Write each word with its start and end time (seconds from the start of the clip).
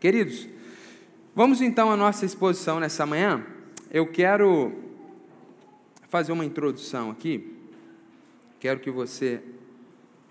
Queridos, 0.00 0.48
vamos 1.34 1.60
então 1.60 1.90
à 1.90 1.96
nossa 1.96 2.24
exposição 2.24 2.78
nessa 2.78 3.04
manhã. 3.04 3.44
Eu 3.90 4.06
quero 4.06 4.72
fazer 6.08 6.30
uma 6.30 6.44
introdução 6.44 7.10
aqui. 7.10 7.52
Quero 8.60 8.78
que 8.78 8.92
você 8.92 9.42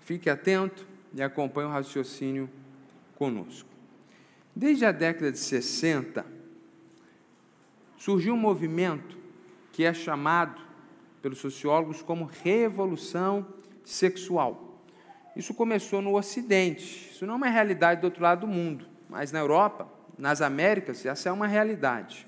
fique 0.06 0.30
atento 0.30 0.86
e 1.12 1.22
acompanhe 1.22 1.68
o 1.68 1.70
raciocínio 1.70 2.48
conosco. 3.14 3.68
Desde 4.56 4.86
a 4.86 4.92
década 4.92 5.30
de 5.30 5.38
60, 5.38 6.24
surgiu 7.98 8.32
um 8.32 8.38
movimento 8.38 9.18
que 9.70 9.84
é 9.84 9.92
chamado 9.92 10.62
pelos 11.20 11.40
sociólogos 11.40 12.00
como 12.00 12.24
revolução 12.42 13.46
sexual. 13.84 14.82
Isso 15.36 15.52
começou 15.52 16.00
no 16.00 16.16
Ocidente, 16.16 17.10
isso 17.12 17.26
não 17.26 17.34
é 17.34 17.36
uma 17.36 17.48
realidade 17.48 18.00
do 18.00 18.04
outro 18.04 18.22
lado 18.22 18.46
do 18.46 18.46
mundo 18.46 18.96
mas 19.08 19.32
na 19.32 19.38
Europa, 19.38 19.88
nas 20.16 20.40
Américas, 20.40 21.04
essa 21.06 21.28
é 21.28 21.32
uma 21.32 21.46
realidade. 21.46 22.26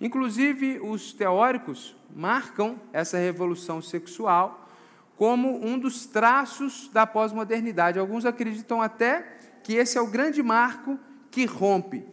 Inclusive, 0.00 0.80
os 0.80 1.12
teóricos 1.12 1.96
marcam 2.14 2.78
essa 2.92 3.16
revolução 3.16 3.80
sexual 3.80 4.68
como 5.16 5.64
um 5.64 5.78
dos 5.78 6.06
traços 6.06 6.90
da 6.92 7.06
pós-modernidade. 7.06 7.98
Alguns 7.98 8.26
acreditam 8.26 8.82
até 8.82 9.36
que 9.62 9.74
esse 9.74 9.96
é 9.96 10.00
o 10.00 10.06
grande 10.06 10.42
marco 10.42 10.98
que 11.30 11.46
rompe 11.46 12.04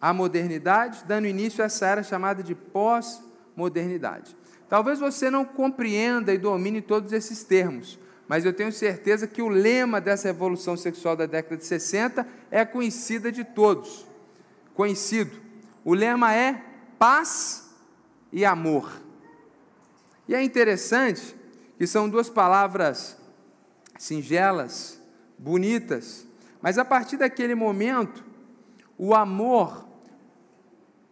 a 0.00 0.12
modernidade, 0.12 1.04
dando 1.06 1.26
início 1.26 1.62
a 1.62 1.66
essa 1.66 1.86
era 1.86 2.02
chamada 2.02 2.42
de 2.42 2.54
pós-modernidade. 2.54 4.36
Talvez 4.68 4.98
você 4.98 5.30
não 5.30 5.44
compreenda 5.44 6.32
e 6.32 6.38
domine 6.38 6.82
todos 6.82 7.12
esses 7.12 7.42
termos, 7.42 7.98
mas 8.28 8.44
eu 8.44 8.52
tenho 8.52 8.70
certeza 8.70 9.26
que 9.26 9.40
o 9.40 9.48
lema 9.48 10.00
dessa 10.00 10.28
revolução 10.28 10.76
sexual 10.76 11.16
da 11.16 11.24
década 11.24 11.56
de 11.56 11.64
60 11.64 12.28
é 12.50 12.62
conhecida 12.64 13.32
de 13.32 13.42
todos. 13.42 14.06
Conhecido. 14.74 15.34
O 15.82 15.94
lema 15.94 16.34
é 16.34 16.62
paz 16.98 17.70
e 18.30 18.44
amor. 18.44 19.00
E 20.28 20.34
é 20.34 20.42
interessante 20.42 21.34
que 21.78 21.86
são 21.86 22.06
duas 22.08 22.28
palavras 22.28 23.16
singelas, 23.98 25.00
bonitas, 25.38 26.26
mas 26.60 26.76
a 26.76 26.84
partir 26.84 27.16
daquele 27.16 27.54
momento, 27.54 28.22
o 28.98 29.14
amor 29.14 29.88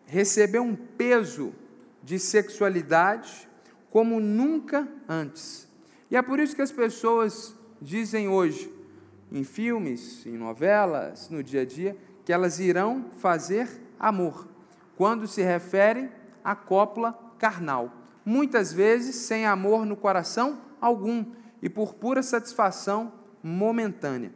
recebeu 0.05 0.62
um 0.62 0.77
peso 0.77 1.55
de 2.03 2.19
sexualidade 2.19 3.48
como 3.91 4.20
nunca 4.20 4.86
antes. 5.08 5.66
E 6.10 6.16
é 6.16 6.22
por 6.22 6.38
isso 6.38 6.54
que 6.54 6.62
as 6.62 6.72
pessoas 6.72 7.54
dizem 7.80 8.28
hoje, 8.28 8.72
em 9.30 9.42
filmes, 9.42 10.24
em 10.26 10.36
novelas, 10.36 11.28
no 11.28 11.42
dia 11.42 11.62
a 11.62 11.64
dia, 11.64 11.96
que 12.24 12.32
elas 12.32 12.60
irão 12.60 13.06
fazer 13.18 13.68
amor, 13.98 14.48
quando 14.96 15.27
se 15.27 15.42
referem 15.42 16.10
à 16.44 16.54
cópula 16.54 17.18
carnal. 17.38 17.92
Muitas 18.24 18.72
vezes 18.72 19.14
sem 19.16 19.46
amor 19.46 19.84
no 19.84 19.96
coração 19.96 20.60
algum 20.80 21.24
e 21.60 21.68
por 21.68 21.94
pura 21.94 22.22
satisfação 22.22 23.12
momentânea. 23.42 24.32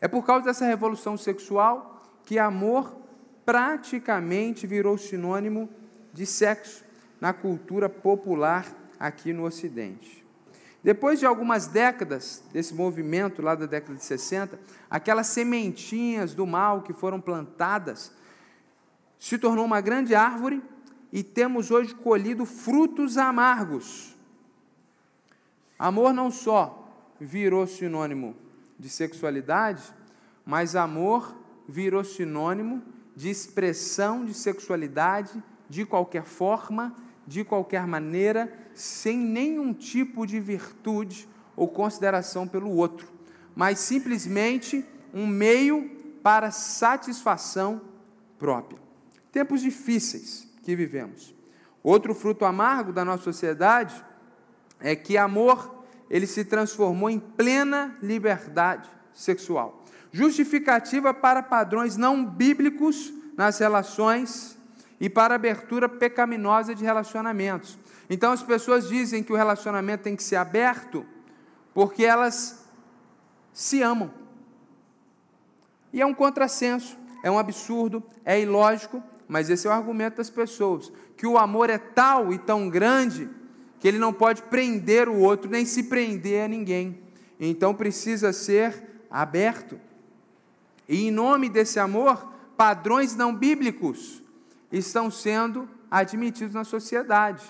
É 0.00 0.08
por 0.08 0.24
causa 0.24 0.46
dessa 0.46 0.66
revolução 0.66 1.16
sexual 1.16 2.02
que 2.24 2.38
amor 2.38 2.96
praticamente 3.44 4.66
virou 4.66 4.96
sinônimo 4.96 5.68
de 6.12 6.24
sexo 6.24 6.84
na 7.20 7.32
cultura 7.32 7.88
popular 7.88 8.66
aqui 8.98 9.32
no 9.32 9.44
Ocidente. 9.44 10.23
Depois 10.84 11.18
de 11.18 11.24
algumas 11.24 11.66
décadas 11.66 12.44
desse 12.52 12.74
movimento 12.74 13.40
lá 13.40 13.54
da 13.54 13.64
década 13.64 13.94
de 13.94 14.04
60, 14.04 14.60
aquelas 14.90 15.28
sementinhas 15.28 16.34
do 16.34 16.46
mal 16.46 16.82
que 16.82 16.92
foram 16.92 17.18
plantadas 17.18 18.12
se 19.18 19.38
tornou 19.38 19.64
uma 19.64 19.80
grande 19.80 20.14
árvore 20.14 20.62
e 21.10 21.22
temos 21.22 21.70
hoje 21.70 21.94
colhido 21.94 22.44
frutos 22.44 23.16
amargos. 23.16 24.14
Amor 25.78 26.12
não 26.12 26.30
só 26.30 26.86
virou 27.18 27.66
sinônimo 27.66 28.36
de 28.78 28.90
sexualidade, 28.90 29.82
mas 30.44 30.76
amor 30.76 31.34
virou 31.66 32.04
sinônimo 32.04 32.82
de 33.16 33.30
expressão 33.30 34.26
de 34.26 34.34
sexualidade 34.34 35.42
de 35.66 35.86
qualquer 35.86 36.24
forma, 36.24 36.94
de 37.26 37.42
qualquer 37.42 37.86
maneira 37.86 38.63
sem 38.74 39.18
nenhum 39.18 39.72
tipo 39.72 40.26
de 40.26 40.40
virtude 40.40 41.28
ou 41.56 41.68
consideração 41.68 42.46
pelo 42.46 42.70
outro, 42.70 43.08
mas 43.54 43.78
simplesmente 43.78 44.84
um 45.12 45.26
meio 45.26 45.90
para 46.22 46.50
satisfação 46.50 47.80
própria. 48.38 48.80
Tempos 49.30 49.60
difíceis 49.60 50.48
que 50.62 50.74
vivemos. 50.74 51.34
Outro 51.82 52.14
fruto 52.14 52.44
amargo 52.44 52.92
da 52.92 53.04
nossa 53.04 53.22
sociedade 53.22 53.94
é 54.80 54.96
que 54.96 55.16
amor 55.16 55.84
ele 56.10 56.26
se 56.26 56.44
transformou 56.44 57.10
em 57.10 57.18
plena 57.18 57.96
liberdade 58.02 58.88
sexual. 59.12 59.84
Justificativa 60.12 61.12
para 61.12 61.42
padrões 61.42 61.96
não 61.96 62.24
bíblicos 62.24 63.12
nas 63.36 63.58
relações 63.58 64.56
e 65.00 65.08
para 65.08 65.34
abertura 65.34 65.88
pecaminosa 65.88 66.74
de 66.74 66.84
relacionamentos. 66.84 67.78
Então 68.08 68.32
as 68.32 68.42
pessoas 68.42 68.88
dizem 68.88 69.22
que 69.22 69.32
o 69.32 69.36
relacionamento 69.36 70.04
tem 70.04 70.16
que 70.16 70.22
ser 70.22 70.36
aberto 70.36 71.04
porque 71.72 72.04
elas 72.04 72.64
se 73.52 73.82
amam. 73.82 74.10
E 75.92 76.00
é 76.00 76.06
um 76.06 76.14
contrassenso, 76.14 76.96
é 77.22 77.30
um 77.30 77.38
absurdo, 77.38 78.02
é 78.24 78.40
ilógico, 78.40 79.02
mas 79.28 79.48
esse 79.50 79.66
é 79.66 79.70
o 79.70 79.72
argumento 79.72 80.16
das 80.16 80.30
pessoas, 80.30 80.92
que 81.16 81.26
o 81.26 81.38
amor 81.38 81.70
é 81.70 81.78
tal 81.78 82.32
e 82.32 82.38
tão 82.38 82.68
grande 82.68 83.28
que 83.78 83.88
ele 83.88 83.98
não 83.98 84.12
pode 84.12 84.42
prender 84.42 85.08
o 85.08 85.18
outro, 85.18 85.50
nem 85.50 85.64
se 85.64 85.84
prender 85.84 86.44
a 86.44 86.48
ninguém. 86.48 87.00
Então 87.38 87.74
precisa 87.74 88.32
ser 88.32 89.04
aberto. 89.10 89.78
E 90.88 91.06
em 91.06 91.10
nome 91.10 91.48
desse 91.48 91.78
amor, 91.78 92.32
padrões 92.56 93.14
não 93.14 93.34
bíblicos 93.34 94.23
estão 94.78 95.10
sendo 95.10 95.68
admitidos 95.90 96.54
na 96.54 96.64
sociedade 96.64 97.42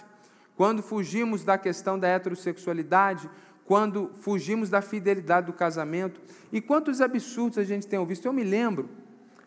quando 0.56 0.82
fugimos 0.82 1.44
da 1.44 1.58
questão 1.58 1.98
da 1.98 2.08
heterossexualidade, 2.08 3.28
quando 3.64 4.10
fugimos 4.20 4.68
da 4.70 4.80
fidelidade 4.80 5.46
do 5.46 5.52
casamento. 5.52 6.20
E 6.52 6.60
quantos 6.60 7.00
absurdos 7.00 7.58
a 7.58 7.64
gente 7.64 7.86
tem 7.86 8.04
visto? 8.06 8.26
Eu 8.26 8.32
me 8.32 8.44
lembro 8.44 8.88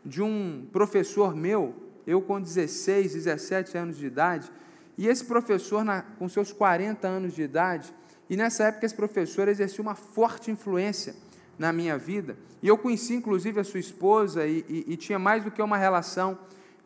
de 0.04 0.22
um 0.22 0.68
professor 0.72 1.36
meu, 1.36 1.76
eu 2.06 2.22
com 2.22 2.42
16, 2.42 3.14
17 3.14 3.78
anos 3.78 3.98
de 3.98 4.06
idade, 4.06 4.52
e 4.98 5.08
esse 5.08 5.24
professor, 5.24 5.84
na, 5.84 6.02
com 6.02 6.28
seus 6.28 6.52
40 6.52 7.08
anos 7.08 7.34
de 7.34 7.44
idade, 7.44 7.94
e 8.30 8.36
nessa 8.36 8.66
época 8.66 8.86
esse 8.86 8.96
professor 8.96 9.48
exercia 9.48 9.82
uma 9.82 9.96
forte 9.96 10.50
influência 10.50 11.16
na 11.58 11.72
minha 11.72 11.98
vida, 11.98 12.38
e 12.62 12.68
eu 12.68 12.78
conheci 12.78 13.14
inclusive 13.14 13.60
a 13.60 13.64
sua 13.64 13.80
esposa, 13.80 14.46
e, 14.48 14.66
e, 14.68 14.94
e 14.94 14.98
tinha 14.98 15.20
mais 15.20 15.44
do 15.44 15.52
que 15.52 15.62
uma 15.62 15.78
relação 15.78 16.38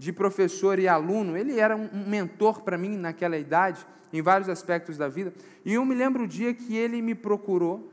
de 0.02 0.12
professor 0.12 0.80
e 0.80 0.88
aluno, 0.88 1.38
ele 1.38 1.60
era 1.60 1.78
um 1.78 2.08
mentor 2.08 2.62
para 2.64 2.76
mim 2.76 2.98
naquela 2.98 3.38
idade, 3.38 3.86
em 4.12 4.20
vários 4.20 4.50
aspectos 4.50 4.98
da 4.98 5.08
vida. 5.08 5.32
E 5.64 5.76
eu 5.76 5.86
me 5.86 5.94
lembro 5.94 6.24
o 6.24 6.28
dia 6.28 6.56
que 6.56 6.76
ele 6.76 7.04
me 7.04 7.14
procurou 7.14 7.88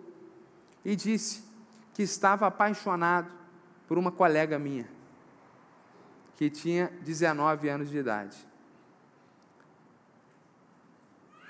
e 0.83 0.97
disse 0.97 1.45
que 1.93 2.03
estava 2.03 2.47
apaixonado 2.47 3.31
por 3.87 3.99
uma 3.99 4.11
colega 4.11 4.59
minha, 4.59 4.89
que 6.35 6.49
tinha 6.49 6.91
19 7.03 7.69
anos 7.69 7.91
de 7.91 7.99
idade. 7.99 8.39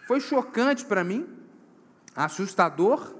Foi 0.09 0.19
chocante 0.19 0.85
para 0.85 1.05
mim, 1.05 1.39
assustador. 2.17 3.15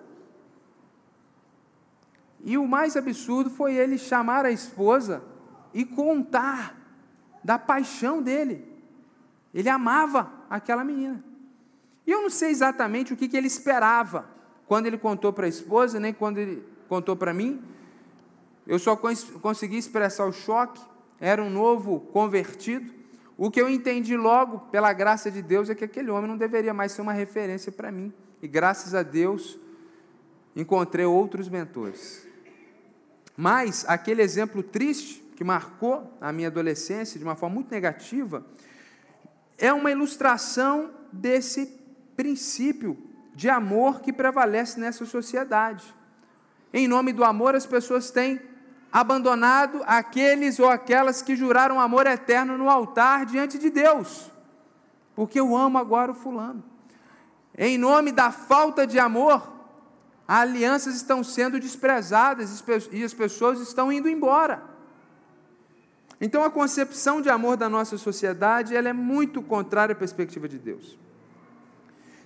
E 2.41 2.59
o 2.59 2.67
mais 2.67 2.97
absurdo 2.97 3.49
foi 3.49 3.77
ele 3.77 3.97
chamar 3.97 4.45
a 4.45 4.51
esposa 4.51 5.23
e 5.73 5.85
contar 5.85 6.78
da 7.43 7.59
paixão 7.59 8.23
dele. 8.23 8.65
Ele 9.53 9.69
amava 9.69 10.33
aquela 10.49 10.85
menina. 10.85 11.23
E 12.07 12.11
eu 12.11 12.23
não 12.23 12.31
sei 12.31 12.51
exatamente 12.51 13.13
o 13.13 13.17
que, 13.17 13.29
que 13.29 13.37
ele 13.37 13.47
esperava 13.47 14.29
quando 14.67 14.87
ele 14.87 14.99
contou 14.99 15.33
para 15.33 15.47
a 15.47 15.49
esposa, 15.49 15.99
nem 16.01 16.13
quando 16.13 16.39
ele 16.39 16.63
contou 16.89 17.17
para 17.17 17.35
mim. 17.35 17.63
Eu 18.67 18.79
só 18.79 18.97
consegui 18.97 19.79
expressar 19.79 20.27
o 20.27 20.33
choque, 20.33 20.81
era 21.21 21.43
um 21.43 21.51
novo 21.51 22.01
convertido. 22.01 22.93
O 23.37 23.51
que 23.51 23.61
eu 23.61 23.69
entendi 23.69 24.17
logo, 24.17 24.61
pela 24.71 24.93
graça 24.93 25.31
de 25.31 25.41
Deus, 25.41 25.71
é 25.71 25.75
que 25.75 25.85
aquele 25.85 26.11
homem 26.11 26.29
não 26.29 26.37
deveria 26.37 26.75
mais 26.75 26.93
ser 26.93 27.03
uma 27.03 27.13
referência 27.13 27.71
para 27.71 27.93
mim. 27.93 28.13
E 28.43 28.49
graças 28.49 28.95
a 28.95 29.03
Deus, 29.03 29.59
encontrei 30.55 31.05
outros 31.05 31.49
mentores. 31.49 32.27
Mas 33.37 33.85
aquele 33.89 34.23
exemplo 34.23 34.63
triste 34.63 35.25
que 35.39 35.45
marcou 35.45 36.19
a 36.21 36.33
minha 36.33 36.49
adolescência 36.49 37.17
de 37.17 37.25
uma 37.25 37.37
forma 37.37 37.55
muito 37.55 37.71
negativa, 37.71 38.45
é 39.57 39.73
uma 39.73 39.89
ilustração 39.89 40.91
desse 41.13 41.81
princípio 42.17 42.99
de 43.37 43.49
amor 43.49 44.01
que 44.01 44.13
prevalece 44.13 44.81
nessa 44.81 45.07
sociedade. 45.07 45.95
Em 46.73 46.89
nome 46.89 47.13
do 47.13 47.23
amor, 47.23 47.55
as 47.55 47.65
pessoas 47.65 48.11
têm 48.11 48.41
abandonado 48.91 49.81
aqueles 49.87 50.59
ou 50.59 50.69
aquelas 50.69 51.23
que 51.23 51.37
juraram 51.37 51.79
amor 51.79 52.09
eterno 52.09 52.59
no 52.59 52.69
altar 52.69 53.25
diante 53.25 53.61
de 53.61 53.71
Deus, 53.71 54.33
porque 55.15 55.39
eu 55.39 55.57
amo 55.57 55.79
agora 55.79 56.11
o 56.11 56.17
fulano. 56.17 56.65
Em 57.57 57.79
nome 57.79 58.11
da 58.11 58.33
falta 58.33 58.85
de 58.85 58.99
amor, 58.99 59.49
alianças 60.27 60.97
estão 60.97 61.23
sendo 61.23 61.61
desprezadas 61.61 62.61
e 62.91 63.05
as 63.05 63.15
pessoas 63.15 63.61
estão 63.61 63.93
indo 63.93 64.09
embora. 64.09 64.77
Então 66.21 66.43
a 66.43 66.51
concepção 66.51 67.21
de 67.21 67.31
amor 67.31 67.57
da 67.57 67.69
nossa 67.69 67.97
sociedade 67.97 68.75
ela 68.75 68.89
é 68.89 68.93
muito 68.93 69.41
contrária 69.41 69.93
à 69.93 69.97
perspectiva 69.97 70.49
de 70.49 70.59
Deus. 70.59 70.99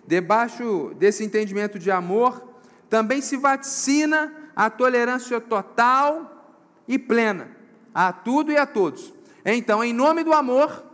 Debaixo 0.07 0.95
desse 0.99 1.23
entendimento 1.23 1.79
de 1.79 1.91
amor, 1.91 2.43
também 2.89 3.21
se 3.21 3.37
vaticina 3.37 4.33
a 4.57 4.69
tolerância 4.69 5.41
total 5.41 6.59
e 6.89 6.99
plena 6.99 7.63
a 7.95 8.13
tudo 8.13 8.51
e 8.51 8.57
a 8.57 8.67
todos. 8.67 9.13
Então, 9.45 9.83
em 9.83 9.93
nome 9.93 10.25
do 10.25 10.33
amor, 10.33 10.85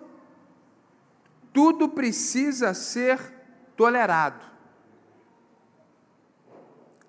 tudo 1.53 1.89
precisa 1.89 2.75
ser 2.75 3.19
tolerado. 3.77 4.45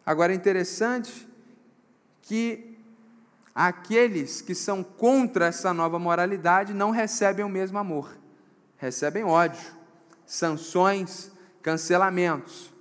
Agora 0.06 0.34
é 0.34 0.36
interessante 0.36 1.28
que 2.22 2.69
aqueles 3.54 4.42
que 4.42 4.56
são 4.56 4.84
contra 4.84 5.48
essa 5.48 5.74
nova 5.74 6.00
moralidade 6.00 6.74
não 6.74 6.92
recebem 6.92 7.44
o 7.44 7.50
mesmo 7.50 7.78
amor, 7.78 8.18
recebem 8.78 9.24
ódio, 9.24 9.62
sanções, 10.26 11.32
cancelamentos. 11.62 12.74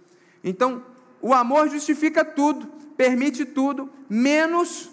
Então, 0.44 0.84
o 1.20 1.34
amor 1.34 1.68
justifica 1.68 2.24
tudo, 2.24 2.66
permite 2.96 3.44
tudo, 3.44 3.90
menos 4.08 4.90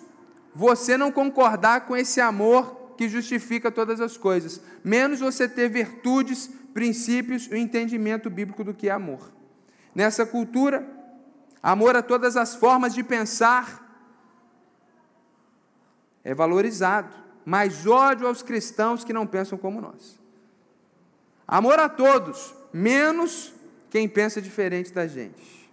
você 0.53 0.97
não 0.97 1.11
concordar 1.11 1.81
com 1.81 1.95
esse 1.95 2.21
amor 2.21 2.93
que 2.97 3.09
justifica 3.09 3.69
todas 3.69 3.99
as 3.99 4.15
coisas, 4.15 4.61
menos 4.83 5.19
você 5.19 5.47
ter 5.47 5.69
virtudes, 5.69 6.49
princípios 6.73 7.47
e 7.51 7.57
entendimento 7.57 8.29
bíblico 8.29 8.63
do 8.63 8.73
que 8.73 8.89
é 8.89 8.91
amor. 8.91 9.31
Nessa 9.93 10.25
cultura, 10.25 10.87
amor 11.61 11.95
a 11.95 12.01
todas 12.01 12.37
as 12.37 12.55
formas 12.55 12.93
de 12.93 13.03
pensar 13.03 13.84
é 16.25 16.33
valorizado, 16.33 17.15
mas 17.45 17.85
ódio 17.85 18.27
aos 18.27 18.41
cristãos 18.41 19.03
que 19.03 19.13
não 19.13 19.27
pensam 19.27 19.57
como 19.57 19.79
nós. 19.79 20.19
Amor 21.47 21.79
a 21.79 21.87
todos, 21.87 22.55
menos 22.73 23.53
quem 23.91 24.09
pensa 24.09 24.41
diferente 24.41 24.91
da 24.91 25.05
gente. 25.05 25.71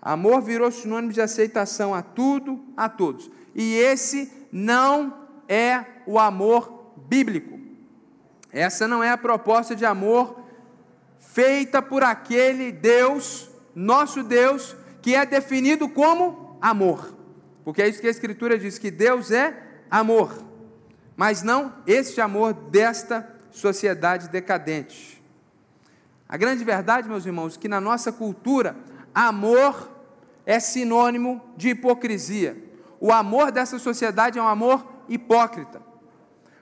Amor 0.00 0.40
virou 0.40 0.70
sinônimo 0.70 1.12
de 1.12 1.20
aceitação 1.20 1.92
a 1.92 2.00
tudo, 2.00 2.64
a 2.76 2.88
todos. 2.88 3.28
E 3.52 3.74
esse 3.74 4.32
não 4.52 5.26
é 5.48 5.84
o 6.06 6.16
amor 6.16 6.92
bíblico. 7.08 7.58
Essa 8.52 8.86
não 8.86 9.02
é 9.02 9.10
a 9.10 9.18
proposta 9.18 9.74
de 9.74 9.84
amor 9.84 10.40
feita 11.18 11.82
por 11.82 12.04
aquele 12.04 12.70
Deus, 12.70 13.50
nosso 13.74 14.22
Deus, 14.22 14.76
que 15.02 15.16
é 15.16 15.26
definido 15.26 15.88
como 15.88 16.56
amor. 16.62 17.15
Porque 17.66 17.82
é 17.82 17.88
isso 17.88 18.00
que 18.00 18.06
a 18.06 18.10
Escritura 18.10 18.56
diz: 18.56 18.78
que 18.78 18.92
Deus 18.92 19.32
é 19.32 19.60
amor, 19.90 20.40
mas 21.16 21.42
não 21.42 21.74
este 21.84 22.20
amor 22.20 22.54
desta 22.54 23.28
sociedade 23.50 24.28
decadente. 24.28 25.20
A 26.28 26.36
grande 26.36 26.62
verdade, 26.62 27.08
meus 27.08 27.26
irmãos, 27.26 27.56
é 27.56 27.58
que 27.58 27.66
na 27.66 27.80
nossa 27.80 28.12
cultura, 28.12 28.76
amor 29.12 29.90
é 30.46 30.60
sinônimo 30.60 31.42
de 31.56 31.70
hipocrisia. 31.70 32.56
O 33.00 33.10
amor 33.10 33.50
dessa 33.50 33.80
sociedade 33.80 34.38
é 34.38 34.42
um 34.42 34.46
amor 34.46 34.86
hipócrita. 35.08 35.82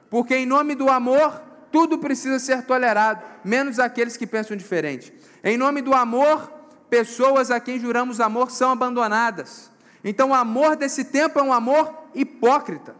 Porque 0.09 0.35
em 0.35 0.47
nome 0.47 0.75
do 0.75 0.89
amor, 0.89 1.39
tudo 1.71 1.99
precisa 1.99 2.39
ser 2.39 2.63
tolerado, 2.63 3.23
menos 3.45 3.79
aqueles 3.79 4.17
que 4.17 4.27
pensam 4.27 4.57
diferente. 4.57 5.13
Em 5.43 5.59
nome 5.59 5.83
do 5.83 5.93
amor, 5.93 6.51
pessoas 6.89 7.51
a 7.51 7.61
quem 7.61 7.79
juramos 7.79 8.23
amor 8.23 8.51
são 8.51 8.71
abandonadas. 8.71 9.74
Então, 10.05 10.31
o 10.31 10.35
amor 10.35 10.77
desse 10.77 11.05
tempo 11.05 11.39
é 11.39 11.43
um 11.43 11.53
amor 11.53 12.09
hipócrita, 12.15 12.95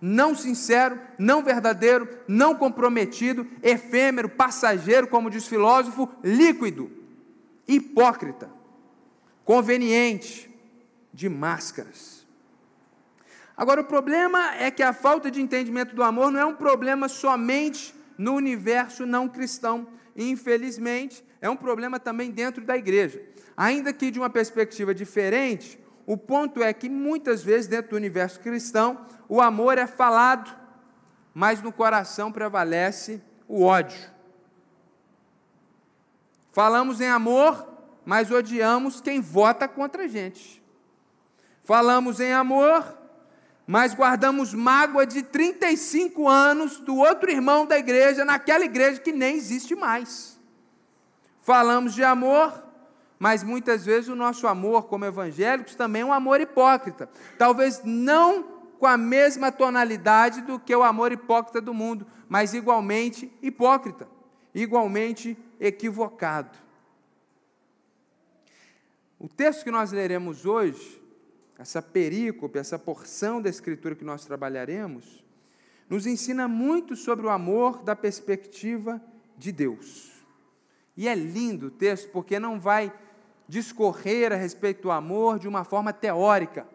não 0.00 0.34
sincero, 0.34 0.98
não 1.18 1.42
verdadeiro, 1.42 2.08
não 2.26 2.54
comprometido, 2.54 3.46
efêmero, 3.62 4.30
passageiro, 4.30 5.06
como 5.06 5.30
diz 5.30 5.44
o 5.44 5.48
filósofo, 5.50 6.08
líquido, 6.24 6.90
hipócrita, 7.66 8.50
conveniente, 9.44 10.48
de 11.12 11.28
máscaras. 11.28 12.26
Agora, 13.56 13.80
o 13.80 13.84
problema 13.84 14.54
é 14.54 14.70
que 14.70 14.82
a 14.82 14.92
falta 14.92 15.30
de 15.30 15.42
entendimento 15.42 15.94
do 15.94 16.02
amor 16.02 16.30
não 16.30 16.40
é 16.40 16.46
um 16.46 16.54
problema 16.54 17.08
somente 17.08 17.92
no 18.16 18.34
universo 18.34 19.04
não 19.04 19.28
cristão. 19.28 19.88
Infelizmente, 20.16 21.24
é 21.40 21.50
um 21.50 21.56
problema 21.56 21.98
também 21.98 22.30
dentro 22.30 22.64
da 22.64 22.76
igreja. 22.76 23.20
Ainda 23.56 23.92
que 23.92 24.12
de 24.12 24.18
uma 24.18 24.30
perspectiva 24.30 24.94
diferente, 24.94 25.78
o 26.08 26.16
ponto 26.16 26.62
é 26.62 26.72
que 26.72 26.88
muitas 26.88 27.42
vezes, 27.42 27.66
dentro 27.66 27.90
do 27.90 27.96
universo 27.96 28.40
cristão, 28.40 29.04
o 29.28 29.42
amor 29.42 29.76
é 29.76 29.86
falado, 29.86 30.50
mas 31.34 31.60
no 31.60 31.70
coração 31.70 32.32
prevalece 32.32 33.22
o 33.46 33.62
ódio. 33.62 34.10
Falamos 36.50 37.02
em 37.02 37.08
amor, 37.08 37.68
mas 38.06 38.30
odiamos 38.30 39.02
quem 39.02 39.20
vota 39.20 39.68
contra 39.68 40.04
a 40.04 40.08
gente. 40.08 40.64
Falamos 41.62 42.20
em 42.20 42.32
amor, 42.32 42.86
mas 43.66 43.92
guardamos 43.92 44.54
mágoa 44.54 45.04
de 45.04 45.22
35 45.22 46.26
anos 46.26 46.80
do 46.80 46.96
outro 46.96 47.30
irmão 47.30 47.66
da 47.66 47.78
igreja, 47.78 48.24
naquela 48.24 48.64
igreja 48.64 48.98
que 48.98 49.12
nem 49.12 49.36
existe 49.36 49.74
mais. 49.74 50.40
Falamos 51.42 51.92
de 51.92 52.02
amor, 52.02 52.64
mas 53.18 53.42
muitas 53.42 53.84
vezes 53.84 54.08
o 54.08 54.14
nosso 54.14 54.46
amor, 54.46 54.84
como 54.86 55.04
evangélicos, 55.04 55.74
também 55.74 56.02
é 56.02 56.04
um 56.04 56.12
amor 56.12 56.40
hipócrita. 56.40 57.08
Talvez 57.36 57.82
não 57.84 58.44
com 58.78 58.86
a 58.86 58.96
mesma 58.96 59.50
tonalidade 59.50 60.42
do 60.42 60.58
que 60.58 60.74
o 60.74 60.84
amor 60.84 61.10
hipócrita 61.10 61.60
do 61.60 61.74
mundo, 61.74 62.06
mas 62.28 62.54
igualmente 62.54 63.32
hipócrita, 63.42 64.08
igualmente 64.54 65.36
equivocado. 65.58 66.56
O 69.18 69.26
texto 69.26 69.64
que 69.64 69.70
nós 69.70 69.90
leremos 69.90 70.46
hoje, 70.46 71.02
essa 71.58 71.82
perícope, 71.82 72.56
essa 72.56 72.78
porção 72.78 73.42
da 73.42 73.50
Escritura 73.50 73.96
que 73.96 74.04
nós 74.04 74.24
trabalharemos, 74.24 75.24
nos 75.90 76.06
ensina 76.06 76.46
muito 76.46 76.94
sobre 76.94 77.26
o 77.26 77.30
amor 77.30 77.82
da 77.82 77.96
perspectiva 77.96 79.02
de 79.36 79.50
Deus. 79.50 80.12
E 80.96 81.08
é 81.08 81.14
lindo 81.14 81.66
o 81.66 81.70
texto, 81.70 82.10
porque 82.10 82.38
não 82.38 82.60
vai 82.60 82.92
discorrer 83.48 84.32
a 84.32 84.36
respeito 84.36 84.82
do 84.82 84.90
amor 84.90 85.38
de 85.38 85.48
uma 85.48 85.64
forma 85.64 85.92
teórica, 85.92 86.66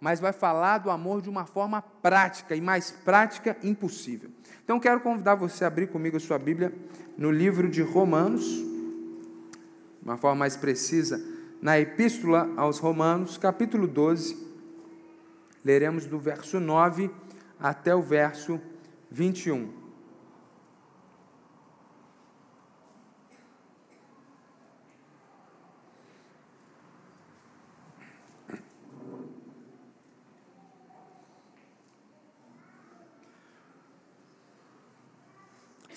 mas 0.00 0.20
vai 0.20 0.32
falar 0.32 0.78
do 0.78 0.90
amor 0.90 1.22
de 1.22 1.30
uma 1.30 1.46
forma 1.46 1.80
prática 1.80 2.54
e 2.54 2.60
mais 2.60 2.90
prática 2.90 3.56
impossível. 3.62 4.30
Então 4.62 4.78
quero 4.78 5.00
convidar 5.00 5.34
você 5.34 5.64
a 5.64 5.68
abrir 5.68 5.88
comigo 5.88 6.16
a 6.16 6.20
sua 6.20 6.38
Bíblia 6.38 6.72
no 7.16 7.30
livro 7.30 7.68
de 7.68 7.82
Romanos, 7.82 8.44
de 8.44 10.04
uma 10.04 10.16
forma 10.16 10.36
mais 10.36 10.56
precisa, 10.56 11.20
na 11.60 11.80
Epístola 11.80 12.48
aos 12.56 12.78
Romanos, 12.78 13.38
capítulo 13.38 13.86
12. 13.86 14.46
Leremos 15.64 16.06
do 16.06 16.18
verso 16.18 16.60
9 16.60 17.10
até 17.58 17.94
o 17.94 18.02
verso 18.02 18.60
21. 19.10 19.77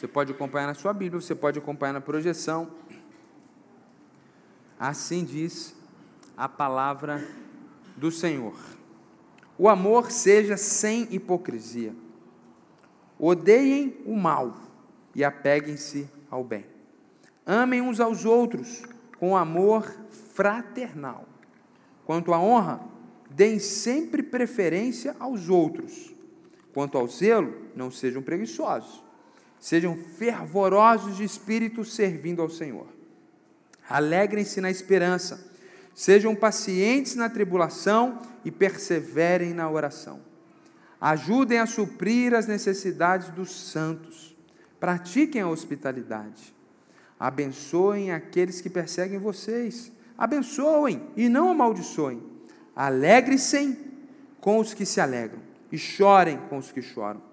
Você 0.02 0.08
pode 0.08 0.32
acompanhar 0.32 0.66
na 0.66 0.74
sua 0.74 0.94
Bíblia, 0.94 1.22
você 1.22 1.36
pode 1.36 1.60
acompanhar 1.60 1.94
na 1.94 2.02
projeção. 2.02 2.72
Assim 4.80 5.24
diz 5.24 5.76
a 6.36 6.50
palavra 6.50 7.24
do 7.96 8.10
Senhor. 8.10 8.56
O 9.60 9.70
amor 9.70 10.10
seja 10.10 10.58
sem 10.58 11.08
hipocrisia. 11.14 11.94
Odeiem 13.20 13.96
o 14.04 14.16
mal 14.18 14.58
e 15.14 15.24
apeguem-se 15.24 16.10
ao 16.32 16.44
bem. 16.44 16.66
Amem 17.46 17.80
uns 17.80 18.00
aos 18.00 18.26
outros 18.26 18.82
com 19.20 19.38
amor 19.38 19.84
fraternal. 20.34 21.28
Quanto 22.08 22.34
à 22.34 22.40
honra, 22.40 22.82
deem 23.30 23.60
sempre 23.60 24.24
preferência 24.24 25.16
aos 25.20 25.48
outros. 25.48 26.12
Quanto 26.74 26.98
ao 26.98 27.08
zelo, 27.08 27.56
não 27.76 27.92
sejam 27.92 28.24
preguiçosos 28.24 29.11
Sejam 29.62 29.96
fervorosos 29.96 31.16
de 31.16 31.24
espírito 31.24 31.86
servindo 31.86 32.42
ao 32.42 32.50
Senhor. 32.50 32.88
Alegrem-se 33.88 34.60
na 34.60 34.72
esperança. 34.72 35.48
Sejam 35.94 36.36
pacientes 36.36 37.14
na 37.14 37.30
tribulação 37.30 38.20
e 38.44 38.50
perseverem 38.50 39.54
na 39.54 39.70
oração. 39.70 40.20
Ajudem 41.00 41.60
a 41.60 41.68
suprir 41.68 42.34
as 42.34 42.48
necessidades 42.48 43.30
dos 43.30 43.52
santos. 43.52 44.36
Pratiquem 44.80 45.42
a 45.44 45.48
hospitalidade. 45.48 46.56
Abençoem 47.20 48.12
aqueles 48.12 48.62
que 48.62 48.70
perseguem 48.70 49.20
vocês. 49.20 49.92
Abençoem 50.18 51.08
e 51.16 51.30
não 51.30 51.52
amaldiçoem. 51.52 52.24
Alegre-se 52.76 53.78
com 54.40 54.58
os 54.58 54.74
que 54.74 54.88
se 54.88 55.00
alegram 55.00 55.40
e 55.72 55.78
chorem 55.78 56.40
com 56.50 56.58
os 56.58 56.72
que 56.72 56.82
choram. 56.82 57.31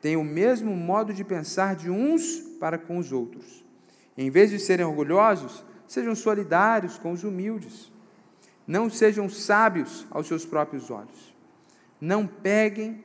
Tenham 0.00 0.22
o 0.22 0.24
mesmo 0.24 0.74
modo 0.74 1.12
de 1.12 1.24
pensar 1.24 1.74
de 1.74 1.90
uns 1.90 2.38
para 2.60 2.78
com 2.78 2.98
os 2.98 3.12
outros. 3.12 3.64
Em 4.16 4.30
vez 4.30 4.50
de 4.50 4.58
serem 4.58 4.86
orgulhosos, 4.86 5.64
sejam 5.86 6.14
solidários 6.14 6.98
com 6.98 7.12
os 7.12 7.24
humildes. 7.24 7.90
Não 8.66 8.90
sejam 8.90 9.28
sábios 9.28 10.06
aos 10.10 10.26
seus 10.26 10.44
próprios 10.44 10.90
olhos. 10.90 11.34
Não 12.00 12.26
peguem 12.26 13.02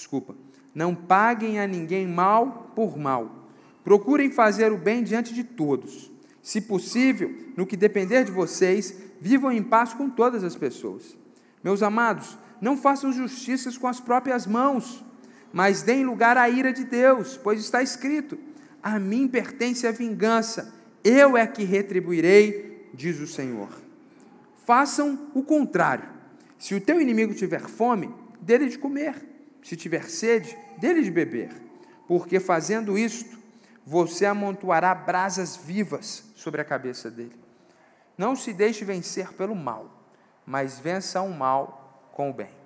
desculpa, 0.00 0.34
não 0.74 0.94
paguem 0.94 1.60
a 1.60 1.66
ninguém 1.66 2.06
mal 2.06 2.72
por 2.74 2.96
mal. 2.96 3.48
Procurem 3.84 4.30
fazer 4.30 4.72
o 4.72 4.78
bem 4.78 5.02
diante 5.02 5.34
de 5.34 5.44
todos. 5.44 6.10
Se 6.42 6.60
possível, 6.60 7.34
no 7.56 7.66
que 7.66 7.76
depender 7.76 8.24
de 8.24 8.32
vocês, 8.32 8.94
vivam 9.20 9.52
em 9.52 9.62
paz 9.62 9.92
com 9.92 10.08
todas 10.08 10.42
as 10.42 10.56
pessoas. 10.56 11.16
Meus 11.62 11.82
amados, 11.82 12.38
não 12.60 12.76
façam 12.76 13.12
justiças 13.12 13.76
com 13.76 13.86
as 13.86 14.00
próprias 14.00 14.46
mãos, 14.46 15.04
mas 15.52 15.82
deem 15.82 16.04
lugar 16.04 16.36
à 16.36 16.48
ira 16.48 16.72
de 16.72 16.84
Deus, 16.84 17.36
pois 17.36 17.60
está 17.60 17.82
escrito: 17.82 18.38
A 18.82 18.98
mim 18.98 19.26
pertence 19.26 19.86
a 19.86 19.92
vingança, 19.92 20.74
eu 21.02 21.36
é 21.36 21.46
que 21.46 21.64
retribuirei, 21.64 22.88
diz 22.94 23.18
o 23.20 23.26
Senhor. 23.26 23.68
Façam 24.64 25.30
o 25.34 25.42
contrário. 25.42 26.08
Se 26.58 26.74
o 26.74 26.80
teu 26.80 27.00
inimigo 27.00 27.34
tiver 27.34 27.62
fome, 27.62 28.14
dele 28.40 28.68
de 28.68 28.78
comer 28.78 29.30
se 29.62 29.76
tiver 29.76 30.04
sede, 30.08 30.56
dele 30.78 31.02
de 31.02 31.10
beber, 31.10 31.50
porque 32.06 32.40
fazendo 32.40 32.98
isto, 32.98 33.38
você 33.84 34.26
amontoará 34.26 34.94
brasas 34.94 35.56
vivas 35.56 36.24
sobre 36.34 36.60
a 36.60 36.64
cabeça 36.64 37.10
dele. 37.10 37.38
Não 38.16 38.36
se 38.36 38.52
deixe 38.52 38.84
vencer 38.84 39.32
pelo 39.32 39.54
mal, 39.54 40.04
mas 40.46 40.78
vença 40.78 41.20
o 41.20 41.32
mal 41.32 42.10
com 42.12 42.30
o 42.30 42.32
bem. 42.32 42.59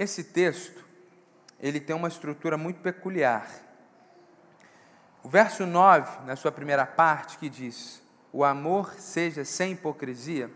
Esse 0.00 0.24
texto, 0.24 0.82
ele 1.60 1.78
tem 1.78 1.94
uma 1.94 2.08
estrutura 2.08 2.56
muito 2.56 2.80
peculiar. 2.80 3.46
O 5.22 5.28
verso 5.28 5.66
9, 5.66 6.24
na 6.24 6.36
sua 6.36 6.50
primeira 6.50 6.86
parte, 6.86 7.36
que 7.36 7.50
diz: 7.50 8.02
o 8.32 8.42
amor 8.42 8.94
seja 8.94 9.44
sem 9.44 9.72
hipocrisia, 9.72 10.50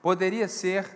poderia 0.00 0.46
ser 0.46 0.88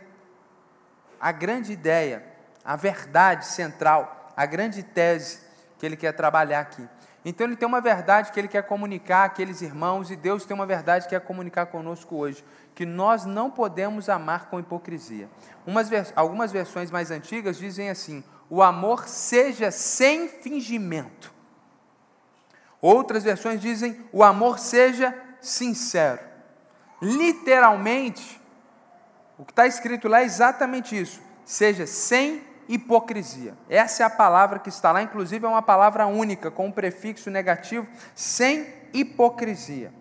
a 1.20 1.32
grande 1.32 1.72
ideia, 1.72 2.24
a 2.64 2.76
verdade 2.76 3.46
central, 3.46 4.32
a 4.36 4.46
grande 4.46 4.84
tese 4.84 5.40
que 5.76 5.84
ele 5.84 5.96
quer 5.96 6.12
trabalhar 6.12 6.60
aqui. 6.60 6.88
Então 7.24 7.46
ele 7.46 7.56
tem 7.56 7.66
uma 7.66 7.80
verdade 7.80 8.30
que 8.30 8.38
ele 8.38 8.48
quer 8.48 8.62
comunicar 8.62 9.24
àqueles 9.24 9.60
irmãos 9.60 10.10
e 10.10 10.16
Deus 10.16 10.44
tem 10.44 10.54
uma 10.54 10.66
verdade 10.66 11.04
que 11.04 11.10
quer 11.10 11.20
comunicar 11.20 11.66
conosco 11.66 12.16
hoje, 12.16 12.44
que 12.74 12.86
nós 12.86 13.24
não 13.24 13.50
podemos 13.50 14.08
amar 14.08 14.46
com 14.46 14.60
hipocrisia. 14.60 15.28
Umas, 15.66 15.90
algumas 16.14 16.52
versões 16.52 16.90
mais 16.90 17.10
antigas 17.10 17.58
dizem 17.58 17.90
assim: 17.90 18.22
o 18.48 18.62
amor 18.62 19.08
seja 19.08 19.70
sem 19.70 20.28
fingimento. 20.28 21.32
Outras 22.80 23.24
versões 23.24 23.60
dizem: 23.60 23.98
o 24.12 24.22
amor 24.22 24.58
seja 24.58 25.14
sincero. 25.40 26.20
Literalmente, 27.02 28.40
o 29.36 29.44
que 29.44 29.52
está 29.52 29.66
escrito 29.66 30.08
lá 30.08 30.20
é 30.20 30.24
exatamente 30.24 30.98
isso. 30.98 31.20
Seja 31.44 31.86
sem 31.86 32.42
hipocrisia. 32.68 33.56
Essa 33.68 34.02
é 34.02 34.06
a 34.06 34.10
palavra 34.10 34.58
que 34.58 34.68
está 34.68 34.92
lá, 34.92 35.02
inclusive 35.02 35.46
é 35.46 35.48
uma 35.48 35.62
palavra 35.62 36.06
única, 36.06 36.50
com 36.50 36.66
um 36.66 36.72
prefixo 36.72 37.30
negativo, 37.30 37.88
sem 38.14 38.66
hipocrisia. 38.92 39.92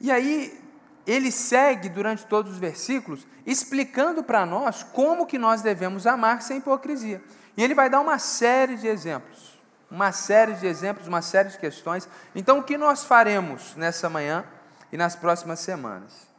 E 0.00 0.10
aí, 0.10 0.58
ele 1.06 1.32
segue 1.32 1.88
durante 1.88 2.24
todos 2.26 2.52
os 2.52 2.58
versículos 2.58 3.26
explicando 3.44 4.22
para 4.22 4.46
nós 4.46 4.82
como 4.82 5.26
que 5.26 5.38
nós 5.38 5.62
devemos 5.62 6.06
amar 6.06 6.42
sem 6.42 6.58
hipocrisia. 6.58 7.22
E 7.56 7.62
ele 7.62 7.74
vai 7.74 7.90
dar 7.90 8.00
uma 8.00 8.18
série 8.18 8.76
de 8.76 8.86
exemplos, 8.86 9.60
uma 9.90 10.12
série 10.12 10.54
de 10.54 10.66
exemplos, 10.66 11.08
uma 11.08 11.20
série 11.20 11.50
de 11.50 11.58
questões. 11.58 12.08
Então, 12.34 12.60
o 12.60 12.62
que 12.62 12.78
nós 12.78 13.04
faremos 13.04 13.74
nessa 13.76 14.08
manhã 14.08 14.44
e 14.90 14.96
nas 14.96 15.16
próximas 15.16 15.60
semanas? 15.60 16.30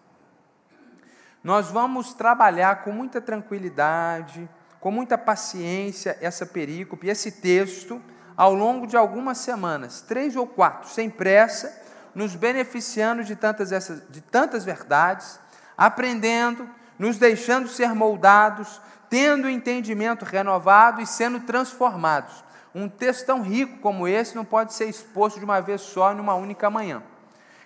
Nós 1.43 1.69
vamos 1.69 2.13
trabalhar 2.13 2.83
com 2.83 2.91
muita 2.91 3.19
tranquilidade, 3.19 4.49
com 4.83 4.91
muita 4.91 5.17
paciência 5.17 6.17
essa 6.19 6.45
perícope, 6.45 7.07
esse 7.07 7.31
texto, 7.31 8.01
ao 8.35 8.53
longo 8.53 8.85
de 8.85 8.97
algumas 8.97 9.37
semanas, 9.37 10.01
três 10.01 10.35
ou 10.35 10.45
quatro, 10.45 10.89
sem 10.89 11.09
pressa, 11.09 11.81
nos 12.13 12.35
beneficiando 12.35 13.23
de 13.23 13.33
tantas, 13.33 13.71
essas, 13.71 14.03
de 14.09 14.19
tantas 14.19 14.65
verdades, 14.65 15.39
aprendendo, 15.77 16.69
nos 16.99 17.17
deixando 17.17 17.69
ser 17.69 17.95
moldados, 17.95 18.81
tendo 19.09 19.49
entendimento 19.49 20.25
renovado 20.25 20.99
e 20.99 21.07
sendo 21.07 21.39
transformados. 21.39 22.43
Um 22.75 22.89
texto 22.89 23.25
tão 23.25 23.41
rico 23.41 23.79
como 23.79 24.05
esse 24.05 24.35
não 24.35 24.43
pode 24.43 24.73
ser 24.73 24.89
exposto 24.89 25.39
de 25.39 25.45
uma 25.45 25.61
vez 25.61 25.79
só, 25.79 26.11
em 26.11 26.19
uma 26.19 26.35
única 26.35 26.69
manhã. 26.69 27.01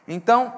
Então, 0.08 0.54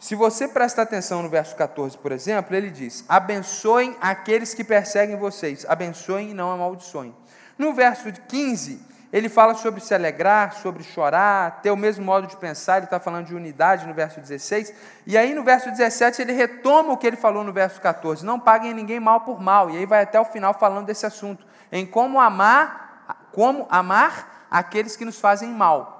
se 0.00 0.14
você 0.14 0.46
prestar 0.46 0.82
atenção 0.82 1.22
no 1.22 1.28
verso 1.28 1.56
14, 1.56 1.98
por 1.98 2.12
exemplo, 2.12 2.54
ele 2.54 2.70
diz: 2.70 3.04
Abençoem 3.08 3.96
aqueles 4.00 4.54
que 4.54 4.62
perseguem 4.62 5.16
vocês, 5.16 5.66
abençoem 5.68 6.30
e 6.30 6.34
não 6.34 6.52
amaldiçoem. 6.52 7.14
No 7.58 7.74
verso 7.74 8.12
15, 8.12 8.80
ele 9.12 9.28
fala 9.28 9.54
sobre 9.54 9.80
se 9.80 9.94
alegrar, 9.94 10.54
sobre 10.54 10.84
chorar, 10.84 11.60
ter 11.62 11.72
o 11.72 11.76
mesmo 11.76 12.04
modo 12.04 12.28
de 12.28 12.36
pensar, 12.36 12.76
ele 12.76 12.84
está 12.84 13.00
falando 13.00 13.26
de 13.26 13.34
unidade 13.34 13.86
no 13.86 13.94
verso 13.94 14.20
16, 14.20 14.72
e 15.06 15.18
aí 15.18 15.34
no 15.34 15.42
verso 15.42 15.70
17 15.70 16.22
ele 16.22 16.32
retoma 16.32 16.92
o 16.92 16.96
que 16.96 17.06
ele 17.06 17.16
falou 17.16 17.42
no 17.42 17.52
verso 17.52 17.80
14: 17.80 18.24
Não 18.24 18.38
paguem 18.38 18.72
ninguém 18.72 19.00
mal 19.00 19.22
por 19.22 19.40
mal, 19.40 19.68
e 19.68 19.78
aí 19.78 19.86
vai 19.86 20.02
até 20.02 20.20
o 20.20 20.24
final 20.24 20.54
falando 20.54 20.86
desse 20.86 21.06
assunto, 21.06 21.44
em 21.72 21.84
como 21.84 22.20
amar, 22.20 23.26
como 23.32 23.66
amar 23.68 24.46
aqueles 24.48 24.94
que 24.94 25.04
nos 25.04 25.18
fazem 25.18 25.48
mal. 25.48 25.97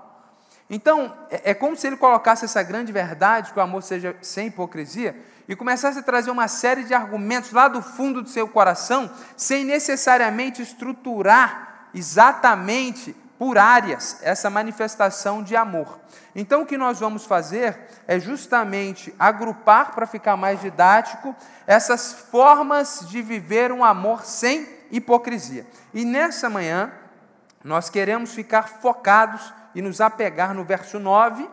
Então, 0.71 1.17
é, 1.31 1.51
é 1.51 1.55
como 1.55 1.77
se 1.77 1.87
ele 1.87 1.97
colocasse 1.97 2.45
essa 2.45 2.63
grande 2.63 2.93
verdade, 2.93 3.53
que 3.53 3.59
o 3.59 3.63
amor 3.63 3.83
seja 3.83 4.15
sem 4.21 4.49
hipocrisia, 4.49 5.17
e 5.49 5.57
começasse 5.57 5.99
a 5.99 6.03
trazer 6.03 6.31
uma 6.31 6.47
série 6.47 6.85
de 6.85 6.93
argumentos 6.93 7.53
lá 7.53 7.69
do 7.69 7.81
fundo 7.81 8.23
do 8.23 8.29
seu 8.29 8.47
coração, 8.47 9.11
sem 9.37 9.65
necessariamente 9.65 10.61
estruturar 10.61 11.89
exatamente 11.95 13.17
por 13.39 13.57
áreas 13.57 14.19
essa 14.23 14.51
manifestação 14.51 15.43
de 15.43 15.57
amor. 15.57 15.99
Então, 16.35 16.63
o 16.63 16.67
que 16.67 16.77
nós 16.77 17.01
vamos 17.01 17.25
fazer 17.25 17.79
é 18.07 18.21
justamente 18.21 19.15
agrupar, 19.19 19.95
para 19.95 20.07
ficar 20.07 20.37
mais 20.37 20.61
didático, 20.61 21.35
essas 21.67 22.13
formas 22.13 23.07
de 23.09 23.23
viver 23.23 23.73
um 23.73 23.85
amor 23.85 24.27
sem 24.27 24.69
hipocrisia. 24.91 25.67
E 25.95 26.05
nessa 26.05 26.51
manhã, 26.51 26.93
nós 27.69 27.91
queremos 27.91 28.33
ficar 28.33 28.63
focados 28.63 29.53
e 29.75 29.83
nos 29.83 30.01
apegar 30.01 30.55
no 30.55 30.65
verso 30.65 30.99
9, 30.99 31.49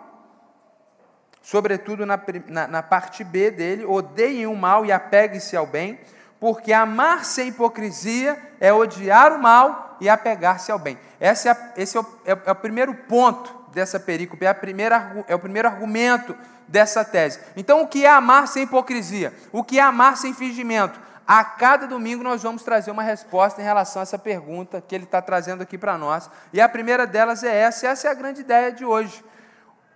sobretudo 1.42 2.06
na, 2.06 2.18
na, 2.48 2.68
na 2.68 2.82
parte 2.82 3.22
B 3.22 3.52
dele: 3.52 3.84
odeiem 3.84 4.48
o 4.48 4.56
mal 4.56 4.86
e 4.86 4.94
apeguem-se 4.94 5.58
ao 5.58 5.68
bem, 5.68 6.00
porque 6.40 6.72
amar 6.72 7.26
sem 7.26 7.50
hipocrisia 7.50 8.42
é 8.62 8.72
odiar 8.72 9.34
o 9.34 9.42
mal 9.42 9.98
e 10.00 10.08
apegar-se 10.08 10.72
ao 10.72 10.80
bem. 10.80 10.98
Esse, 11.20 11.50
é, 11.50 11.74
esse 11.76 11.98
é, 11.98 12.00
o, 12.00 12.06
é, 12.26 12.38
é 12.46 12.52
o 12.52 12.56
primeiro 12.56 12.94
ponto 12.94 13.54
dessa 13.74 14.00
perícope, 14.00 14.46
é, 14.46 14.48
a 14.48 14.56
primeira, 14.56 15.26
é 15.28 15.36
o 15.36 15.40
primeiro 15.40 15.68
argumento 15.68 16.34
dessa 16.66 17.04
tese. 17.04 17.42
Então, 17.58 17.82
o 17.82 17.88
que 17.88 18.06
é 18.06 18.10
amar 18.10 18.48
sem 18.48 18.64
hipocrisia? 18.64 19.34
O 19.52 19.66
que 19.66 19.80
é 19.80 19.82
amar 19.82 20.16
sem 20.16 20.34
fingimento? 20.34 20.98
A 21.28 21.44
cada 21.44 21.88
domingo 21.88 22.24
nós 22.24 22.44
vamos 22.44 22.62
trazer 22.62 22.92
uma 22.92 23.02
resposta 23.02 23.60
em 23.60 23.64
relação 23.64 24.00
a 24.00 24.04
essa 24.04 24.20
pergunta 24.20 24.80
que 24.80 24.94
ele 24.94 25.06
está 25.06 25.22
trazendo 25.22 25.64
aqui 25.64 25.78
para 25.78 25.98
nós. 25.98 26.30
E 26.54 26.62
a 26.62 26.70
primeira 26.70 27.08
delas 27.08 27.44
é 27.44 27.56
essa, 27.56 27.86
e 27.86 27.90
essa 27.90 28.08
é 28.08 28.12
a 28.12 28.14
grande 28.14 28.42
ideia 28.42 28.72
de 28.72 28.86
hoje. 28.86 29.24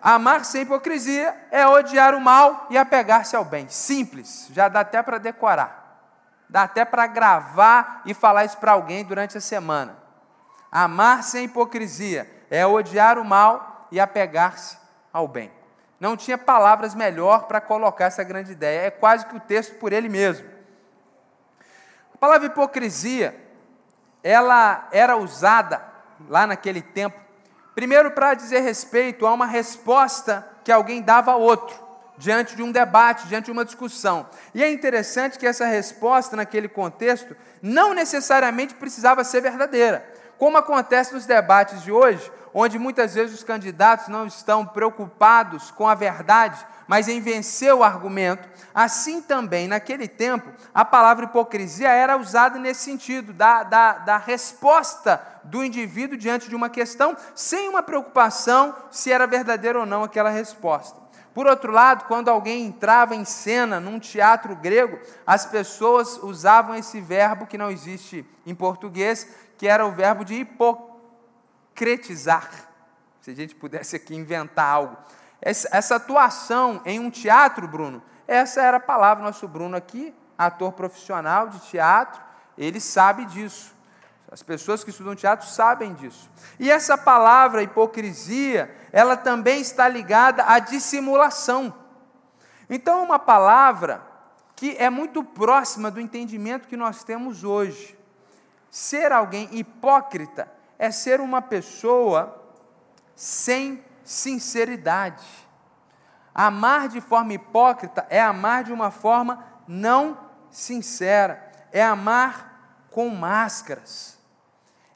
Amar 0.02 0.44
sem 0.44 0.64
hipocrisia 0.64 1.36
é 1.52 1.68
odiar 1.68 2.16
o 2.16 2.22
mal 2.22 2.66
e 2.70 2.78
apegar-se 2.78 3.36
ao 3.36 3.46
bem. 3.46 3.68
Simples, 3.70 4.48
já 4.52 4.68
dá 4.68 4.80
até 4.80 5.04
para 5.04 5.20
decorar. 5.20 5.80
Dá 6.50 6.64
até 6.64 6.84
para 6.84 7.06
gravar 7.06 8.02
e 8.06 8.14
falar 8.16 8.46
isso 8.46 8.58
para 8.58 8.72
alguém 8.72 9.06
durante 9.06 9.38
a 9.38 9.42
semana. 9.42 9.98
Amar 10.72 11.22
sem 11.22 11.46
hipocrisia 11.46 12.28
é 12.50 12.66
odiar 12.66 13.20
o 13.20 13.26
mal 13.26 13.88
e 13.92 14.00
apegar-se 14.00 14.78
ao 15.14 15.28
bem. 15.28 15.52
Não 16.00 16.18
tinha 16.18 16.38
palavras 16.38 16.96
melhor 16.96 17.44
para 17.44 17.62
colocar 17.62 18.06
essa 18.06 18.24
grande 18.24 18.54
ideia. 18.54 18.88
É 18.88 18.90
quase 18.90 19.26
que 19.28 19.36
o 19.36 19.40
texto 19.40 19.76
por 19.76 19.94
ele 19.94 20.10
mesmo. 20.10 20.59
Palavra 22.20 22.48
hipocrisia, 22.48 23.36
ela 24.22 24.90
era 24.92 25.16
usada 25.16 25.82
lá 26.28 26.46
naquele 26.46 26.82
tempo, 26.82 27.18
primeiro 27.74 28.12
para 28.12 28.34
dizer 28.34 28.60
respeito 28.60 29.26
a 29.26 29.34
uma 29.34 29.46
resposta 29.46 30.46
que 30.64 30.72
alguém 30.72 31.02
dava 31.02 31.32
a 31.32 31.38
outro, 31.38 31.82
diante 32.18 32.58
de 32.58 32.62
um 32.62 32.74
debate, 32.74 33.28
diante 33.28 33.46
de 33.46 33.52
uma 33.52 33.64
discussão. 33.64 34.28
E 34.54 34.62
é 34.62 34.70
interessante 34.70 35.40
que 35.40 35.48
essa 35.48 35.66
resposta, 35.66 36.36
naquele 36.36 36.68
contexto, 36.68 37.36
não 37.62 37.94
necessariamente 37.94 38.76
precisava 38.76 39.24
ser 39.24 39.42
verdadeira. 39.42 40.06
Como 40.38 40.58
acontece 40.58 41.14
nos 41.14 41.26
debates 41.26 41.82
de 41.82 41.92
hoje, 41.92 42.30
onde 42.54 42.78
muitas 42.78 43.16
vezes 43.16 43.36
os 43.36 43.44
candidatos 43.44 44.10
não 44.10 44.28
estão 44.28 44.66
preocupados 44.66 45.72
com 45.72 45.88
a 45.88 45.96
verdade, 45.96 46.66
mas 46.90 47.08
em 47.08 47.22
vencer 47.22 47.72
o 47.72 47.84
argumento, 47.84 48.50
assim 48.74 49.22
também, 49.22 49.68
naquele 49.68 50.08
tempo, 50.08 50.52
a 50.74 50.84
palavra 50.84 51.26
hipocrisia 51.26 51.90
era 51.90 52.18
usada 52.18 52.58
nesse 52.58 52.82
sentido, 52.82 53.32
da, 53.32 53.62
da, 53.62 53.94
da 54.00 54.18
resposta 54.18 55.22
do 55.44 55.64
indivíduo 55.64 56.18
diante 56.18 56.50
de 56.50 56.56
uma 56.56 56.68
questão, 56.68 57.16
sem 57.36 57.70
uma 57.70 57.84
preocupação 57.84 58.76
se 58.90 59.12
era 59.12 59.28
verdadeira 59.28 59.80
ou 59.80 59.86
não 59.86 60.02
aquela 60.02 60.32
resposta. 60.32 61.00
Por 61.32 61.46
outro 61.46 61.72
lado, 61.72 62.06
quando 62.06 62.30
alguém 62.30 62.66
entrava 62.66 63.14
em 63.14 63.24
cena 63.24 63.80
num 63.80 64.00
teatro 64.00 64.56
grego, 64.56 65.00
as 65.28 65.46
pessoas 65.46 66.18
usavam 66.24 66.74
esse 66.74 67.00
verbo 67.00 67.46
que 67.46 67.56
não 67.56 67.70
existe 67.70 68.26
em 68.48 68.56
português, 68.56 69.28
que 69.60 69.68
era 69.68 69.86
o 69.86 69.92
verbo 69.92 70.26
de 70.26 70.34
hipocretizar. 71.76 72.50
Se 73.22 73.30
a 73.30 73.36
gente 73.36 73.54
pudesse 73.54 73.96
aqui 73.96 74.16
inventar 74.16 74.66
algo. 74.66 74.98
Essa, 75.42 75.96
atuação 75.96 76.82
em 76.86 77.00
um 77.00 77.10
teatro, 77.10 77.68
Bruno, 77.68 78.02
essa 78.28 78.62
era 78.62 78.78
a 78.78 78.82
palavra. 78.82 79.24
Nosso 79.24 79.48
Bruno 79.48 79.76
aqui, 79.76 80.14
ator 80.38 80.74
profissional 80.74 81.48
de 81.48 81.60
teatro, 81.60 82.22
ele 82.58 82.80
sabe 82.80 83.26
disso. 83.26 83.74
As 84.32 84.44
pessoas 84.44 84.84
que 84.84 84.92
estudam 84.92 85.16
teatro 85.16 85.48
sabem 85.48 85.94
disso. 85.94 86.30
E 86.60 86.70
essa 86.70 86.98
palavra 86.98 87.64
hipocrisia, 87.64 88.76
ela 88.92 89.18
também 89.18 89.60
está 89.60 89.88
ligada 89.88 90.44
à 90.46 90.60
dissimulação. 90.60 91.74
Então, 92.70 93.00
é 93.00 93.02
uma 93.02 93.18
palavra 93.18 94.02
que 94.56 94.76
é 94.78 94.90
muito 94.90 95.24
próxima 95.24 95.90
do 95.90 96.02
entendimento 96.02 96.68
que 96.68 96.78
nós 96.78 97.04
temos 97.04 97.44
hoje. 97.44 97.98
Ser 98.70 99.12
alguém 99.12 99.50
hipócrita 99.52 100.52
é 100.78 100.92
ser 100.92 101.22
uma 101.22 101.42
pessoa 101.42 102.40
sem 103.16 103.84
sinceridade. 104.10 105.24
Amar 106.34 106.88
de 106.88 107.00
forma 107.00 107.34
hipócrita 107.34 108.08
é 108.10 108.20
amar 108.20 108.64
de 108.64 108.74
uma 108.74 108.90
forma 108.90 109.46
não 109.68 110.18
sincera, 110.50 111.48
é 111.72 111.84
amar 111.84 112.88
com 112.90 113.08
máscaras, 113.10 114.18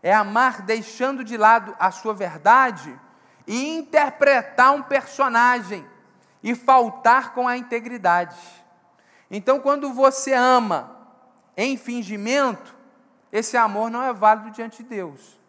é 0.01 0.11
amar 0.11 0.63
deixando 0.63 1.23
de 1.23 1.37
lado 1.37 1.75
a 1.79 1.91
sua 1.91 2.11
verdade 2.11 2.99
e 3.45 3.77
interpretar 3.77 4.71
um 4.71 4.81
personagem 4.81 5.87
e 6.41 6.55
faltar 6.55 7.35
com 7.35 7.47
a 7.47 7.55
integridade. 7.55 8.35
Então, 9.29 9.59
quando 9.59 9.93
você 9.93 10.33
ama 10.33 10.97
em 11.55 11.77
fingimento, 11.77 12.75
esse 13.31 13.55
amor 13.55 13.91
não 13.91 14.01
é 14.01 14.11
válido 14.11 14.49
diante 14.49 14.81
de 14.81 14.89
Deus. 14.89 15.42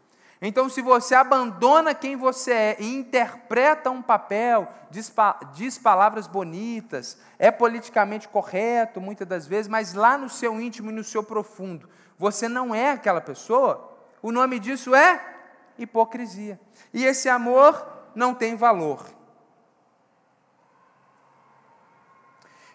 Então, 0.46 0.68
se 0.68 0.82
você 0.82 1.14
abandona 1.14 1.94
quem 1.94 2.16
você 2.16 2.52
é 2.52 2.76
e 2.78 2.94
interpreta 2.94 3.90
um 3.90 4.02
papel, 4.02 4.70
diz, 4.90 5.10
diz, 5.54 5.78
palavras 5.78 6.26
bonitas, 6.26 7.16
é 7.38 7.50
politicamente 7.50 8.28
correto 8.28 9.00
muitas 9.00 9.26
das 9.26 9.46
vezes, 9.46 9.68
mas 9.68 9.94
lá 9.94 10.18
no 10.18 10.28
seu 10.28 10.60
íntimo 10.60 10.90
e 10.90 10.92
no 10.92 11.02
seu 11.02 11.22
profundo, 11.22 11.88
você 12.18 12.46
não 12.46 12.74
é 12.74 12.90
aquela 12.90 13.22
pessoa, 13.22 13.90
o 14.20 14.30
nome 14.30 14.58
disso 14.58 14.94
é 14.94 15.18
hipocrisia. 15.78 16.60
E 16.92 17.06
esse 17.06 17.26
amor 17.26 17.82
não 18.14 18.34
tem 18.34 18.54
valor. 18.54 19.02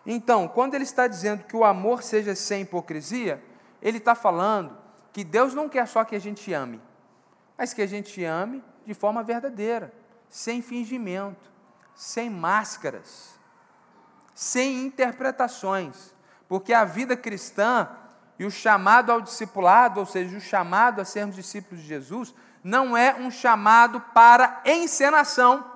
Então, 0.07 0.47
quando 0.47 0.73
ele 0.73 0.85
está 0.85 1.05
dizendo 1.05 1.43
que 1.43 1.55
o 1.55 1.63
amor 1.63 2.01
seja 2.01 2.33
sem 2.33 2.63
hipocrisia, 2.63 3.43
ele 3.79 3.99
está 3.99 4.15
falando 4.15 4.75
que 5.13 5.23
Deus 5.23 5.53
não 5.53 5.69
quer 5.69 5.87
só 5.87 6.03
que 6.03 6.15
a 6.15 6.19
gente 6.19 6.51
ame 6.51 6.88
mas 7.59 7.73
que 7.73 7.81
a 7.81 7.87
gente 7.87 8.23
ame 8.23 8.63
de 8.85 8.93
forma 8.93 9.21
verdadeira, 9.21 9.93
sem 10.29 10.61
fingimento, 10.61 11.51
sem 11.93 12.29
máscaras, 12.29 13.37
sem 14.33 14.85
interpretações, 14.85 16.15
porque 16.47 16.71
a 16.73 16.85
vida 16.85 17.17
cristã 17.17 17.89
e 18.39 18.45
o 18.45 18.49
chamado 18.49 19.11
ao 19.11 19.19
discipulado, 19.19 19.99
ou 19.99 20.05
seja, 20.05 20.37
o 20.37 20.39
chamado 20.39 21.01
a 21.01 21.05
sermos 21.05 21.35
discípulos 21.35 21.81
de 21.81 21.89
Jesus, 21.89 22.33
não 22.63 22.95
é 22.95 23.15
um 23.15 23.29
chamado 23.29 23.99
para 24.13 24.61
encenação. 24.65 25.69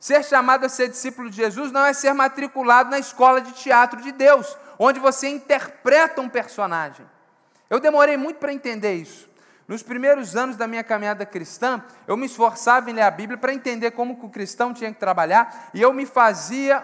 Ser 0.00 0.24
chamado 0.24 0.64
a 0.64 0.68
ser 0.70 0.88
discípulo 0.88 1.28
de 1.28 1.36
Jesus 1.36 1.70
não 1.70 1.84
é 1.84 1.92
ser 1.92 2.14
matriculado 2.14 2.88
na 2.88 2.98
escola 2.98 3.42
de 3.42 3.52
teatro 3.52 4.00
de 4.00 4.12
Deus, 4.12 4.56
onde 4.78 4.98
você 4.98 5.28
interpreta 5.28 6.22
um 6.22 6.28
personagem. 6.28 7.04
Eu 7.68 7.78
demorei 7.78 8.16
muito 8.16 8.38
para 8.38 8.50
entender 8.50 8.94
isso. 8.94 9.27
Nos 9.68 9.82
primeiros 9.82 10.34
anos 10.34 10.56
da 10.56 10.66
minha 10.66 10.82
caminhada 10.82 11.26
cristã, 11.26 11.84
eu 12.06 12.16
me 12.16 12.24
esforçava 12.24 12.90
em 12.90 12.94
ler 12.94 13.02
a 13.02 13.10
Bíblia 13.10 13.36
para 13.36 13.52
entender 13.52 13.90
como 13.90 14.14
o 14.14 14.30
cristão 14.30 14.72
tinha 14.72 14.90
que 14.90 14.98
trabalhar, 14.98 15.68
e 15.74 15.82
eu 15.82 15.92
me 15.92 16.06
fazia, 16.06 16.82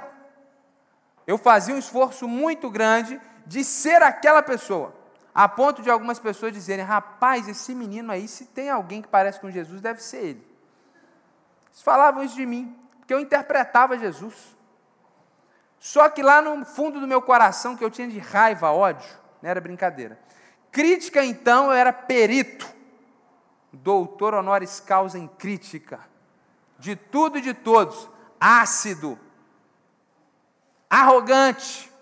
eu 1.26 1.38
fazia 1.38 1.74
um 1.74 1.78
esforço 1.78 2.28
muito 2.28 2.68
grande 2.68 3.18
de 3.46 3.64
ser 3.64 4.02
aquela 4.02 4.42
pessoa, 4.42 4.94
a 5.34 5.48
ponto 5.48 5.80
de 5.80 5.88
algumas 5.88 6.18
pessoas 6.18 6.52
dizerem: 6.52 6.84
rapaz, 6.84 7.48
esse 7.48 7.74
menino 7.74 8.12
aí, 8.12 8.28
se 8.28 8.44
tem 8.44 8.68
alguém 8.68 9.00
que 9.00 9.08
parece 9.08 9.40
com 9.40 9.50
Jesus, 9.50 9.80
deve 9.80 10.02
ser 10.02 10.18
ele. 10.18 10.46
Eles 11.70 11.80
falavam 11.80 12.22
isso 12.22 12.34
de 12.34 12.44
mim, 12.44 12.78
porque 12.98 13.14
eu 13.14 13.18
interpretava 13.18 13.98
Jesus. 13.98 14.54
Só 15.80 16.10
que 16.10 16.22
lá 16.22 16.42
no 16.42 16.66
fundo 16.66 17.00
do 17.00 17.06
meu 17.06 17.22
coração, 17.22 17.76
que 17.76 17.84
eu 17.84 17.90
tinha 17.90 18.08
de 18.08 18.18
raiva, 18.18 18.70
ódio, 18.72 19.08
não 19.40 19.48
era 19.48 19.60
brincadeira. 19.60 20.18
Crítica, 20.70 21.24
então, 21.24 21.66
eu 21.66 21.72
era 21.72 21.92
perito 21.92 22.73
doutor 23.74 24.34
honoris 24.34 24.80
causa 24.80 25.18
em 25.18 25.26
crítica, 25.26 26.00
de 26.78 26.94
tudo 26.96 27.38
e 27.38 27.40
de 27.40 27.54
todos, 27.54 28.08
ácido, 28.40 29.18
arrogante, 30.88 31.92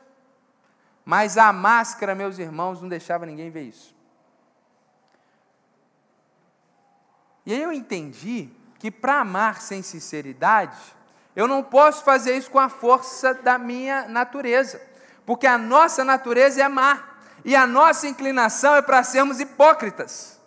mas 1.04 1.36
a 1.36 1.52
máscara, 1.52 2.14
meus 2.14 2.38
irmãos, 2.38 2.80
não 2.80 2.88
deixava 2.88 3.26
ninguém 3.26 3.50
ver 3.50 3.62
isso. 3.62 3.94
E 7.44 7.52
aí 7.52 7.62
eu 7.62 7.72
entendi 7.72 8.50
que 8.78 8.90
para 8.90 9.20
amar 9.20 9.60
sem 9.60 9.82
sinceridade, 9.82 10.78
eu 11.34 11.48
não 11.48 11.62
posso 11.62 12.04
fazer 12.04 12.36
isso 12.36 12.50
com 12.50 12.58
a 12.58 12.68
força 12.68 13.34
da 13.34 13.58
minha 13.58 14.06
natureza, 14.08 14.80
porque 15.24 15.46
a 15.46 15.58
nossa 15.58 16.04
natureza 16.04 16.60
é 16.60 16.64
amar, 16.64 17.12
e 17.44 17.56
a 17.56 17.66
nossa 17.66 18.06
inclinação 18.06 18.76
é 18.76 18.82
para 18.82 19.02
sermos 19.02 19.40
hipócritas. 19.40 20.40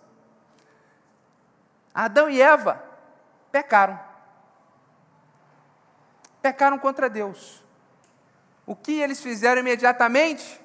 Adão 1.95 2.29
e 2.29 2.41
Eva 2.41 2.83
pecaram. 3.53 3.97
Pecaram 6.41 6.77
contra 6.77 7.09
Deus. 7.09 7.63
O 8.65 8.75
que 8.75 8.99
eles 8.99 9.21
fizeram 9.21 9.61
imediatamente? 9.61 10.61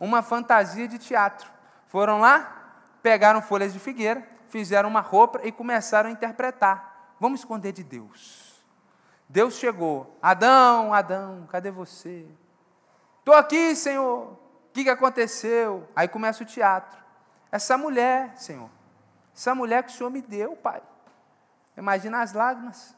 Uma 0.00 0.20
fantasia 0.20 0.88
de 0.88 0.98
teatro. 0.98 1.48
Foram 1.86 2.18
lá, 2.18 2.72
pegaram 3.02 3.40
folhas 3.40 3.72
de 3.72 3.78
figueira, 3.78 4.26
fizeram 4.48 4.88
uma 4.88 5.00
roupa 5.00 5.40
e 5.44 5.52
começaram 5.52 6.08
a 6.08 6.12
interpretar. 6.12 7.14
Vamos 7.20 7.40
esconder 7.40 7.72
de 7.72 7.84
Deus. 7.84 8.64
Deus 9.28 9.54
chegou. 9.54 10.18
Adão, 10.20 10.92
Adão, 10.92 11.46
cadê 11.50 11.70
você? 11.70 12.26
Estou 13.20 13.34
aqui, 13.34 13.76
Senhor. 13.76 14.32
O 14.32 14.38
que, 14.72 14.84
que 14.84 14.90
aconteceu? 14.90 15.88
Aí 15.94 16.08
começa 16.08 16.42
o 16.42 16.46
teatro. 16.46 16.98
Essa 17.50 17.78
mulher, 17.78 18.32
Senhor, 18.36 18.70
essa 19.38 19.54
mulher 19.54 19.84
que 19.84 19.92
o 19.92 19.94
Senhor 19.94 20.10
me 20.10 20.20
deu, 20.20 20.56
Pai. 20.56 20.82
Imagina 21.76 22.22
as 22.22 22.32
lágrimas. 22.32 22.96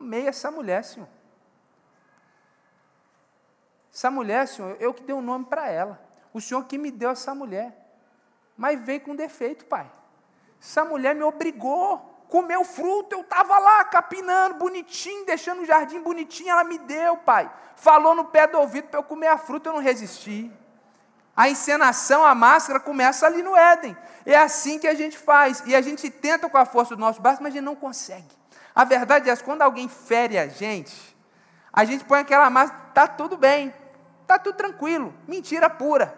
Amei 0.00 0.26
essa 0.26 0.50
mulher, 0.50 0.82
Senhor. 0.82 1.08
Essa 3.92 4.10
mulher, 4.10 4.48
Senhor, 4.48 4.76
eu 4.80 4.92
que 4.92 5.04
dei 5.04 5.14
o 5.14 5.18
um 5.18 5.22
nome 5.22 5.44
para 5.44 5.68
ela. 5.68 6.04
O 6.32 6.40
Senhor 6.40 6.64
que 6.64 6.76
me 6.76 6.90
deu 6.90 7.10
essa 7.10 7.32
mulher. 7.36 7.72
Mas 8.56 8.84
veio 8.84 9.00
com 9.02 9.14
defeito, 9.14 9.64
Pai. 9.66 9.88
Essa 10.60 10.84
mulher 10.84 11.14
me 11.14 11.22
obrigou. 11.22 12.24
Comeu 12.28 12.64
fruto, 12.64 13.14
eu 13.14 13.20
estava 13.20 13.56
lá 13.60 13.84
capinando, 13.84 14.56
bonitinho, 14.56 15.24
deixando 15.24 15.62
o 15.62 15.64
jardim 15.64 16.00
bonitinho, 16.00 16.50
ela 16.50 16.64
me 16.64 16.78
deu, 16.78 17.16
Pai. 17.18 17.48
Falou 17.76 18.12
no 18.12 18.24
pé 18.24 18.48
do 18.48 18.58
ouvido 18.58 18.88
para 18.88 18.98
eu 18.98 19.04
comer 19.04 19.28
a 19.28 19.38
fruta, 19.38 19.68
eu 19.68 19.74
não 19.74 19.80
resisti. 19.80 20.50
A 21.36 21.48
encenação, 21.48 22.24
a 22.24 22.34
máscara 22.34 22.78
começa 22.78 23.26
ali 23.26 23.42
no 23.42 23.56
Éden. 23.56 23.96
É 24.24 24.36
assim 24.36 24.78
que 24.78 24.86
a 24.86 24.94
gente 24.94 25.18
faz. 25.18 25.62
E 25.66 25.74
a 25.74 25.80
gente 25.80 26.08
tenta 26.08 26.48
com 26.48 26.56
a 26.56 26.64
força 26.64 26.94
do 26.94 27.00
nosso 27.00 27.20
braço, 27.20 27.42
mas 27.42 27.52
a 27.52 27.56
gente 27.56 27.64
não 27.64 27.76
consegue. 27.76 28.28
A 28.74 28.84
verdade 28.84 29.28
é 29.28 29.36
que 29.36 29.42
quando 29.42 29.62
alguém 29.62 29.88
fere 29.88 30.38
a 30.38 30.46
gente, 30.48 31.16
a 31.72 31.84
gente 31.84 32.04
põe 32.04 32.20
aquela 32.20 32.48
máscara, 32.50 32.82
está 32.88 33.06
tudo 33.06 33.36
bem, 33.36 33.72
está 34.22 34.38
tudo 34.38 34.56
tranquilo. 34.56 35.14
Mentira 35.28 35.68
pura. 35.68 36.16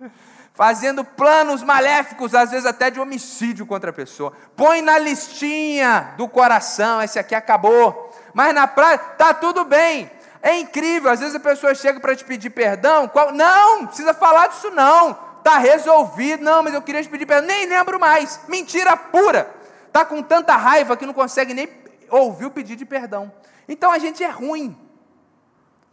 Fazendo 0.54 1.04
planos 1.04 1.62
maléficos, 1.62 2.34
às 2.34 2.50
vezes 2.50 2.64
até 2.64 2.90
de 2.90 2.98
homicídio 2.98 3.66
contra 3.66 3.90
a 3.90 3.92
pessoa. 3.92 4.32
Põe 4.56 4.80
na 4.80 4.98
listinha 4.98 6.14
do 6.16 6.26
coração, 6.26 7.02
esse 7.02 7.18
aqui 7.18 7.34
acabou. 7.34 8.10
mas 8.32 8.54
na 8.54 8.66
praia 8.66 8.98
tá 8.98 9.34
tudo 9.34 9.64
bem. 9.64 10.10
É 10.42 10.58
incrível, 10.58 11.10
às 11.10 11.20
vezes 11.20 11.34
a 11.34 11.40
pessoa 11.40 11.74
chega 11.74 11.98
para 11.98 12.14
te 12.14 12.24
pedir 12.24 12.50
perdão, 12.50 13.08
qual... 13.08 13.32
não, 13.32 13.86
precisa 13.86 14.14
falar 14.14 14.48
disso 14.48 14.70
não, 14.70 15.14
tá 15.42 15.58
resolvido, 15.58 16.42
não, 16.42 16.62
mas 16.62 16.74
eu 16.74 16.82
queria 16.82 17.02
te 17.02 17.08
pedir 17.08 17.26
perdão, 17.26 17.46
nem 17.46 17.66
lembro 17.66 17.98
mais, 17.98 18.40
mentira 18.48 18.96
pura, 18.96 19.50
tá 19.92 20.04
com 20.04 20.22
tanta 20.22 20.54
raiva 20.56 20.96
que 20.96 21.06
não 21.06 21.14
consegue 21.14 21.54
nem 21.54 21.68
ouvir 22.10 22.46
o 22.46 22.50
pedido 22.50 22.78
de 22.78 22.84
perdão. 22.84 23.32
Então 23.68 23.90
a 23.90 23.98
gente 23.98 24.22
é 24.22 24.28
ruim. 24.28 24.76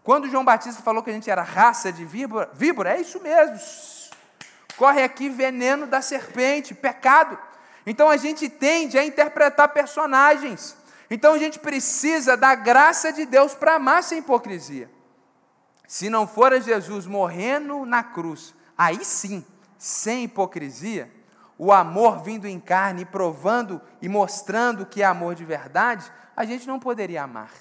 Quando 0.04 0.30
João 0.30 0.44
Batista 0.44 0.82
falou 0.82 1.02
que 1.02 1.10
a 1.10 1.14
gente 1.14 1.30
era 1.30 1.42
raça 1.42 1.92
de 1.92 2.04
víbora, 2.04 2.50
víbora 2.54 2.98
é 2.98 3.02
isso 3.02 3.22
mesmo. 3.22 3.58
Corre 4.76 5.02
aqui 5.02 5.30
veneno 5.30 5.88
da 5.88 6.02
serpente, 6.02 6.74
pecado. 6.74 7.38
Então 7.86 8.10
a 8.10 8.18
gente 8.18 8.50
tende 8.50 8.98
a 8.98 9.06
interpretar 9.06 9.70
personagens. 9.70 10.76
Então 11.14 11.36
a 11.36 11.38
gente 11.38 11.60
precisa 11.60 12.36
da 12.36 12.56
graça 12.56 13.14
de 13.14 13.24
Deus 13.24 13.54
para 13.54 13.76
amar 13.76 14.02
sem 14.02 14.18
hipocrisia. 14.18 14.90
Se 15.88 16.10
não 16.10 16.26
for 16.26 16.60
Jesus 16.60 17.06
morrendo 17.06 17.86
na 17.86 18.02
cruz, 18.02 18.56
aí 18.76 19.06
sim, 19.06 19.46
sem 19.78 20.24
hipocrisia, 20.24 21.14
o 21.56 21.72
amor 21.72 22.24
vindo 22.24 22.48
em 22.48 22.60
carne, 22.60 23.06
provando 23.06 23.80
e 24.02 24.10
mostrando 24.10 24.88
que 24.88 25.04
é 25.04 25.06
amor 25.06 25.36
de 25.36 25.46
verdade, 25.46 26.12
a 26.36 26.46
gente 26.46 26.66
não 26.66 26.80
poderia 26.80 27.22
amar. 27.22 27.52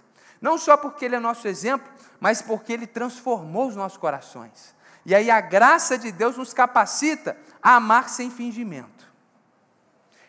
Não 0.41 0.57
só 0.57 0.75
porque 0.75 1.05
ele 1.05 1.17
é 1.17 1.21
nosso 1.21 1.47
exemplo, 1.47 1.93
mas 2.19 2.41
porque 2.41 2.73
ele 2.73 2.87
transformou 2.87 3.69
os 3.69 3.77
nossos 3.77 3.99
corações. 3.99 4.75
E 5.05 5.15
aí 5.15 5.31
a 5.31 5.43
graça 5.43 5.99
de 5.99 6.11
Deus 6.11 6.39
nos 6.39 6.55
capacita 6.55 7.37
a 7.63 7.75
amar 7.77 8.09
sem 8.09 8.31
fingimento. 8.31 9.12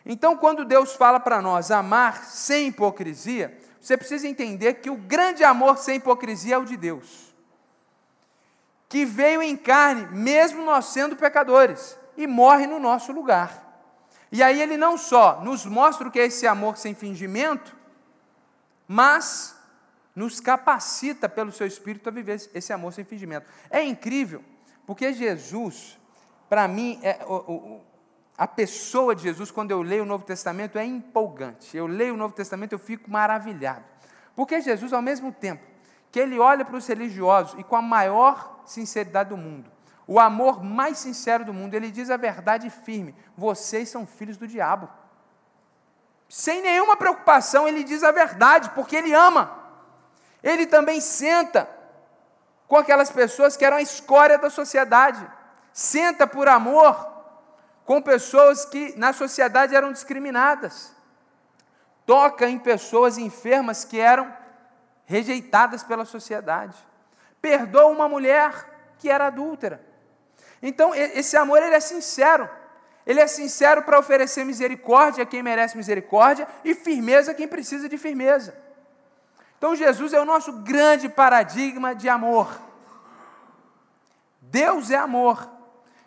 Então, 0.06 0.36
quando 0.36 0.64
Deus 0.64 0.94
fala 0.94 1.18
para 1.18 1.40
nós 1.40 1.70
amar 1.70 2.24
sem 2.24 2.68
hipocrisia, 2.68 3.58
você 3.80 3.96
precisa 3.96 4.28
entender 4.28 4.74
que 4.74 4.90
o 4.90 4.96
grande 4.96 5.44
amor 5.44 5.78
sem 5.78 5.96
hipocrisia 5.96 6.56
é 6.56 6.58
o 6.58 6.64
de 6.64 6.76
Deus, 6.76 7.34
que 8.88 9.04
veio 9.04 9.42
em 9.42 9.56
carne, 9.56 10.06
mesmo 10.06 10.64
nós 10.64 10.86
sendo 10.86 11.16
pecadores, 11.16 11.98
e 12.16 12.26
morre 12.26 12.66
no 12.66 12.78
nosso 12.78 13.12
lugar. 13.12 13.62
E 14.30 14.42
aí 14.42 14.60
ele 14.60 14.76
não 14.76 14.98
só 14.98 15.40
nos 15.42 15.64
mostra 15.64 16.08
o 16.08 16.10
que 16.10 16.20
é 16.20 16.26
esse 16.26 16.46
amor 16.46 16.76
sem 16.76 16.94
fingimento, 16.94 17.76
mas 18.86 19.56
nos 20.14 20.38
capacita 20.38 21.28
pelo 21.28 21.50
seu 21.50 21.66
espírito 21.66 22.08
a 22.08 22.12
viver 22.12 22.40
esse 22.54 22.72
amor 22.72 22.92
sem 22.92 23.04
fingimento. 23.04 23.46
É 23.70 23.82
incrível, 23.82 24.44
porque 24.86 25.12
Jesus, 25.12 25.98
para 26.48 26.68
mim, 26.68 27.00
é, 27.02 27.24
o, 27.26 27.34
o, 27.34 27.84
a 28.36 28.48
pessoa 28.48 29.14
de 29.14 29.22
Jesus, 29.22 29.50
quando 29.50 29.70
eu 29.70 29.80
leio 29.80 30.02
o 30.02 30.06
Novo 30.06 30.24
Testamento, 30.24 30.76
é 30.76 30.84
empolgante. 30.84 31.76
Eu 31.76 31.86
leio 31.86 32.14
o 32.14 32.16
Novo 32.16 32.34
Testamento, 32.34 32.72
eu 32.72 32.78
fico 32.78 33.10
maravilhado. 33.10 33.84
Porque 34.34 34.60
Jesus, 34.60 34.92
ao 34.92 35.02
mesmo 35.02 35.32
tempo 35.32 35.64
que 36.10 36.18
ele 36.18 36.38
olha 36.38 36.64
para 36.64 36.76
os 36.76 36.86
religiosos 36.86 37.58
e 37.58 37.64
com 37.64 37.76
a 37.76 37.82
maior 37.82 38.60
sinceridade 38.64 39.30
do 39.30 39.36
mundo, 39.36 39.70
o 40.06 40.18
amor 40.18 40.62
mais 40.62 40.98
sincero 40.98 41.44
do 41.44 41.52
mundo, 41.52 41.74
ele 41.74 41.90
diz 41.90 42.10
a 42.10 42.16
verdade 42.16 42.68
firme: 42.70 43.14
vocês 43.36 43.88
são 43.88 44.06
filhos 44.06 44.36
do 44.36 44.48
diabo. 44.48 44.88
Sem 46.28 46.60
nenhuma 46.62 46.96
preocupação, 46.96 47.68
ele 47.68 47.84
diz 47.84 48.02
a 48.02 48.10
verdade, 48.10 48.70
porque 48.70 48.96
ele 48.96 49.14
ama. 49.14 49.62
Ele 50.42 50.66
também 50.66 51.00
senta 51.00 51.68
com 52.66 52.76
aquelas 52.76 53.10
pessoas 53.10 53.56
que 53.56 53.64
eram 53.64 53.76
a 53.76 53.82
escória 53.82 54.36
da 54.36 54.50
sociedade. 54.50 55.24
Senta 55.72 56.26
por 56.26 56.48
amor 56.48 57.13
com 57.84 58.00
pessoas 58.00 58.64
que 58.64 58.94
na 58.96 59.12
sociedade 59.12 59.74
eram 59.74 59.92
discriminadas. 59.92 60.92
Toca 62.06 62.48
em 62.48 62.58
pessoas 62.58 63.18
enfermas 63.18 63.84
que 63.84 63.98
eram 63.98 64.32
rejeitadas 65.06 65.82
pela 65.82 66.04
sociedade. 66.04 66.76
Perdoa 67.40 67.86
uma 67.86 68.08
mulher 68.08 68.94
que 68.98 69.10
era 69.10 69.26
adúltera. 69.26 69.84
Então, 70.62 70.94
esse 70.94 71.36
amor 71.36 71.62
ele 71.62 71.74
é 71.74 71.80
sincero. 71.80 72.48
Ele 73.06 73.20
é 73.20 73.26
sincero 73.26 73.82
para 73.82 73.98
oferecer 73.98 74.44
misericórdia 74.44 75.24
a 75.24 75.26
quem 75.26 75.42
merece 75.42 75.76
misericórdia 75.76 76.48
e 76.64 76.74
firmeza 76.74 77.32
a 77.32 77.34
quem 77.34 77.46
precisa 77.46 77.86
de 77.86 77.98
firmeza. 77.98 78.56
Então, 79.58 79.76
Jesus 79.76 80.14
é 80.14 80.20
o 80.20 80.24
nosso 80.24 80.52
grande 80.52 81.08
paradigma 81.08 81.94
de 81.94 82.08
amor. 82.08 82.58
Deus 84.40 84.90
é 84.90 84.96
amor. 84.96 85.53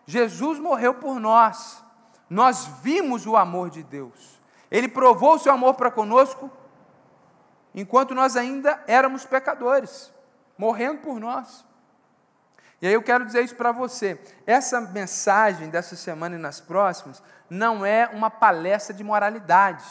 Jesus 0.08 0.58
morreu 0.58 0.96
por 0.96 1.20
nós. 1.20 1.84
Nós 2.30 2.66
vimos 2.82 3.28
o 3.28 3.36
amor 3.36 3.70
de 3.70 3.84
Deus. 3.84 4.42
Ele 4.72 4.88
provou 4.88 5.36
o 5.36 5.40
seu 5.40 5.54
amor 5.54 5.76
para 5.76 5.92
conosco 5.92 6.50
enquanto 7.76 8.16
nós 8.16 8.36
ainda 8.36 8.84
éramos 8.88 9.26
pecadores, 9.26 10.12
morrendo 10.58 11.02
por 11.02 11.20
nós. 11.20 11.66
E 12.82 12.88
aí 12.88 12.94
eu 12.94 13.04
quero 13.04 13.26
dizer 13.26 13.44
isso 13.44 13.56
para 13.56 13.72
você. 13.72 14.20
Essa 14.46 14.80
mensagem 14.80 15.70
dessa 15.70 15.96
semana 15.96 16.36
e 16.36 16.40
nas 16.40 16.60
próximas 16.62 17.22
não 17.50 17.86
é 17.86 18.08
uma 18.08 18.30
palestra 18.30 18.94
de 18.94 19.04
moralidade, 19.04 19.86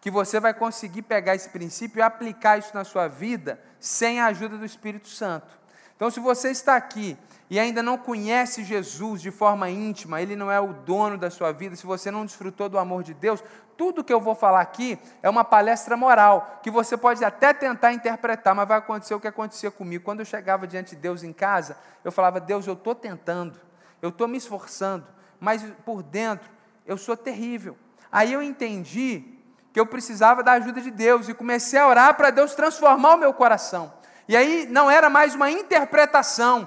que 0.00 0.10
você 0.10 0.38
vai 0.38 0.54
conseguir 0.54 1.02
pegar 1.02 1.34
esse 1.34 1.48
princípio 1.48 1.98
e 1.98 2.02
aplicar 2.02 2.58
isso 2.58 2.70
na 2.74 2.84
sua 2.84 3.08
vida 3.08 3.60
sem 3.80 4.20
a 4.20 4.26
ajuda 4.26 4.56
do 4.56 4.64
Espírito 4.64 5.08
Santo. 5.08 5.58
Então, 5.96 6.10
se 6.10 6.20
você 6.20 6.50
está 6.50 6.76
aqui 6.76 7.16
e 7.48 7.60
ainda 7.60 7.82
não 7.82 7.96
conhece 7.96 8.64
Jesus 8.64 9.22
de 9.22 9.30
forma 9.30 9.70
íntima, 9.70 10.20
Ele 10.20 10.34
não 10.34 10.50
é 10.50 10.60
o 10.60 10.72
dono 10.72 11.16
da 11.16 11.30
sua 11.30 11.52
vida, 11.52 11.76
se 11.76 11.86
você 11.86 12.10
não 12.10 12.24
desfrutou 12.24 12.68
do 12.68 12.78
amor 12.78 13.02
de 13.02 13.14
Deus, 13.14 13.42
tudo 13.76 14.02
que 14.02 14.12
eu 14.12 14.20
vou 14.20 14.34
falar 14.34 14.60
aqui 14.60 14.98
é 15.22 15.28
uma 15.28 15.44
palestra 15.44 15.96
moral, 15.96 16.60
que 16.62 16.70
você 16.70 16.96
pode 16.96 17.24
até 17.24 17.52
tentar 17.52 17.92
interpretar, 17.92 18.54
mas 18.54 18.66
vai 18.66 18.78
acontecer 18.78 19.14
o 19.14 19.20
que 19.20 19.28
acontecia 19.28 19.70
comigo. 19.70 20.04
Quando 20.04 20.20
eu 20.20 20.26
chegava 20.26 20.66
diante 20.66 20.94
de 20.94 21.02
Deus 21.02 21.22
em 21.22 21.32
casa, 21.32 21.76
eu 22.02 22.10
falava: 22.10 22.40
Deus, 22.40 22.66
eu 22.66 22.72
estou 22.72 22.94
tentando, 22.94 23.60
eu 24.00 24.08
estou 24.08 24.26
me 24.26 24.38
esforçando, 24.38 25.06
mas 25.38 25.62
por 25.84 26.02
dentro 26.02 26.48
eu 26.86 26.96
sou 26.96 27.16
terrível. 27.16 27.76
Aí 28.10 28.32
eu 28.32 28.42
entendi 28.42 29.36
que 29.72 29.78
eu 29.78 29.84
precisava 29.86 30.42
da 30.42 30.52
ajuda 30.52 30.80
de 30.80 30.90
Deus 30.90 31.28
e 31.28 31.34
comecei 31.34 31.78
a 31.78 31.86
orar 31.86 32.14
para 32.14 32.30
Deus 32.30 32.54
transformar 32.54 33.14
o 33.14 33.18
meu 33.18 33.34
coração. 33.34 33.92
E 34.26 34.34
aí 34.34 34.66
não 34.70 34.90
era 34.90 35.10
mais 35.10 35.34
uma 35.34 35.50
interpretação, 35.50 36.66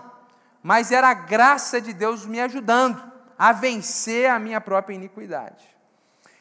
mas 0.62 0.92
era 0.92 1.10
a 1.10 1.14
graça 1.14 1.80
de 1.80 1.94
Deus 1.94 2.26
me 2.26 2.40
ajudando 2.40 3.02
a 3.38 3.52
vencer 3.54 4.30
a 4.30 4.38
minha 4.38 4.60
própria 4.60 4.96
iniquidade. 4.96 5.66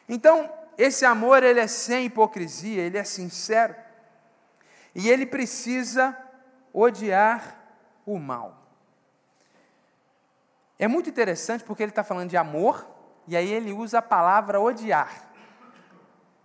Então, 0.07 0.51
esse 0.77 1.05
amor 1.05 1.43
ele 1.43 1.59
é 1.59 1.67
sem 1.67 2.05
hipocrisia, 2.05 2.81
ele 2.83 2.97
é 2.97 3.03
sincero. 3.03 3.75
E 4.93 5.09
ele 5.09 5.25
precisa 5.25 6.17
odiar 6.73 7.55
o 8.05 8.17
mal. 8.17 8.57
É 10.77 10.87
muito 10.87 11.09
interessante 11.09 11.63
porque 11.63 11.83
ele 11.83 11.91
está 11.91 12.03
falando 12.03 12.29
de 12.29 12.37
amor, 12.37 12.87
e 13.27 13.35
aí 13.35 13.51
ele 13.51 13.71
usa 13.71 13.99
a 13.99 14.01
palavra 14.01 14.59
odiar. 14.59 15.29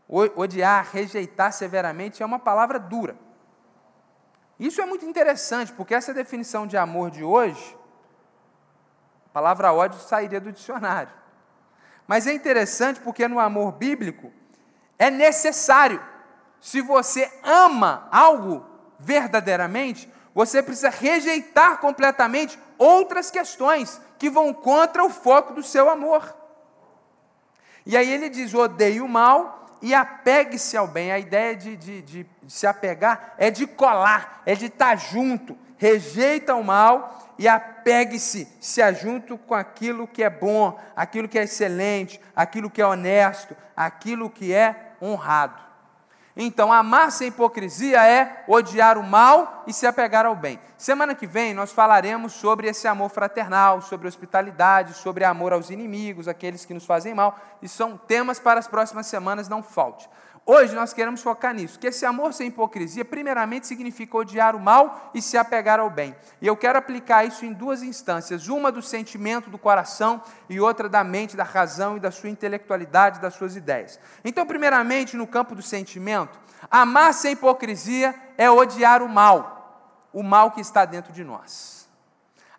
odiar, 0.09 0.89
rejeitar 0.93 1.53
severamente 1.53 2.23
é 2.23 2.27
uma 2.27 2.39
palavra 2.39 2.79
dura. 2.79 3.17
Isso 4.59 4.81
é 4.81 4.87
muito 4.87 5.05
interessante, 5.05 5.73
porque 5.73 5.95
essa 5.95 6.15
definição 6.15 6.67
de 6.67 6.77
amor 6.77 7.11
de 7.11 7.25
hoje, 7.25 7.77
a 9.27 9.29
palavra 9.31 9.73
ódio 9.73 9.99
sairia 10.01 10.41
do 10.41 10.53
dicionário. 10.53 11.13
Mas 12.07 12.27
é 12.27 12.33
interessante 12.33 13.01
porque 13.01 13.27
no 13.27 13.41
amor 13.41 13.73
bíblico 13.73 14.33
é 14.99 15.11
necessário. 15.11 16.03
Se 16.61 16.81
você 16.81 17.31
ama 17.43 18.09
algo 18.11 18.65
verdadeiramente, 18.99 20.13
você 20.35 20.63
precisa 20.63 20.91
rejeitar 20.91 21.79
completamente 21.79 22.59
outras 22.79 23.31
questões 23.31 24.01
que 24.19 24.31
vão 24.31 24.53
contra 24.53 25.05
o 25.05 25.11
foco 25.11 25.55
do 25.55 25.63
seu 25.63 25.89
amor. 25.91 26.35
E 27.87 27.97
aí 27.97 28.11
ele 28.11 28.29
diz: 28.29 28.55
odeie 28.55 29.01
o 29.01 29.09
mal 29.09 29.64
e 29.85 29.95
apegue-se 29.95 30.79
ao 30.79 30.87
bem. 30.89 31.13
A 31.13 31.19
ideia 31.19 31.55
de, 31.55 31.77
de, 31.77 32.01
de, 32.01 32.23
de, 32.43 32.53
se 32.53 32.67
apegar 32.67 33.35
é 33.37 33.51
de 33.51 33.67
colar, 33.67 34.41
é 34.47 34.55
de 34.55 34.67
estar 34.67 34.97
junto. 34.97 35.59
Rejeita 35.77 36.55
o 36.55 36.65
mal 36.65 37.35
e 37.39 37.47
apegue-se, 37.47 38.49
se 38.59 38.81
ajunto 38.81 39.37
com 39.37 39.55
aquilo 39.55 40.09
que 40.09 40.25
é 40.25 40.31
bom, 40.31 40.81
aquilo 40.97 41.29
que 41.29 41.39
é 41.39 41.43
excelente, 41.43 42.19
aquilo 42.35 42.71
que 42.71 42.81
é 42.81 42.87
honesto, 42.87 43.55
aquilo 43.77 44.31
que 44.31 44.55
é 44.55 44.95
honrado. 45.03 45.63
Então, 46.37 46.73
amar 46.73 47.13
sem 47.13 47.29
hipocrisia 47.29 48.05
é 48.05 48.45
odiar 48.49 48.99
o 48.99 49.05
mal 49.05 49.63
e 49.69 49.73
se 49.73 49.87
apegar 49.87 50.27
ao 50.27 50.35
bem. 50.35 50.59
Semana 50.77 51.15
que 51.15 51.29
vem 51.29 51.55
nós 51.55 51.71
falaremos 51.71 52.33
sobre 52.33 52.67
esse 52.67 52.89
amor 52.89 53.09
fraternal, 53.09 53.81
sobre 53.81 54.09
hospitalidade, 54.09 54.95
sobre 54.95 55.25
amor 55.25 55.53
aos 55.53 55.71
inimigos, 55.71 56.27
aqueles 56.27 56.65
que 56.65 56.75
nos 56.75 56.85
fazem 56.85 57.15
mal, 57.15 57.39
e 57.63 57.69
são 57.69 57.97
temas 57.97 58.41
para 58.41 58.59
as 58.59 58.67
próximas 58.67 59.07
semanas, 59.07 59.49
não 59.49 59.63
falte. 59.63 60.09
Hoje 60.47 60.75
nós 60.75 60.93
queremos 60.93 61.23
focar 61.23 61.55
nisso, 61.55 61.79
que 61.79 61.87
esse 61.87 62.05
amor 62.05 62.35
sem 62.35 62.49
hipocrisia, 62.49 63.03
primeiramente, 63.03 63.67
significa 63.67 64.19
odiar 64.19 64.55
o 64.55 64.61
mal 64.61 65.11
e 65.15 65.23
se 65.23 65.39
apegar 65.39 65.81
ao 65.81 65.89
bem. 65.89 66.15
E 66.39 66.47
eu 66.47 66.55
quero 66.55 66.79
aplicar 66.79 67.25
isso 67.25 67.47
em 67.47 67.53
duas 67.53 67.83
instâncias: 67.83 68.49
uma 68.49 68.71
do 68.71 68.83
sentimento 68.83 69.49
do 69.49 69.57
coração 69.57 70.23
e 70.47 70.61
outra 70.61 70.87
da 70.87 71.03
mente, 71.03 71.35
da 71.35 71.45
razão 71.45 71.97
e 71.97 72.01
da 72.01 72.11
sua 72.11 72.29
intelectualidade, 72.29 73.21
das 73.21 73.35
suas 73.35 73.57
ideias. 73.57 73.99
Então, 74.23 74.45
primeiramente, 74.45 75.17
no 75.17 75.27
campo 75.27 75.55
do 75.55 75.63
sentimento, 75.63 76.39
amar 76.71 77.15
sem 77.15 77.33
hipocrisia 77.33 78.15
é 78.37 78.51
odiar 78.51 79.03
o 79.03 79.09
mal, 79.09 80.11
o 80.13 80.23
mal 80.23 80.51
que 80.51 80.61
está 80.61 80.85
dentro 80.85 81.11
de 81.11 81.25
nós. 81.25 81.89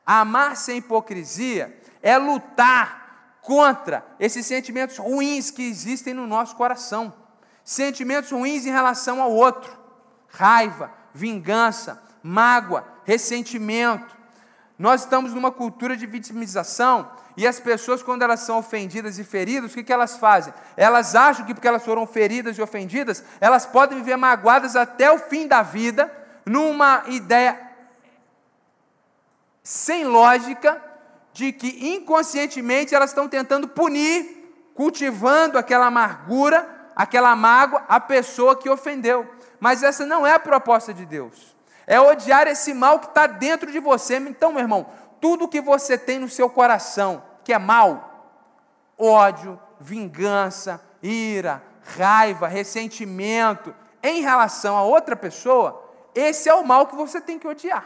Amar 0.04 0.58
sem 0.58 0.78
hipocrisia 0.78 1.80
é 2.02 2.18
lutar 2.18 3.38
contra 3.44 4.04
esses 4.20 4.44
sentimentos 4.48 4.98
ruins 4.98 5.52
que 5.52 5.62
existem 5.62 6.16
no 6.16 6.26
nosso 6.26 6.56
coração 6.56 7.14
sentimentos 7.66 8.30
ruins 8.30 8.68
em 8.68 8.72
relação 8.72 9.20
ao 9.20 9.32
outro, 9.32 9.76
raiva, 10.28 10.92
vingança, 11.12 12.02
mágoa, 12.22 12.88
ressentimento. 13.04 14.16
Nós 14.78 15.02
estamos 15.02 15.34
numa 15.34 15.52
cultura 15.52 15.98
de 15.98 16.06
vitimização 16.06 17.10
e 17.36 17.48
as 17.48 17.60
pessoas, 17.60 18.04
quando 18.04 18.22
elas 18.22 18.42
são 18.42 18.60
ofendidas 18.60 19.18
e 19.18 19.24
feridas, 19.24 19.72
o 19.72 19.74
que, 19.74 19.84
que 19.84 19.92
elas 19.92 20.16
fazem? 20.18 20.54
Elas 20.78 21.16
acham 21.16 21.46
que 21.46 21.54
porque 21.54 21.68
elas 21.68 21.84
foram 21.84 22.06
feridas 22.06 22.56
e 22.58 22.62
ofendidas, 22.62 23.24
elas 23.42 23.66
podem 23.66 23.98
viver 23.98 24.16
magoadas 24.16 24.76
até 24.76 25.12
o 25.12 25.18
fim 25.18 25.48
da 25.48 25.64
vida, 25.64 26.12
numa 26.46 27.04
ideia 27.08 27.60
sem 29.64 30.06
lógica 30.06 30.80
de 31.34 31.52
que 31.52 31.96
inconscientemente 31.96 32.94
elas 32.94 33.10
estão 33.10 33.28
tentando 33.28 33.68
punir, 33.68 34.70
cultivando 34.76 35.58
aquela 35.58 35.88
amargura 35.88 36.75
aquela 36.96 37.36
mágoa 37.36 37.84
à 37.88 38.00
pessoa 38.00 38.56
que 38.56 38.70
ofendeu. 38.70 39.30
Mas 39.60 39.84
essa 39.84 40.06
não 40.06 40.26
é 40.26 40.34
a 40.34 40.40
proposta 40.40 40.94
de 40.94 41.06
Deus. 41.06 41.56
É 41.86 42.00
odiar 42.00 42.48
esse 42.48 42.74
mal 42.74 43.00
que 43.00 43.08
está 43.08 43.28
dentro 43.28 43.72
de 43.72 43.80
você. 43.80 44.18
Então, 44.18 44.52
meu 44.52 44.62
irmão, 44.62 44.88
tudo 45.20 45.48
que 45.48 45.62
você 45.62 45.98
tem 45.98 46.20
no 46.20 46.30
seu 46.30 46.50
coração 46.50 47.24
que 47.44 47.54
é 47.54 47.60
mal, 47.60 48.42
ódio, 48.98 49.60
vingança, 49.80 50.82
ira, 51.02 51.62
raiva, 51.96 52.48
ressentimento 52.48 53.74
em 54.02 54.22
relação 54.22 54.76
a 54.76 54.84
outra 54.84 55.16
pessoa, 55.16 55.84
esse 56.14 56.50
é 56.50 56.54
o 56.56 56.66
mal 56.66 56.88
que 56.88 56.96
você 56.96 57.22
tem 57.22 57.38
que 57.38 57.48
odiar. 57.48 57.86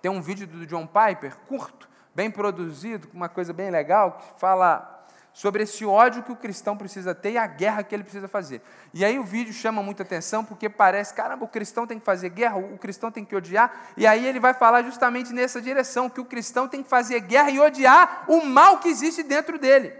Tem 0.00 0.10
um 0.10 0.20
vídeo 0.20 0.46
do 0.46 0.66
John 0.66 0.86
Piper, 0.86 1.36
curto, 1.48 1.88
bem 2.14 2.30
produzido, 2.30 3.08
com 3.08 3.16
uma 3.16 3.28
coisa 3.28 3.52
bem 3.52 3.70
legal, 3.70 4.12
que 4.12 4.40
fala 4.40 4.97
sobre 5.38 5.62
esse 5.62 5.84
ódio 5.84 6.24
que 6.24 6.32
o 6.32 6.36
cristão 6.36 6.76
precisa 6.76 7.14
ter 7.14 7.30
e 7.30 7.38
a 7.38 7.46
guerra 7.46 7.84
que 7.84 7.94
ele 7.94 8.02
precisa 8.02 8.26
fazer. 8.26 8.60
E 8.92 9.04
aí 9.04 9.20
o 9.20 9.22
vídeo 9.22 9.52
chama 9.52 9.80
muita 9.80 10.02
atenção 10.02 10.44
porque 10.44 10.68
parece, 10.68 11.14
caramba, 11.14 11.44
o 11.44 11.48
cristão 11.48 11.86
tem 11.86 11.96
que 11.96 12.04
fazer 12.04 12.30
guerra, 12.30 12.56
o 12.56 12.76
cristão 12.76 13.08
tem 13.08 13.24
que 13.24 13.36
odiar, 13.36 13.72
e 13.96 14.04
aí 14.04 14.26
ele 14.26 14.40
vai 14.40 14.52
falar 14.52 14.82
justamente 14.82 15.32
nessa 15.32 15.62
direção, 15.62 16.10
que 16.10 16.20
o 16.20 16.24
cristão 16.24 16.66
tem 16.66 16.82
que 16.82 16.88
fazer 16.88 17.20
guerra 17.20 17.52
e 17.52 17.60
odiar 17.60 18.24
o 18.26 18.44
mal 18.44 18.78
que 18.78 18.88
existe 18.88 19.22
dentro 19.22 19.60
dele. 19.60 19.92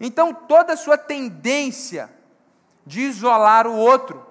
Então 0.00 0.34
toda 0.34 0.72
a 0.72 0.76
sua 0.76 0.98
tendência 0.98 2.10
de 2.84 3.02
isolar 3.02 3.68
o 3.68 3.76
outro, 3.76 4.26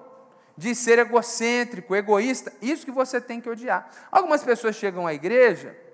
de 0.54 0.74
ser 0.74 0.98
egocêntrico, 0.98 1.96
egoísta, 1.96 2.52
isso 2.60 2.84
que 2.84 2.92
você 2.92 3.22
tem 3.22 3.40
que 3.40 3.48
odiar. 3.48 3.88
Algumas 4.12 4.44
pessoas 4.44 4.76
chegam 4.76 5.06
à 5.06 5.14
igreja 5.14 5.85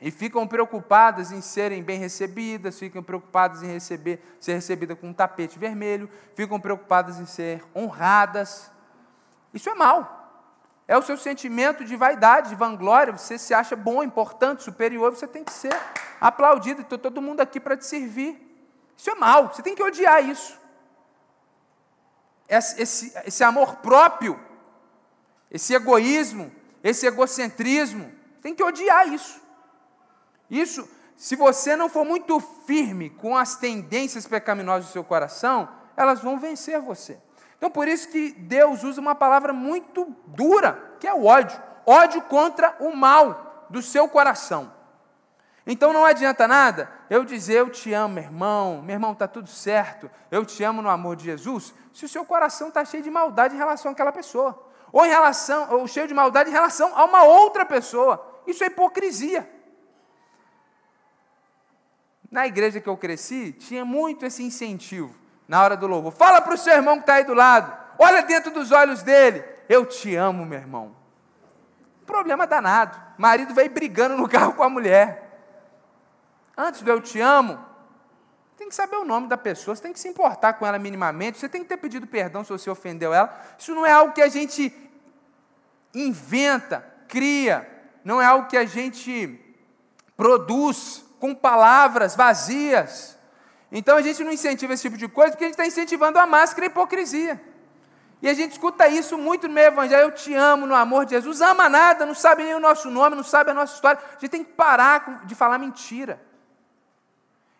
e 0.00 0.10
ficam 0.10 0.46
preocupadas 0.46 1.32
em 1.32 1.40
serem 1.40 1.82
bem 1.82 1.98
recebidas, 1.98 2.78
ficam 2.78 3.02
preocupadas 3.02 3.62
em 3.62 3.68
receber, 3.68 4.22
ser 4.38 4.54
recebida 4.54 4.94
com 4.94 5.08
um 5.08 5.12
tapete 5.12 5.58
vermelho, 5.58 6.10
ficam 6.34 6.60
preocupadas 6.60 7.18
em 7.18 7.26
ser 7.26 7.64
honradas. 7.74 8.70
Isso 9.54 9.70
é 9.70 9.74
mal. 9.74 10.24
É 10.86 10.96
o 10.96 11.02
seu 11.02 11.16
sentimento 11.16 11.84
de 11.84 11.96
vaidade, 11.96 12.50
de 12.50 12.54
vanglória, 12.54 13.12
você 13.12 13.38
se 13.38 13.52
acha 13.54 13.74
bom, 13.74 14.02
importante, 14.02 14.62
superior, 14.62 15.14
você 15.14 15.26
tem 15.26 15.42
que 15.42 15.52
ser 15.52 15.74
aplaudido, 16.20 16.82
estou 16.82 16.98
todo 16.98 17.22
mundo 17.22 17.40
aqui 17.40 17.58
para 17.58 17.76
te 17.76 17.86
servir. 17.86 18.40
Isso 18.96 19.10
é 19.10 19.14
mal, 19.14 19.48
você 19.48 19.62
tem 19.62 19.74
que 19.74 19.82
odiar 19.82 20.24
isso. 20.24 20.58
Esse, 22.48 22.80
esse, 22.80 23.18
esse 23.26 23.42
amor 23.42 23.76
próprio, 23.76 24.38
esse 25.50 25.74
egoísmo, 25.74 26.52
esse 26.84 27.06
egocentrismo, 27.06 28.12
tem 28.40 28.54
que 28.54 28.62
odiar 28.62 29.08
isso. 29.08 29.45
Isso, 30.50 30.88
se 31.16 31.36
você 31.36 31.74
não 31.76 31.88
for 31.88 32.04
muito 32.04 32.38
firme 32.40 33.10
com 33.10 33.36
as 33.36 33.56
tendências 33.56 34.26
pecaminosas 34.26 34.86
do 34.86 34.92
seu 34.92 35.04
coração, 35.04 35.68
elas 35.96 36.20
vão 36.20 36.38
vencer 36.38 36.80
você. 36.80 37.18
Então, 37.56 37.70
por 37.70 37.88
isso 37.88 38.08
que 38.08 38.32
Deus 38.32 38.84
usa 38.84 39.00
uma 39.00 39.14
palavra 39.14 39.52
muito 39.52 40.14
dura, 40.26 40.96
que 41.00 41.06
é 41.06 41.14
o 41.14 41.24
ódio. 41.24 41.60
Ódio 41.86 42.20
contra 42.22 42.76
o 42.80 42.94
mal 42.94 43.66
do 43.70 43.80
seu 43.80 44.08
coração. 44.08 44.72
Então 45.66 45.92
não 45.92 46.04
adianta 46.04 46.46
nada 46.46 46.88
eu 47.10 47.24
dizer 47.24 47.54
eu 47.54 47.70
te 47.70 47.92
amo, 47.92 48.20
irmão, 48.20 48.80
meu 48.82 48.94
irmão, 48.94 49.12
está 49.12 49.26
tudo 49.26 49.48
certo, 49.48 50.08
eu 50.30 50.44
te 50.44 50.62
amo 50.62 50.80
no 50.80 50.88
amor 50.88 51.16
de 51.16 51.24
Jesus, 51.24 51.74
se 51.92 52.04
o 52.04 52.08
seu 52.08 52.24
coração 52.24 52.68
está 52.68 52.84
cheio 52.84 53.02
de 53.02 53.10
maldade 53.10 53.54
em 53.54 53.58
relação 53.58 53.90
àquela 53.90 54.12
pessoa, 54.12 54.70
ou 54.92 55.04
em 55.04 55.08
relação, 55.08 55.72
ou 55.72 55.86
cheio 55.88 56.06
de 56.06 56.14
maldade 56.14 56.50
em 56.50 56.52
relação 56.52 56.96
a 56.96 57.04
uma 57.04 57.24
outra 57.24 57.66
pessoa. 57.66 58.42
Isso 58.46 58.62
é 58.62 58.68
hipocrisia. 58.68 59.55
Na 62.30 62.46
igreja 62.46 62.80
que 62.80 62.88
eu 62.88 62.96
cresci, 62.96 63.52
tinha 63.52 63.84
muito 63.84 64.24
esse 64.26 64.42
incentivo 64.42 65.14
na 65.46 65.62
hora 65.62 65.76
do 65.76 65.86
louvor. 65.86 66.12
Fala 66.12 66.40
para 66.40 66.54
o 66.54 66.58
seu 66.58 66.72
irmão 66.72 66.96
que 66.96 67.02
está 67.02 67.14
aí 67.14 67.24
do 67.24 67.34
lado, 67.34 67.72
olha 67.98 68.22
dentro 68.22 68.50
dos 68.50 68.72
olhos 68.72 69.02
dele, 69.02 69.44
eu 69.68 69.86
te 69.86 70.14
amo, 70.14 70.44
meu 70.44 70.58
irmão. 70.58 70.96
Problema 72.04 72.46
danado. 72.46 72.98
Marido 73.18 73.54
veio 73.54 73.70
brigando 73.70 74.16
no 74.16 74.28
carro 74.28 74.54
com 74.54 74.62
a 74.62 74.68
mulher. 74.68 75.24
Antes 76.56 76.82
do 76.82 76.90
eu 76.90 77.00
te 77.00 77.20
amo, 77.20 77.58
tem 78.56 78.68
que 78.68 78.74
saber 78.74 78.96
o 78.96 79.04
nome 79.04 79.28
da 79.28 79.36
pessoa, 79.36 79.76
você 79.76 79.82
tem 79.82 79.92
que 79.92 80.00
se 80.00 80.08
importar 80.08 80.54
com 80.54 80.66
ela 80.66 80.78
minimamente, 80.78 81.38
você 81.38 81.48
tem 81.48 81.62
que 81.62 81.68
ter 81.68 81.76
pedido 81.76 82.06
perdão 82.06 82.42
se 82.42 82.50
você 82.50 82.70
ofendeu 82.70 83.12
ela. 83.12 83.38
Isso 83.58 83.74
não 83.74 83.84
é 83.84 83.92
algo 83.92 84.14
que 84.14 84.22
a 84.22 84.28
gente 84.28 84.74
inventa, 85.94 86.84
cria, 87.06 87.68
não 88.02 88.20
é 88.20 88.24
algo 88.24 88.48
que 88.48 88.56
a 88.56 88.64
gente 88.64 89.38
produz 90.16 91.05
com 91.18 91.34
palavras 91.34 92.14
vazias. 92.14 93.16
Então 93.70 93.96
a 93.96 94.02
gente 94.02 94.22
não 94.22 94.32
incentiva 94.32 94.72
esse 94.72 94.82
tipo 94.82 94.96
de 94.96 95.08
coisa 95.08 95.32
porque 95.32 95.44
a 95.44 95.48
gente 95.48 95.54
está 95.54 95.66
incentivando 95.66 96.18
a 96.18 96.26
máscara 96.26 96.66
e 96.66 96.68
a 96.68 96.70
hipocrisia. 96.70 97.40
E 98.22 98.28
a 98.28 98.34
gente 98.34 98.52
escuta 98.52 98.88
isso 98.88 99.18
muito 99.18 99.46
no 99.46 99.54
meio 99.54 99.68
evangelho. 99.68 100.04
Eu 100.04 100.12
te 100.12 100.34
amo 100.34 100.66
no 100.66 100.74
amor 100.74 101.04
de 101.04 101.12
Jesus. 101.12 101.40
Ama 101.40 101.68
nada, 101.68 102.06
não 102.06 102.14
sabe 102.14 102.44
nem 102.44 102.54
o 102.54 102.60
nosso 102.60 102.90
nome, 102.90 103.14
não 103.14 103.22
sabe 103.22 103.50
a 103.50 103.54
nossa 103.54 103.74
história. 103.74 104.00
A 104.08 104.12
gente 104.12 104.30
tem 104.30 104.44
que 104.44 104.52
parar 104.52 105.26
de 105.26 105.34
falar 105.34 105.58
mentira. 105.58 106.20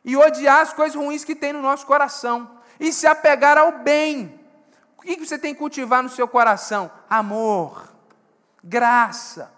E 0.05 0.17
odiar 0.17 0.61
as 0.61 0.73
coisas 0.73 0.97
ruins 0.97 1.25
que 1.25 1.35
tem 1.35 1.53
no 1.53 1.61
nosso 1.61 1.87
coração. 1.87 2.59
E 2.81 2.93
se 2.93 3.07
apegar 3.07 3.59
ao 3.59 3.81
bem. 3.81 4.41
O 4.97 5.03
que 5.03 5.17
você 5.17 5.39
tem 5.39 5.53
que 5.53 5.59
cultivar 5.59 6.03
no 6.03 6.09
seu 6.09 6.27
coração? 6.27 6.91
Amor, 7.09 7.93
graça, 8.63 9.53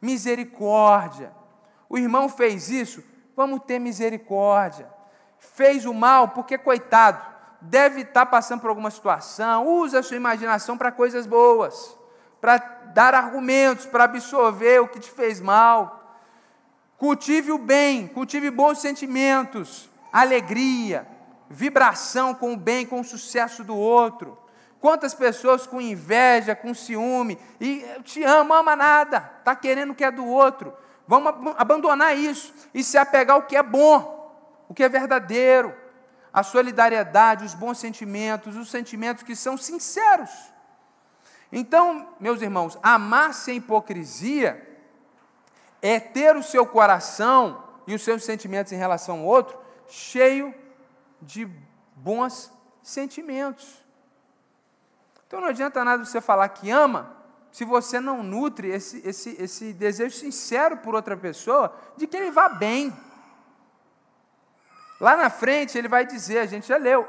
misericórdia. 0.00 1.32
O 1.88 1.98
irmão 1.98 2.28
fez 2.28 2.70
isso, 2.70 3.02
vamos 3.36 3.60
ter 3.66 3.78
misericórdia. 3.78 4.88
Fez 5.38 5.84
o 5.84 5.92
mal 5.94 6.28
porque, 6.28 6.56
coitado, 6.56 7.24
deve 7.60 8.02
estar 8.02 8.26
passando 8.26 8.60
por 8.60 8.68
alguma 8.68 8.90
situação, 8.90 9.66
usa 9.66 10.00
a 10.00 10.02
sua 10.02 10.16
imaginação 10.16 10.76
para 10.76 10.90
coisas 10.90 11.26
boas, 11.26 11.96
para 12.40 12.58
dar 12.92 13.14
argumentos, 13.14 13.86
para 13.86 14.04
absorver 14.04 14.80
o 14.80 14.88
que 14.88 15.00
te 15.00 15.10
fez 15.10 15.40
mal. 15.40 16.18
Cultive 16.98 17.52
o 17.52 17.58
bem, 17.58 18.06
cultive 18.06 18.50
bons 18.50 18.80
sentimentos, 18.80 19.90
alegria, 20.12 21.06
vibração 21.48 22.34
com 22.34 22.52
o 22.52 22.56
bem, 22.56 22.86
com 22.86 23.00
o 23.00 23.04
sucesso 23.04 23.64
do 23.64 23.76
outro. 23.76 24.38
Quantas 24.80 25.14
pessoas 25.14 25.66
com 25.66 25.80
inveja, 25.80 26.56
com 26.56 26.74
ciúme, 26.74 27.38
e 27.60 27.84
te 28.02 28.24
amo, 28.24 28.52
ama 28.52 28.74
nada, 28.74 29.30
está 29.38 29.54
querendo 29.54 29.92
o 29.92 29.94
que 29.94 30.04
é 30.04 30.10
do 30.10 30.26
outro. 30.26 30.72
Vamos 31.06 31.54
abandonar 31.58 32.16
isso 32.16 32.54
e 32.72 32.82
se 32.82 32.96
apegar 32.96 33.36
ao 33.36 33.42
que 33.42 33.56
é 33.56 33.62
bom, 33.62 34.32
o 34.68 34.74
que 34.74 34.82
é 34.82 34.88
verdadeiro, 34.88 35.74
a 36.32 36.42
solidariedade, 36.42 37.44
os 37.44 37.54
bons 37.54 37.78
sentimentos, 37.78 38.56
os 38.56 38.70
sentimentos 38.70 39.22
que 39.22 39.36
são 39.36 39.56
sinceros. 39.56 40.30
Então, 41.50 42.08
meus 42.18 42.40
irmãos, 42.40 42.78
amar 42.82 43.34
sem 43.34 43.56
hipocrisia 43.56 44.68
é 45.82 46.00
ter 46.00 46.36
o 46.36 46.42
seu 46.42 46.64
coração 46.64 47.62
e 47.86 47.94
os 47.94 48.02
seus 48.02 48.24
sentimentos 48.24 48.72
em 48.72 48.76
relação 48.76 49.20
ao 49.20 49.26
outro 49.26 49.58
cheio 49.88 50.54
de 51.20 51.46
bons 51.94 52.50
sentimentos. 52.82 53.84
Então 55.26 55.40
não 55.40 55.48
adianta 55.48 55.84
nada 55.84 56.04
você 56.04 56.20
falar 56.20 56.48
que 56.48 56.70
ama 56.70 57.16
se 57.52 57.66
você 57.66 58.00
não 58.00 58.22
nutre 58.22 58.68
esse, 58.70 59.06
esse, 59.06 59.36
esse 59.38 59.72
desejo 59.74 60.16
sincero 60.16 60.78
por 60.78 60.94
outra 60.94 61.14
pessoa 61.14 61.76
de 61.98 62.06
que 62.06 62.16
ele 62.16 62.30
vá 62.30 62.48
bem. 62.48 62.90
Lá 64.98 65.16
na 65.16 65.28
frente 65.28 65.76
ele 65.76 65.86
vai 65.86 66.06
dizer, 66.06 66.38
a 66.38 66.46
gente 66.46 66.66
já 66.66 66.78
leu, 66.78 67.06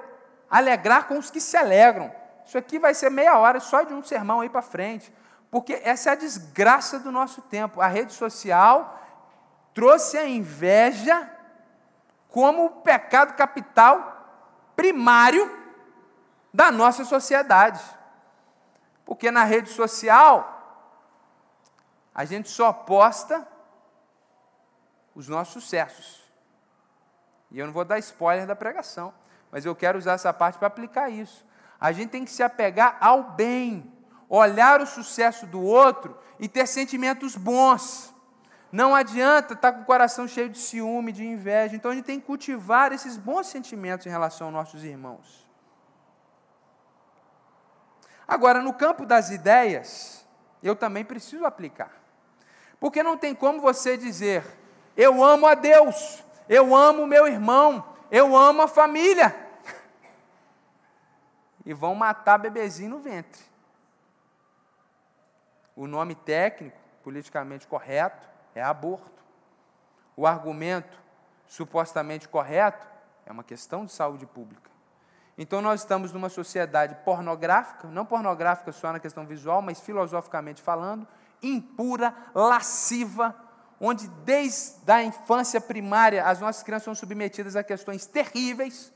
alegrar 0.49 1.07
com 1.07 1.17
os 1.17 1.31
que 1.31 1.39
se 1.39 1.55
alegram. 1.55 2.13
Isso 2.45 2.57
aqui 2.57 2.77
vai 2.77 2.93
ser 2.93 3.09
meia 3.09 3.37
hora 3.37 3.61
só 3.61 3.83
de 3.83 3.93
um 3.93 4.03
sermão 4.03 4.41
aí 4.41 4.49
para 4.49 4.61
frente, 4.61 5.13
porque 5.49 5.79
essa 5.81 6.09
é 6.09 6.11
a 6.11 6.15
desgraça 6.15 6.99
do 6.99 7.09
nosso 7.09 7.41
tempo. 7.43 7.79
A 7.79 7.87
rede 7.87 8.11
social 8.11 9.01
trouxe 9.73 10.17
a 10.17 10.27
inveja 10.27 11.29
como 12.27 12.65
o 12.65 12.69
pecado 12.81 13.35
capital 13.35 14.67
primário 14.75 15.49
da 16.53 16.69
nossa 16.69 17.05
sociedade. 17.05 17.81
Porque 19.13 19.29
na 19.29 19.43
rede 19.43 19.69
social, 19.69 20.89
a 22.15 22.25
gente 22.25 22.49
só 22.49 22.73
posta 22.73 23.47
os 25.13 25.27
nossos 25.27 25.61
sucessos. 25.61 26.23
E 27.51 27.59
eu 27.59 27.67
não 27.67 27.73
vou 27.73 27.85
dar 27.85 27.99
spoiler 27.99 28.47
da 28.47 28.55
pregação, 28.55 29.13
mas 29.51 29.65
eu 29.65 29.75
quero 29.75 29.99
usar 29.99 30.13
essa 30.13 30.33
parte 30.33 30.57
para 30.57 30.67
aplicar 30.67 31.11
isso. 31.11 31.45
A 31.79 31.91
gente 31.91 32.09
tem 32.09 32.25
que 32.25 32.31
se 32.31 32.41
apegar 32.41 32.97
ao 32.99 33.21
bem, 33.21 33.93
olhar 34.27 34.81
o 34.81 34.87
sucesso 34.87 35.45
do 35.45 35.61
outro 35.61 36.17
e 36.39 36.47
ter 36.47 36.65
sentimentos 36.65 37.35
bons. 37.35 38.11
Não 38.71 38.95
adianta 38.95 39.53
estar 39.53 39.73
com 39.73 39.81
o 39.81 39.85
coração 39.85 40.27
cheio 40.27 40.49
de 40.49 40.57
ciúme, 40.57 41.11
de 41.11 41.23
inveja. 41.23 41.75
Então 41.75 41.91
a 41.91 41.93
gente 41.93 42.05
tem 42.05 42.19
que 42.19 42.25
cultivar 42.25 42.91
esses 42.91 43.15
bons 43.15 43.45
sentimentos 43.45 44.07
em 44.07 44.09
relação 44.09 44.47
aos 44.47 44.53
nossos 44.55 44.83
irmãos. 44.83 45.43
Agora, 48.27 48.61
no 48.61 48.73
campo 48.73 49.05
das 49.05 49.29
ideias, 49.29 50.25
eu 50.61 50.75
também 50.75 51.03
preciso 51.03 51.45
aplicar. 51.45 51.91
Porque 52.79 53.03
não 53.03 53.17
tem 53.17 53.35
como 53.35 53.61
você 53.61 53.97
dizer, 53.97 54.45
eu 54.95 55.23
amo 55.23 55.47
a 55.47 55.55
Deus, 55.55 56.23
eu 56.47 56.75
amo 56.75 57.07
meu 57.07 57.27
irmão, 57.27 57.95
eu 58.11 58.35
amo 58.35 58.61
a 58.61 58.67
família. 58.67 59.35
E 61.65 61.73
vão 61.73 61.95
matar 61.95 62.37
bebezinho 62.37 62.89
no 62.89 62.99
ventre. 62.99 63.41
O 65.73 65.87
nome 65.87 66.13
técnico, 66.13 66.77
politicamente 67.01 67.65
correto, 67.65 68.27
é 68.53 68.61
aborto. 68.61 69.23
O 70.13 70.27
argumento 70.27 71.01
supostamente 71.47 72.27
correto 72.27 72.85
é 73.25 73.31
uma 73.31 73.45
questão 73.45 73.85
de 73.85 73.93
saúde 73.93 74.25
pública. 74.25 74.72
Então 75.37 75.61
nós 75.61 75.81
estamos 75.81 76.11
numa 76.11 76.29
sociedade 76.29 76.95
pornográfica, 77.03 77.87
não 77.87 78.05
pornográfica 78.05 78.71
só 78.71 78.91
na 78.91 78.99
questão 78.99 79.25
visual, 79.25 79.61
mas 79.61 79.79
filosoficamente 79.79 80.61
falando, 80.61 81.07
impura, 81.41 82.13
lasciva, 82.35 83.35
onde 83.81 84.07
desde 84.23 84.91
a 84.91 85.03
infância 85.03 85.59
primária 85.59 86.23
as 86.25 86.39
nossas 86.39 86.61
crianças 86.61 86.85
são 86.85 86.95
submetidas 86.95 87.55
a 87.55 87.63
questões 87.63 88.05
terríveis. 88.05 88.93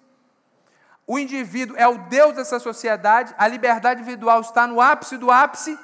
O 1.07 1.17
indivíduo 1.17 1.75
é 1.77 1.87
o 1.87 1.97
Deus 1.97 2.35
dessa 2.35 2.59
sociedade, 2.59 3.33
a 3.37 3.47
liberdade 3.47 4.01
individual 4.01 4.41
está 4.41 4.67
no 4.67 4.79
ápice 4.79 5.17
do 5.17 5.31
ápice, 5.31 5.77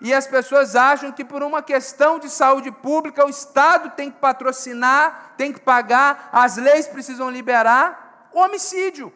e 0.00 0.12
as 0.12 0.26
pessoas 0.26 0.76
acham 0.76 1.12
que 1.12 1.24
por 1.24 1.42
uma 1.42 1.62
questão 1.62 2.18
de 2.18 2.28
saúde 2.28 2.70
pública 2.70 3.24
o 3.24 3.30
Estado 3.30 3.90
tem 3.90 4.10
que 4.10 4.18
patrocinar, 4.18 5.32
tem 5.38 5.52
que 5.52 5.60
pagar, 5.60 6.28
as 6.30 6.56
leis 6.56 6.86
precisam 6.86 7.30
liberar 7.30 8.28
homicídio. 8.32 9.10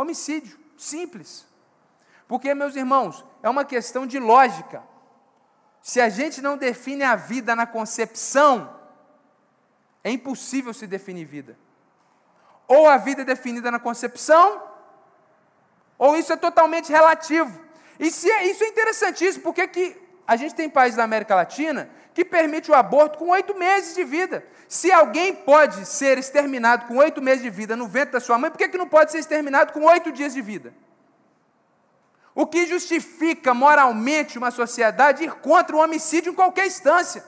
Homicídio, 0.00 0.56
simples. 0.76 1.44
Porque, 2.28 2.54
meus 2.54 2.76
irmãos, 2.76 3.24
é 3.42 3.50
uma 3.50 3.64
questão 3.64 4.06
de 4.06 4.20
lógica. 4.20 4.80
Se 5.82 6.00
a 6.00 6.08
gente 6.08 6.40
não 6.40 6.56
define 6.56 7.02
a 7.02 7.16
vida 7.16 7.56
na 7.56 7.66
concepção, 7.66 8.78
é 10.04 10.12
impossível 10.12 10.72
se 10.72 10.86
definir 10.86 11.24
vida. 11.24 11.58
Ou 12.68 12.88
a 12.88 12.96
vida 12.96 13.22
é 13.22 13.24
definida 13.24 13.72
na 13.72 13.80
concepção, 13.80 14.62
ou 15.98 16.14
isso 16.14 16.32
é 16.32 16.36
totalmente 16.36 16.92
relativo. 16.92 17.60
E 17.98 18.08
se 18.08 18.30
é, 18.30 18.46
isso 18.46 18.62
é 18.62 18.68
interessantíssimo, 18.68 19.42
porque 19.42 19.66
que 19.66 20.00
a 20.24 20.36
gente 20.36 20.54
tem 20.54 20.70
países 20.70 20.96
da 20.96 21.02
América 21.02 21.34
Latina 21.34 21.90
que 22.18 22.24
permite 22.24 22.68
o 22.68 22.74
aborto 22.74 23.16
com 23.16 23.28
oito 23.28 23.56
meses 23.56 23.94
de 23.94 24.02
vida. 24.02 24.44
Se 24.66 24.90
alguém 24.90 25.32
pode 25.32 25.86
ser 25.86 26.18
exterminado 26.18 26.86
com 26.86 26.96
oito 26.96 27.22
meses 27.22 27.44
de 27.44 27.48
vida 27.48 27.76
no 27.76 27.86
ventre 27.86 28.14
da 28.14 28.18
sua 28.18 28.36
mãe, 28.36 28.50
por 28.50 28.58
que, 28.58 28.68
que 28.68 28.76
não 28.76 28.88
pode 28.88 29.12
ser 29.12 29.18
exterminado 29.18 29.72
com 29.72 29.84
oito 29.84 30.10
dias 30.10 30.34
de 30.34 30.42
vida? 30.42 30.74
O 32.34 32.44
que 32.44 32.66
justifica 32.66 33.54
moralmente 33.54 34.36
uma 34.36 34.50
sociedade 34.50 35.22
ir 35.22 35.32
contra 35.34 35.76
o 35.76 35.78
homicídio 35.78 36.32
em 36.32 36.34
qualquer 36.34 36.66
instância? 36.66 37.24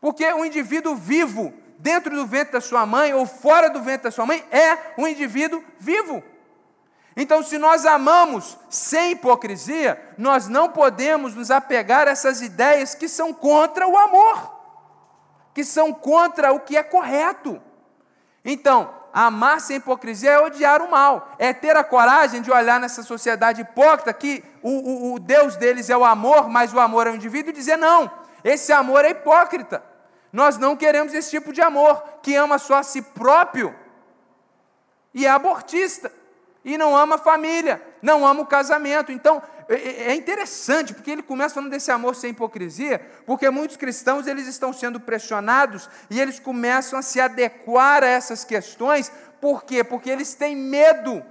Porque 0.00 0.32
um 0.32 0.44
indivíduo 0.44 0.94
vivo 0.94 1.52
dentro 1.80 2.14
do 2.14 2.24
ventre 2.24 2.52
da 2.52 2.60
sua 2.60 2.86
mãe 2.86 3.12
ou 3.12 3.26
fora 3.26 3.70
do 3.70 3.82
ventre 3.82 4.04
da 4.04 4.12
sua 4.12 4.24
mãe 4.24 4.46
é 4.52 4.78
um 4.96 5.08
indivíduo 5.08 5.64
vivo. 5.80 6.22
Então, 7.16 7.42
se 7.42 7.58
nós 7.58 7.84
amamos 7.84 8.56
sem 8.70 9.12
hipocrisia, 9.12 10.00
nós 10.16 10.48
não 10.48 10.70
podemos 10.70 11.34
nos 11.34 11.50
apegar 11.50 12.08
a 12.08 12.10
essas 12.10 12.40
ideias 12.40 12.94
que 12.94 13.06
são 13.06 13.34
contra 13.34 13.86
o 13.86 13.96
amor, 13.96 14.60
que 15.52 15.62
são 15.62 15.92
contra 15.92 16.52
o 16.52 16.60
que 16.60 16.76
é 16.76 16.82
correto. 16.82 17.60
Então, 18.42 18.94
amar 19.12 19.60
sem 19.60 19.76
hipocrisia 19.76 20.30
é 20.30 20.40
odiar 20.40 20.80
o 20.80 20.90
mal, 20.90 21.34
é 21.38 21.52
ter 21.52 21.76
a 21.76 21.84
coragem 21.84 22.40
de 22.40 22.50
olhar 22.50 22.80
nessa 22.80 23.02
sociedade 23.02 23.60
hipócrita 23.60 24.12
que 24.14 24.42
o, 24.62 24.70
o, 24.70 25.14
o 25.14 25.18
Deus 25.18 25.54
deles 25.56 25.90
é 25.90 25.96
o 25.96 26.04
amor, 26.04 26.48
mas 26.48 26.72
o 26.72 26.80
amor 26.80 27.06
é 27.06 27.10
o 27.10 27.16
indivíduo, 27.16 27.50
e 27.50 27.54
dizer: 27.54 27.76
não, 27.76 28.10
esse 28.42 28.72
amor 28.72 29.04
é 29.04 29.10
hipócrita. 29.10 29.84
Nós 30.32 30.56
não 30.56 30.74
queremos 30.74 31.12
esse 31.12 31.28
tipo 31.28 31.52
de 31.52 31.60
amor 31.60 32.02
que 32.22 32.34
ama 32.34 32.58
só 32.58 32.76
a 32.76 32.82
si 32.82 33.02
próprio 33.02 33.74
e 35.12 35.26
é 35.26 35.28
abortista 35.28 36.10
e 36.64 36.78
não 36.78 36.96
ama 36.96 37.16
a 37.16 37.18
família, 37.18 37.82
não 38.00 38.26
ama 38.26 38.42
o 38.42 38.46
casamento. 38.46 39.10
Então, 39.10 39.42
é, 39.68 39.74
é, 39.74 40.02
é 40.10 40.14
interessante, 40.14 40.94
porque 40.94 41.10
ele 41.10 41.22
começa 41.22 41.54
falando 41.54 41.70
desse 41.70 41.90
amor 41.90 42.14
sem 42.14 42.30
hipocrisia, 42.30 43.00
porque 43.26 43.48
muitos 43.50 43.76
cristãos 43.76 44.26
eles 44.26 44.46
estão 44.46 44.72
sendo 44.72 45.00
pressionados 45.00 45.88
e 46.08 46.20
eles 46.20 46.38
começam 46.38 46.98
a 46.98 47.02
se 47.02 47.20
adequar 47.20 48.04
a 48.04 48.08
essas 48.08 48.44
questões, 48.44 49.10
por 49.40 49.64
quê? 49.64 49.82
Porque 49.82 50.08
eles 50.08 50.34
têm 50.34 50.54
medo 50.54 51.24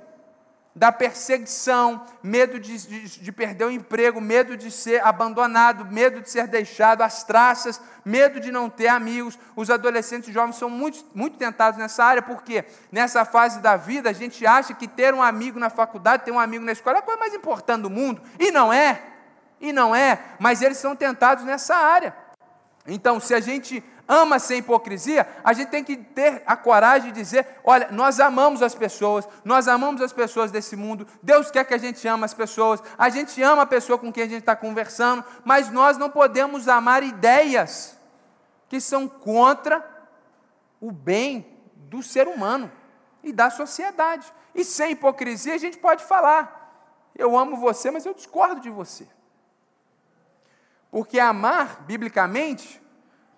da 0.73 0.91
perseguição, 0.91 2.05
medo 2.23 2.57
de, 2.57 2.77
de, 2.87 3.19
de, 3.19 3.31
perder 3.31 3.65
o 3.65 3.71
emprego, 3.71 4.21
medo 4.21 4.55
de 4.55 4.71
ser 4.71 5.05
abandonado, 5.05 5.85
medo 5.85 6.21
de 6.21 6.29
ser 6.29 6.47
deixado, 6.47 7.01
as 7.01 7.23
traças, 7.23 7.81
medo 8.05 8.39
de 8.39 8.51
não 8.51 8.69
ter 8.69 8.87
amigos. 8.87 9.37
Os 9.55 9.69
adolescentes 9.69 10.29
e 10.29 10.31
jovens 10.31 10.55
são 10.55 10.69
muito, 10.69 11.03
muito 11.13 11.37
tentados 11.37 11.77
nessa 11.77 12.05
área, 12.05 12.21
porque 12.21 12.63
nessa 12.91 13.25
fase 13.25 13.59
da 13.59 13.75
vida 13.75 14.09
a 14.09 14.13
gente 14.13 14.45
acha 14.45 14.73
que 14.73 14.87
ter 14.87 15.13
um 15.13 15.21
amigo 15.21 15.59
na 15.59 15.69
faculdade, 15.69 16.23
ter 16.23 16.31
um 16.31 16.39
amigo 16.39 16.63
na 16.63 16.71
escola 16.71 16.97
é 16.97 16.99
a 16.99 17.03
coisa 17.03 17.19
mais 17.19 17.33
importante 17.33 17.81
do 17.81 17.89
mundo, 17.89 18.21
e 18.39 18.49
não 18.49 18.71
é, 18.71 19.01
e 19.59 19.73
não 19.73 19.93
é, 19.93 20.19
mas 20.39 20.61
eles 20.61 20.77
são 20.77 20.95
tentados 20.95 21.43
nessa 21.43 21.75
área. 21.75 22.15
Então, 22.87 23.19
se 23.19 23.33
a 23.33 23.39
gente 23.39 23.83
ama 24.07 24.39
sem 24.39 24.59
hipocrisia, 24.59 25.27
a 25.43 25.53
gente 25.53 25.69
tem 25.69 25.83
que 25.83 25.97
ter 25.97 26.43
a 26.45 26.55
coragem 26.55 27.11
de 27.11 27.19
dizer: 27.19 27.47
olha, 27.63 27.89
nós 27.91 28.19
amamos 28.19 28.61
as 28.61 28.75
pessoas, 28.75 29.27
nós 29.43 29.67
amamos 29.67 30.01
as 30.01 30.13
pessoas 30.13 30.51
desse 30.51 30.75
mundo, 30.75 31.07
Deus 31.21 31.49
quer 31.51 31.65
que 31.65 31.73
a 31.73 31.77
gente 31.77 32.07
ame 32.07 32.25
as 32.25 32.33
pessoas, 32.33 32.81
a 32.97 33.09
gente 33.09 33.41
ama 33.41 33.63
a 33.63 33.65
pessoa 33.65 33.97
com 33.97 34.11
quem 34.11 34.23
a 34.23 34.27
gente 34.27 34.41
está 34.41 34.55
conversando, 34.55 35.23
mas 35.43 35.71
nós 35.71 35.97
não 35.97 36.09
podemos 36.09 36.67
amar 36.67 37.03
ideias 37.03 37.97
que 38.67 38.79
são 38.79 39.07
contra 39.07 39.85
o 40.79 40.91
bem 40.91 41.59
do 41.75 42.01
ser 42.01 42.27
humano 42.27 42.71
e 43.23 43.31
da 43.31 43.49
sociedade. 43.49 44.31
E 44.55 44.63
sem 44.65 44.91
hipocrisia 44.91 45.53
a 45.53 45.57
gente 45.57 45.77
pode 45.77 46.03
falar: 46.03 46.61
eu 47.15 47.37
amo 47.37 47.57
você, 47.57 47.91
mas 47.91 48.05
eu 48.05 48.13
discordo 48.13 48.61
de 48.61 48.69
você. 48.69 49.07
Porque 50.89 51.19
amar, 51.19 51.83
biblicamente, 51.83 52.80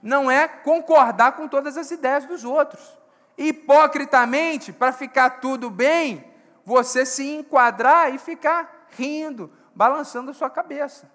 não 0.03 0.29
é 0.29 0.49
concordar 0.49 1.31
com 1.31 1.47
todas 1.47 1.77
as 1.77 1.89
ideias 1.89 2.25
dos 2.25 2.43
outros. 2.43 2.99
Hipocritamente, 3.37 4.73
para 4.73 4.91
ficar 4.91 5.39
tudo 5.39 5.69
bem, 5.69 6.29
você 6.65 7.05
se 7.05 7.25
enquadrar 7.25 8.13
e 8.13 8.17
ficar 8.17 8.87
rindo, 8.89 9.49
balançando 9.73 10.29
a 10.29 10.33
sua 10.33 10.49
cabeça. 10.49 11.09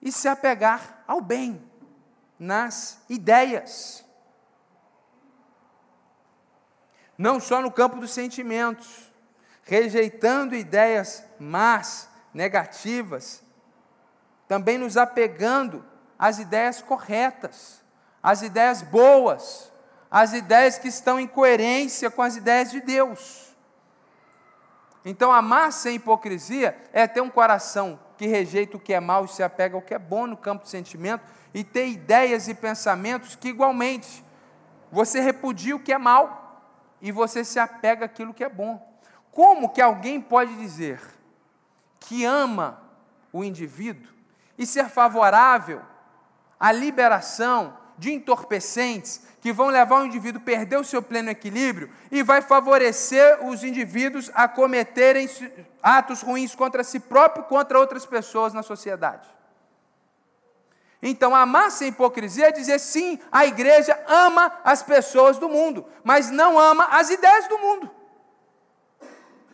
E 0.00 0.12
se 0.12 0.28
apegar 0.28 1.02
ao 1.08 1.22
bem, 1.22 1.64
nas 2.38 3.02
ideias. 3.08 4.04
Não 7.16 7.40
só 7.40 7.62
no 7.62 7.72
campo 7.72 7.96
dos 7.96 8.12
sentimentos, 8.12 9.10
rejeitando 9.62 10.54
ideias 10.54 11.24
más, 11.38 12.10
negativas, 12.34 13.43
também 14.48 14.78
nos 14.78 14.96
apegando 14.96 15.84
às 16.18 16.38
ideias 16.38 16.80
corretas, 16.82 17.82
às 18.22 18.42
ideias 18.42 18.82
boas, 18.82 19.72
às 20.10 20.32
ideias 20.32 20.78
que 20.78 20.88
estão 20.88 21.18
em 21.18 21.26
coerência 21.26 22.10
com 22.10 22.22
as 22.22 22.36
ideias 22.36 22.70
de 22.70 22.80
Deus. 22.80 23.54
Então, 25.04 25.30
amar 25.30 25.72
sem 25.72 25.96
hipocrisia 25.96 26.76
é 26.92 27.06
ter 27.06 27.20
um 27.20 27.28
coração 27.28 28.00
que 28.16 28.26
rejeita 28.26 28.76
o 28.76 28.80
que 28.80 28.94
é 28.94 29.00
mal 29.00 29.24
e 29.24 29.28
se 29.28 29.42
apega 29.42 29.76
ao 29.76 29.82
que 29.82 29.92
é 29.92 29.98
bom 29.98 30.26
no 30.26 30.36
campo 30.36 30.62
do 30.62 30.68
sentimento, 30.68 31.24
e 31.52 31.62
ter 31.62 31.88
ideias 31.88 32.48
e 32.48 32.54
pensamentos 32.54 33.36
que, 33.36 33.48
igualmente, 33.48 34.24
você 34.90 35.20
repudia 35.20 35.76
o 35.76 35.80
que 35.80 35.92
é 35.92 35.98
mal 35.98 36.62
e 37.02 37.12
você 37.12 37.44
se 37.44 37.58
apega 37.58 38.06
àquilo 38.06 38.32
que 38.32 38.42
é 38.42 38.48
bom. 38.48 38.80
Como 39.30 39.68
que 39.68 39.80
alguém 39.80 40.20
pode 40.20 40.54
dizer 40.56 41.00
que 42.00 42.24
ama 42.24 42.80
o 43.32 43.42
indivíduo 43.42 44.13
e 44.58 44.66
ser 44.66 44.88
favorável 44.88 45.82
à 46.58 46.72
liberação 46.72 47.76
de 47.96 48.12
entorpecentes 48.12 49.22
que 49.40 49.52
vão 49.52 49.68
levar 49.68 50.02
o 50.02 50.06
indivíduo 50.06 50.40
a 50.40 50.44
perder 50.44 50.78
o 50.78 50.84
seu 50.84 51.02
pleno 51.02 51.30
equilíbrio 51.30 51.90
e 52.10 52.22
vai 52.22 52.40
favorecer 52.40 53.44
os 53.46 53.62
indivíduos 53.62 54.30
a 54.34 54.48
cometerem 54.48 55.28
atos 55.82 56.22
ruins 56.22 56.54
contra 56.54 56.82
si 56.82 56.98
próprio, 56.98 57.44
contra 57.44 57.78
outras 57.78 58.06
pessoas 58.06 58.52
na 58.52 58.62
sociedade. 58.62 59.28
Então, 61.02 61.36
amar 61.36 61.70
sem 61.70 61.88
hipocrisia 61.88 62.48
é 62.48 62.52
dizer 62.52 62.80
sim, 62.80 63.20
a 63.30 63.44
igreja 63.44 64.02
ama 64.08 64.50
as 64.64 64.82
pessoas 64.82 65.36
do 65.36 65.50
mundo, 65.50 65.86
mas 66.02 66.30
não 66.30 66.58
ama 66.58 66.86
as 66.90 67.10
ideias 67.10 67.46
do 67.46 67.58
mundo. 67.58 67.90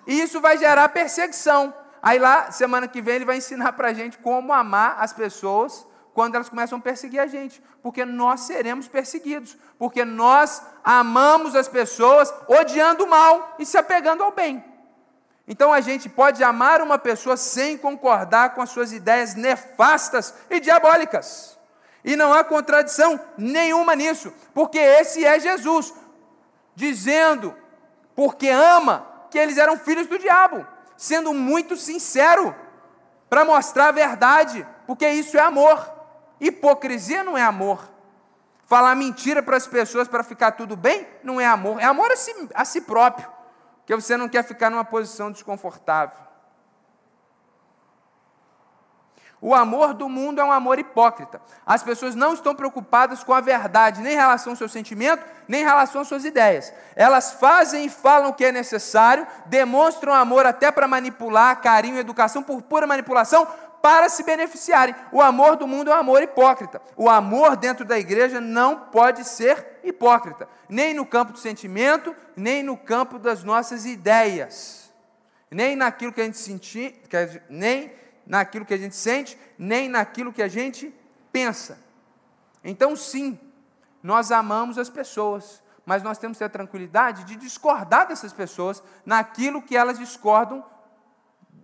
E 0.07 0.21
isso 0.21 0.41
vai 0.41 0.57
gerar 0.57 0.89
perseguição. 0.91 1.75
Aí 2.03 2.19
lá, 2.19 2.51
semana 2.51 2.89
que 2.89 3.03
vem, 3.03 3.17
ele 3.17 3.25
vai 3.25 3.37
ensinar 3.37 3.73
para 3.73 3.89
a 3.89 3.93
gente 3.93 4.19
como 4.19 4.53
amar 4.53 4.97
as 4.99 5.13
pessoas 5.13 5.87
quando 6.15 6.35
elas 6.35 6.49
começam 6.49 6.79
a 6.79 6.83
perseguir 6.83 7.21
a 7.21 7.27
gente, 7.27 7.63
porque 7.83 8.05
nós 8.05 8.41
seremos 8.41 8.89
perseguidos, 8.89 9.57
porque 9.79 10.05
nós 10.05 10.63
amamos 10.83 11.55
as 11.55 11.69
pessoas 11.69 12.33
odiando 12.49 13.05
o 13.05 13.09
mal 13.09 13.55
e 13.59 13.65
se 13.65 13.79
apegando 13.79 14.23
ao 14.23 14.33
bem. 14.33 14.65
Então 15.47 15.73
a 15.73 15.81
gente 15.81 16.09
pode 16.09 16.43
amar 16.45 16.83
uma 16.83 16.99
pessoa 16.99 17.37
sem 17.37 17.77
concordar 17.77 18.55
com 18.55 18.63
as 18.63 18.71
suas 18.71 18.93
ideias 18.93 19.35
nefastas 19.35 20.35
e 20.49 20.61
diabólicas. 20.61 21.59
E 22.05 22.17
não 22.17 22.33
há 22.33 22.43
contradição 22.43 23.21
nenhuma 23.37 23.95
nisso, 23.95 24.33
porque 24.55 24.79
esse 24.79 25.25
é 25.25 25.39
Jesus, 25.39 25.93
dizendo, 26.75 27.55
porque 28.15 28.49
ama, 28.49 29.07
que 29.31 29.39
eles 29.39 29.59
eram 29.59 29.77
filhos 29.77 30.07
do 30.07 30.19
diabo, 30.19 30.67
sendo 31.01 31.33
muito 31.33 31.77
sincero, 31.77 32.55
para 33.29 33.43
mostrar 33.45 33.89
a 33.89 33.93
verdade, 33.93 34.67
porque 34.87 35.09
isso 35.09 35.39
é 35.39 35.41
amor. 35.41 35.91
Hipocrisia 36.39 37.25
não 37.25 37.39
é 37.39 37.43
amor. 37.43 37.89
Falar 38.67 38.95
mentira 38.95 39.43
para 39.43 39.57
as 39.57 39.67
pessoas 39.67 40.09
para 40.09 40.23
ficar 40.23 40.53
tudo 40.53 40.77
bem 40.77 41.09
não 41.23 41.41
é 41.41 41.47
amor. 41.47 41.81
É 41.81 41.85
amor 41.85 42.13
a 42.13 42.17
si, 42.17 42.35
a 42.55 42.65
si 42.65 42.83
próprio 42.83 43.41
porque 43.91 44.01
você 44.01 44.17
não 44.17 44.29
quer 44.29 44.45
ficar 44.45 44.71
numa 44.71 44.85
posição 44.85 45.33
desconfortável. 45.33 46.17
O 49.43 49.55
amor 49.55 49.95
do 49.95 50.09
mundo 50.09 50.41
é 50.41 50.45
um 50.45 50.53
amor 50.53 50.79
hipócrita. 50.79 51.41
As 51.65 51.83
pessoas 51.83 52.15
não 52.15 52.35
estão 52.35 52.55
preocupadas 52.55 53.25
com 53.25 53.33
a 53.33 53.41
verdade, 53.41 54.03
nem 54.03 54.13
em 54.13 54.17
relação 54.17 54.53
ao 54.53 54.57
seu 54.57 54.69
sentimento, 54.69 55.25
nem 55.49 55.63
em 55.63 55.65
relação 55.65 56.03
às 56.03 56.09
suas 56.09 56.27
ideias. 56.27 56.73
Elas 56.95 57.33
fazem 57.33 57.87
e 57.87 57.89
falam 57.89 58.31
o 58.31 58.35
que 58.35 58.45
é 58.45 58.53
necessário, 58.53 59.27
demonstram 59.47 60.13
amor 60.13 60.45
até 60.45 60.71
para 60.71 60.87
manipular, 60.87 61.59
carinho, 61.63 61.99
educação, 61.99 62.43
por 62.43 62.61
pura 62.61 62.87
manipulação, 62.87 63.47
para 63.81 64.11
se 64.11 64.23
beneficiarem. 64.23 64.95
O 65.11 65.23
amor 65.23 65.57
do 65.57 65.67
mundo 65.67 65.91
é 65.91 65.95
um 65.95 66.01
amor 66.01 66.23
hipócrita. 66.23 66.83
O 66.95 67.09
amor 67.09 67.57
dentro 67.57 67.83
da 67.83 67.99
igreja 67.99 68.43
não 68.43 68.77
pode 68.77 69.25
ser 69.25 69.81
hipócrita, 69.83 70.47
nem 70.69 70.93
no 70.93 71.07
campo 71.07 71.33
do 71.33 71.39
sentimento, 71.39 72.15
nem 72.37 72.63
no 72.63 72.77
campo 72.77 73.19
das 73.19 73.43
nossas 73.43 73.87
ideias, 73.87 74.93
nem 75.51 75.75
naquilo 75.75 76.13
que 76.13 76.21
a 76.21 76.25
gente 76.25 76.37
sentir, 76.37 77.03
nem 77.49 77.91
naquilo 78.31 78.65
que 78.65 78.73
a 78.73 78.79
gente 78.79 78.97
sente, 78.97 79.37
nem 79.59 79.89
naquilo 79.89 80.33
que 80.33 80.43
a 80.43 80.49
gente 80.49 80.95
pensa. 81.31 81.79
Então, 82.65 82.97
sim, 82.97 83.39
nós 84.03 84.33
amamos 84.33 84.79
as 84.79 84.89
pessoas, 84.89 85.63
mas 85.85 86.03
nós 86.03 86.17
temos 86.17 86.37
que 86.37 86.39
ter 86.39 86.47
a 86.47 86.49
tranquilidade 86.49 87.25
de 87.25 87.37
discordar 87.37 88.09
dessas 88.09 88.33
pessoas 88.33 88.83
naquilo 89.05 89.61
que 89.61 89.77
elas 89.77 89.99
discordam 89.99 90.65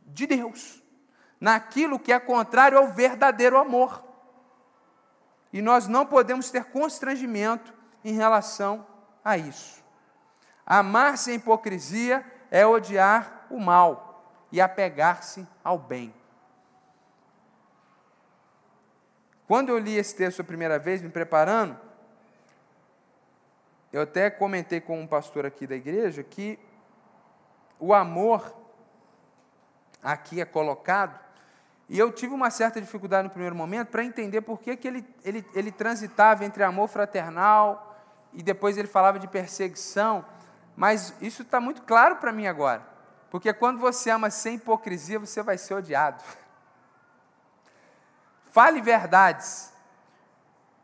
de 0.07 0.27
Deus 0.27 0.85
naquilo 1.41 1.99
que 1.99 2.13
é 2.13 2.19
contrário 2.19 2.79
ao 2.79 2.89
verdadeiro 2.89 3.59
amor. 3.59 4.03
E 5.53 5.63
nós 5.63 5.87
não 5.87 6.05
podemos 6.05 6.51
ter 6.51 6.65
constrangimento 6.65 7.73
em 8.05 8.15
relação 8.15 8.87
a 9.25 9.37
isso. 9.37 9.83
Amar 10.65 11.17
sem 11.17 11.37
hipocrisia 11.37 12.25
é 12.51 12.67
odiar 12.67 13.47
o 13.51 13.61
mal 13.61 14.25
e 14.51 14.61
apegar-se 14.61 15.47
ao 15.63 15.79
bem. 15.79 16.13
Quando 19.47 19.69
eu 19.69 19.79
li 19.79 19.97
esse 19.97 20.15
texto 20.15 20.41
a 20.41 20.45
primeira 20.45 20.79
vez, 20.79 21.03
me 21.03 21.09
preparando, 21.09 21.79
eu 23.93 24.03
até 24.03 24.29
comentei 24.29 24.81
com 24.81 25.01
um 25.01 25.07
pastor 25.07 25.47
aqui 25.47 25.67
da 25.67 25.77
igreja 25.77 26.23
que 26.23 26.59
o 27.79 27.95
amor 27.95 28.55
aqui 30.03 30.41
é 30.41 30.45
colocado 30.45 31.19
e 31.89 31.99
eu 31.99 32.11
tive 32.11 32.35
uma 32.35 32.51
certa 32.51 32.81
dificuldade 32.81 33.25
no 33.25 33.31
primeiro 33.31 33.55
momento 33.55 33.89
para 33.89 34.05
entender 34.05 34.41
por 34.41 34.61
que, 34.61 34.77
que 34.77 34.89
ele, 34.89 35.07
ele, 35.25 35.47
ele 35.55 35.71
transitava 35.71 36.45
entre 36.45 36.65
amor 36.65 36.89
fraternal 36.89 37.97
e 38.33 38.43
depois 38.43 38.77
ele 38.77 38.89
falava 38.89 39.19
de 39.19 39.29
perseguição. 39.29 40.25
Mas 40.77 41.15
isso 41.21 41.43
está 41.43 41.61
muito 41.61 41.83
claro 41.83 42.17
para 42.17 42.33
mim 42.33 42.47
agora. 42.47 42.83
Porque 43.31 43.53
quando 43.53 43.79
você 43.79 44.11
ama 44.11 44.31
sem 44.31 44.57
hipocrisia, 44.57 45.19
você 45.19 45.43
vai 45.43 45.57
ser 45.57 45.75
odiado. 45.75 46.23
Fale 48.57 48.81
verdades 48.81 49.71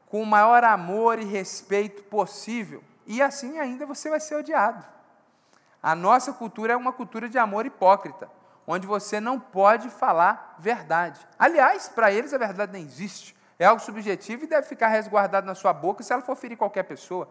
com 0.04 0.20
o 0.20 0.26
maior 0.26 0.62
amor 0.62 1.18
e 1.18 1.24
respeito 1.24 2.02
possível, 2.02 2.84
e 3.06 3.22
assim 3.22 3.58
ainda 3.58 3.86
você 3.86 4.10
vai 4.10 4.20
ser 4.20 4.34
odiado. 4.34 4.84
A 5.82 5.94
nossa 5.94 6.34
cultura 6.34 6.74
é 6.74 6.76
uma 6.76 6.92
cultura 6.92 7.30
de 7.30 7.38
amor 7.38 7.64
hipócrita 7.64 8.28
onde 8.66 8.86
você 8.86 9.18
não 9.20 9.40
pode 9.40 9.88
falar 9.88 10.54
verdade. 10.58 11.26
Aliás, 11.38 11.88
para 11.88 12.12
eles 12.12 12.34
a 12.34 12.36
verdade 12.36 12.74
nem 12.74 12.84
existe. 12.84 13.34
É 13.58 13.64
algo 13.64 13.80
subjetivo 13.80 14.44
e 14.44 14.48
deve 14.48 14.68
ficar 14.68 14.88
resguardado 14.88 15.46
na 15.46 15.54
sua 15.54 15.72
boca 15.72 16.02
se 16.02 16.12
ela 16.12 16.20
for 16.20 16.36
ferir 16.36 16.58
qualquer 16.58 16.82
pessoa. 16.82 17.26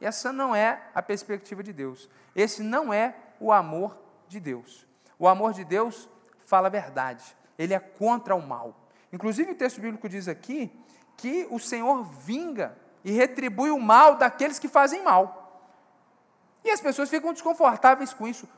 Essa 0.00 0.32
não 0.32 0.56
é 0.56 0.82
a 0.92 1.00
perspectiva 1.02 1.62
de 1.62 1.72
Deus. 1.72 2.10
Esse 2.34 2.64
não 2.64 2.92
é 2.92 3.14
o 3.38 3.52
amor 3.52 3.96
de 4.26 4.40
Deus. 4.40 4.88
O 5.20 5.28
amor 5.28 5.52
de 5.52 5.62
Deus 5.62 6.08
fala 6.44 6.66
a 6.66 6.70
verdade. 6.70 7.24
Ele 7.56 7.74
é 7.74 7.78
contra 7.78 8.34
o 8.34 8.42
mal. 8.42 8.80
Inclusive 9.14 9.52
o 9.52 9.54
texto 9.54 9.80
bíblico 9.80 10.08
diz 10.08 10.26
aqui 10.26 10.72
que 11.16 11.46
o 11.48 11.60
Senhor 11.60 12.02
vinga 12.02 12.76
e 13.04 13.12
retribui 13.12 13.70
o 13.70 13.78
mal 13.78 14.16
daqueles 14.16 14.58
que 14.58 14.66
fazem 14.66 15.04
mal. 15.04 15.70
E 16.64 16.70
as 16.70 16.80
pessoas 16.80 17.08
ficam 17.08 17.32
desconfortáveis 17.32 18.12
com 18.12 18.26
isso 18.26 18.48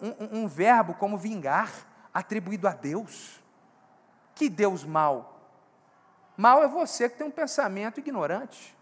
um, 0.00 0.42
um, 0.42 0.46
verbo 0.46 0.94
como 0.94 1.18
vingar 1.18 1.72
atribuído 2.14 2.68
a 2.68 2.72
Deus. 2.72 3.42
Que 4.36 4.48
Deus 4.48 4.84
mal? 4.84 5.50
Mal 6.36 6.62
é 6.62 6.68
você 6.68 7.08
que 7.08 7.18
tem 7.18 7.26
um 7.26 7.32
pensamento 7.32 7.98
ignorante. 7.98 8.76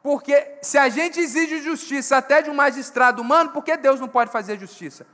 Porque 0.00 0.58
se 0.62 0.78
a 0.78 0.88
gente 0.88 1.18
exige 1.18 1.60
justiça 1.60 2.18
até 2.18 2.40
de 2.40 2.48
um 2.48 2.54
magistrado 2.54 3.20
humano, 3.20 3.50
por 3.50 3.64
que 3.64 3.76
Deus 3.76 3.98
não 3.98 4.08
pode 4.08 4.30
fazer 4.30 4.60
justiça? 4.60 5.08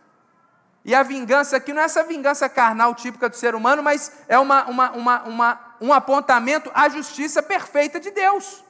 E 0.86 0.94
a 0.94 1.02
vingança 1.02 1.56
aqui 1.56 1.72
não 1.72 1.82
é 1.82 1.86
essa 1.86 2.04
vingança 2.04 2.48
carnal 2.48 2.94
típica 2.94 3.28
do 3.28 3.34
ser 3.34 3.56
humano, 3.56 3.82
mas 3.82 4.12
é 4.28 4.38
uma, 4.38 4.66
uma, 4.66 4.90
uma, 4.92 5.22
uma, 5.24 5.60
um 5.80 5.92
apontamento 5.92 6.70
à 6.72 6.88
justiça 6.88 7.42
perfeita 7.42 7.98
de 7.98 8.12
Deus. 8.12 8.64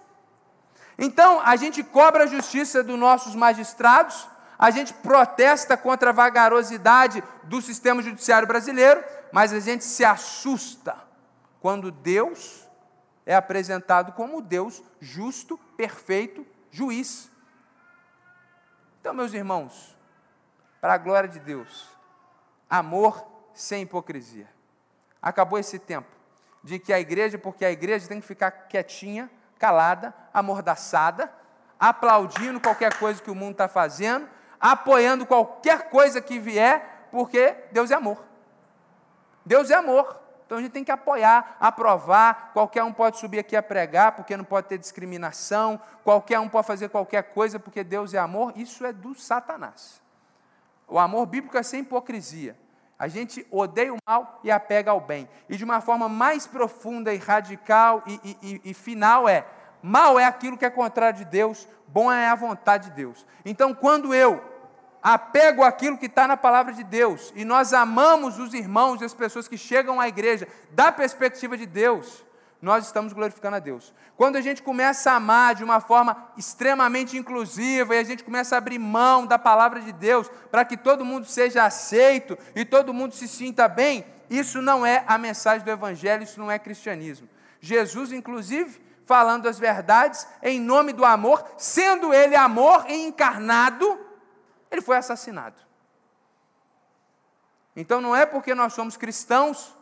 Então, 0.97 1.43
a 1.45 1.57
gente 1.57 1.85
cobra 1.85 2.25
a 2.25 2.27
justiça 2.27 2.83
dos 2.83 2.99
nossos 2.99 3.35
magistrados, 3.35 4.27
a 4.59 4.71
gente 4.71 4.95
protesta 4.95 5.77
contra 5.77 6.09
a 6.09 6.13
vagarosidade 6.15 7.23
do 7.43 7.61
sistema 7.61 8.03
judiciário 8.03 8.49
brasileiro, 8.49 9.05
mas 9.31 9.53
a 9.53 9.61
gente 9.61 9.85
se 9.85 10.03
assusta 10.03 10.97
quando 11.61 11.91
Deus 11.91 12.67
é 13.27 13.35
apresentado 13.35 14.13
como 14.13 14.41
Deus 14.41 14.83
justo, 14.99 15.59
perfeito, 15.77 16.47
juiz. 16.71 17.31
Então, 19.03 19.13
meus 19.13 19.35
irmãos, 19.35 19.95
para 20.81 20.95
a 20.95 20.99
glória 20.99 21.29
de 21.29 21.41
Deus, 21.41 21.95
amor 22.69 23.27
sem 23.55 23.83
hipocrisia. 23.83 24.49
Acabou 25.21 25.59
esse 25.59 25.79
tempo 25.79 26.09
de 26.63 26.79
que 26.79 26.93
a 26.93 27.01
igreja, 27.01 27.39
porque 27.39 27.65
a 27.65 27.71
igreja 27.71 28.09
tem 28.09 28.21
que 28.21 28.27
ficar 28.27 28.51
quietinha, 28.51 29.31
calada, 29.59 30.15
amordaçada, 30.33 31.33
aplaudindo 31.79 32.61
qualquer 32.61 32.99
coisa 32.99 33.23
que 33.23 33.31
o 33.31 33.35
mundo 33.35 33.53
está 33.53 33.69
fazendo, 33.69 34.29
apoiando 34.61 35.27
qualquer 35.27 35.91
coisa 35.91 36.21
que 36.21 36.39
vier, 36.39 37.09
porque 37.11 37.55
Deus 37.71 37.91
é 37.91 37.95
amor. 37.95 38.23
Deus 39.45 39.71
é 39.71 39.75
amor. 39.75 40.21
Então 40.45 40.59
a 40.59 40.61
gente 40.61 40.73
tem 40.73 40.85
que 40.85 40.93
apoiar, 40.93 41.57
aprovar. 41.59 42.51
Qualquer 42.53 42.83
um 42.85 42.93
pode 42.93 43.19
subir 43.19 43.41
aqui 43.41 43.57
a 43.57 43.63
pregar, 43.63 44.13
porque 44.13 44.37
não 44.37 44.45
pode 44.45 44.69
ter 44.69 44.79
discriminação. 44.79 45.81
Qualquer 46.05 46.39
um 46.39 46.49
pode 46.49 46.67
fazer 46.67 46.89
qualquer 46.89 47.23
coisa, 47.35 47.59
porque 47.59 47.83
Deus 47.83 48.15
é 48.15 48.19
amor. 48.19 48.53
Isso 48.57 48.85
é 48.85 48.93
do 48.93 49.15
Satanás. 49.15 50.01
O 50.89 50.99
amor 50.99 51.27
bíblico 51.27 51.57
é 51.59 51.63
sem 51.63 51.81
hipocrisia. 51.81 52.57
A 52.99 53.09
gente 53.09 53.47
odeia 53.51 53.93
o 53.93 53.99
mal 54.07 54.41
e 54.43 54.51
apega 54.51 54.91
ao 54.91 55.01
bem. 55.01 55.29
E 55.49 55.57
de 55.57 55.65
uma 55.65 55.81
forma 55.81 56.09
mais 56.09 56.47
profunda 56.47 57.13
e 57.13 57.19
radical 57.19 58.03
e, 58.07 58.37
e, 58.43 58.61
e, 58.65 58.75
final 58.75 59.29
é: 59.29 59.47
mal 59.83 60.19
é 60.19 60.25
aquilo 60.25 60.57
que 60.57 60.65
é 60.65 60.71
contrário 60.71 61.19
de 61.19 61.25
Deus, 61.25 61.69
bom 61.87 62.11
é 62.11 62.29
a 62.29 62.35
vontade 62.35 62.89
de 62.89 62.97
Deus. 62.97 63.27
Então, 63.45 63.75
quando 63.75 64.15
eu 64.15 64.43
apego 65.03 65.63
àquilo 65.63 65.97
que 65.97 66.07
está 66.07 66.27
na 66.27 66.37
palavra 66.37 66.73
de 66.73 66.83
Deus 66.83 67.33
e 67.37 67.45
nós 67.45 67.73
amamos 67.73 68.41
os 68.41 68.53
irmãos 68.55 69.01
e 69.01 69.05
as 69.05 69.15
pessoas 69.15 69.47
que 69.47 69.57
chegam 69.57 70.01
à 70.01 70.09
igreja 70.09 70.49
da 70.73 70.91
perspectiva 70.91 71.57
de 71.57 71.65
Deus, 71.65 72.26
nós 72.67 72.85
estamos 72.85 73.13
glorificando 73.13 73.55
a 73.55 73.61
Deus. 73.61 73.95
Quando 74.17 74.35
a 74.35 74.41
gente 74.41 74.61
começa 74.61 75.13
a 75.13 75.15
amar 75.15 75.55
de 75.55 75.63
uma 75.63 75.79
forma 75.79 76.33
extremamente 76.37 77.17
inclusiva 77.17 77.95
e 77.95 77.99
a 78.01 78.03
gente 78.03 78.25
começa 78.25 78.57
a 78.57 78.59
abrir 78.59 78.81
mão 78.81 79.25
da 79.25 79.39
palavra 79.39 79.81
de 79.81 79.93
Deus 79.93 80.29
para 80.51 80.65
que 80.65 80.77
todo 80.77 81.05
mundo 81.05 81.27
seja 81.27 81.65
aceito 81.65 82.37
e 82.57 82.65
todo 82.65 82.93
mundo 82.93 83.15
se 83.15 83.29
sinta 83.29 83.69
bem, 83.69 84.05
isso 84.29 84.61
não 84.61 84.85
é 84.85 85.05
a 85.07 85.17
mensagem 85.17 85.65
do 85.65 85.71
Evangelho, 85.71 86.25
isso 86.25 86.41
não 86.41 86.51
é 86.51 86.59
cristianismo. 86.59 87.29
Jesus, 87.61 88.11
inclusive, 88.11 88.85
falando 89.05 89.49
as 89.49 89.61
verdades 89.61 90.27
em 90.43 90.61
nome 90.61 90.93
do 90.93 91.05
amor, 91.05 91.45
sendo 91.57 92.13
ele 92.13 92.35
amor 92.35 92.85
encarnado, 92.91 93.97
ele 94.73 94.83
foi 94.83 94.97
assassinado. 94.97 95.55
Então 97.77 98.01
não 98.01 98.17
é 98.17 98.27
porque 98.27 98.57
nós 98.57 98.73
somos 98.73 98.97
cristãos 98.97 99.73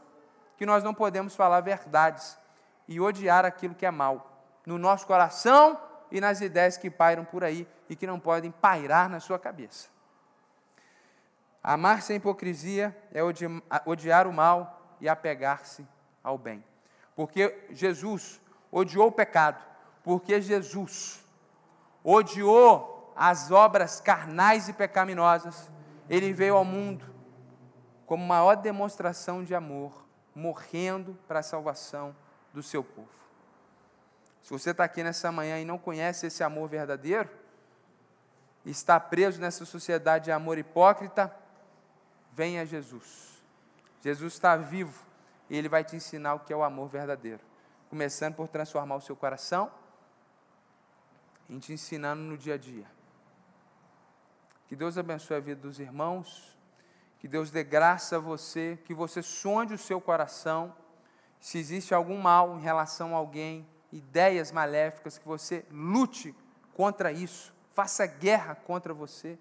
que 0.58 0.66
nós 0.66 0.84
não 0.84 0.92
podemos 0.92 1.34
falar 1.34 1.62
verdades 1.62 2.43
e 2.86 3.00
odiar 3.00 3.44
aquilo 3.44 3.74
que 3.74 3.86
é 3.86 3.90
mal 3.90 4.30
no 4.66 4.78
nosso 4.78 5.06
coração 5.06 5.80
e 6.10 6.20
nas 6.20 6.40
ideias 6.40 6.76
que 6.76 6.90
pairam 6.90 7.24
por 7.24 7.44
aí 7.44 7.68
e 7.88 7.96
que 7.96 8.06
não 8.06 8.18
podem 8.18 8.50
pairar 8.50 9.08
na 9.08 9.20
sua 9.20 9.38
cabeça. 9.38 9.88
Amar 11.62 12.02
sem 12.02 12.16
hipocrisia 12.16 12.96
é 13.12 13.20
odiar 13.84 14.26
o 14.26 14.32
mal 14.32 14.96
e 15.00 15.08
apegar-se 15.08 15.86
ao 16.22 16.36
bem. 16.36 16.64
Porque 17.16 17.66
Jesus 17.70 18.40
odiou 18.70 19.08
o 19.08 19.12
pecado, 19.12 19.64
porque 20.02 20.40
Jesus 20.40 21.24
odiou 22.02 23.12
as 23.16 23.50
obras 23.50 24.00
carnais 24.00 24.68
e 24.68 24.72
pecaminosas, 24.72 25.70
ele 26.08 26.32
veio 26.32 26.56
ao 26.56 26.64
mundo 26.64 27.14
como 28.04 28.26
maior 28.26 28.56
demonstração 28.56 29.42
de 29.42 29.54
amor, 29.54 30.06
morrendo 30.34 31.18
para 31.26 31.38
a 31.38 31.42
salvação 31.42 32.14
do 32.54 32.62
seu 32.62 32.84
povo. 32.84 33.10
Se 34.42 34.50
você 34.50 34.70
está 34.70 34.84
aqui 34.84 35.02
nessa 35.02 35.32
manhã 35.32 35.58
e 35.58 35.64
não 35.64 35.76
conhece 35.76 36.26
esse 36.26 36.44
amor 36.44 36.68
verdadeiro, 36.68 37.28
está 38.64 39.00
preso 39.00 39.40
nessa 39.40 39.64
sociedade 39.64 40.26
de 40.26 40.32
amor 40.32 40.56
hipócrita, 40.56 41.34
venha 42.32 42.64
Jesus. 42.64 43.42
Jesus 44.00 44.34
está 44.34 44.56
vivo 44.56 45.04
e 45.50 45.56
ele 45.56 45.68
vai 45.68 45.82
te 45.82 45.96
ensinar 45.96 46.34
o 46.34 46.40
que 46.40 46.52
é 46.52 46.56
o 46.56 46.62
amor 46.62 46.88
verdadeiro. 46.88 47.40
Começando 47.90 48.34
por 48.34 48.46
transformar 48.48 48.96
o 48.96 49.00
seu 49.00 49.16
coração 49.16 49.70
e 51.48 51.58
te 51.58 51.72
ensinando 51.72 52.22
no 52.22 52.38
dia 52.38 52.54
a 52.54 52.58
dia. 52.58 52.86
Que 54.68 54.76
Deus 54.76 54.96
abençoe 54.96 55.36
a 55.36 55.40
vida 55.40 55.60
dos 55.60 55.80
irmãos, 55.80 56.56
que 57.18 57.26
Deus 57.26 57.50
dê 57.50 57.64
graça 57.64 58.16
a 58.16 58.18
você, 58.20 58.78
que 58.84 58.94
você 58.94 59.22
sonde 59.22 59.74
o 59.74 59.78
seu 59.78 60.00
coração 60.00 60.74
se 61.44 61.58
existe 61.58 61.92
algum 61.92 62.16
mal 62.16 62.56
em 62.56 62.62
relação 62.62 63.14
a 63.14 63.18
alguém, 63.18 63.68
ideias 63.92 64.50
maléficas, 64.50 65.18
que 65.18 65.28
você 65.28 65.62
lute 65.70 66.34
contra 66.72 67.12
isso, 67.12 67.52
faça 67.74 68.06
guerra 68.06 68.54
contra 68.54 68.94
você. 68.94 69.38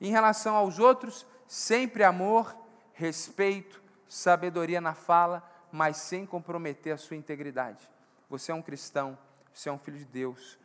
Em 0.00 0.10
relação 0.10 0.56
aos 0.56 0.80
outros, 0.80 1.24
sempre 1.46 2.02
amor, 2.02 2.52
respeito, 2.94 3.80
sabedoria 4.08 4.80
na 4.80 4.92
fala, 4.92 5.40
mas 5.70 5.98
sem 5.98 6.26
comprometer 6.26 6.92
a 6.92 6.98
sua 6.98 7.16
integridade. 7.16 7.88
Você 8.28 8.50
é 8.50 8.54
um 8.54 8.60
cristão, 8.60 9.16
você 9.54 9.68
é 9.68 9.72
um 9.72 9.78
filho 9.78 9.98
de 9.98 10.04
Deus. 10.04 10.58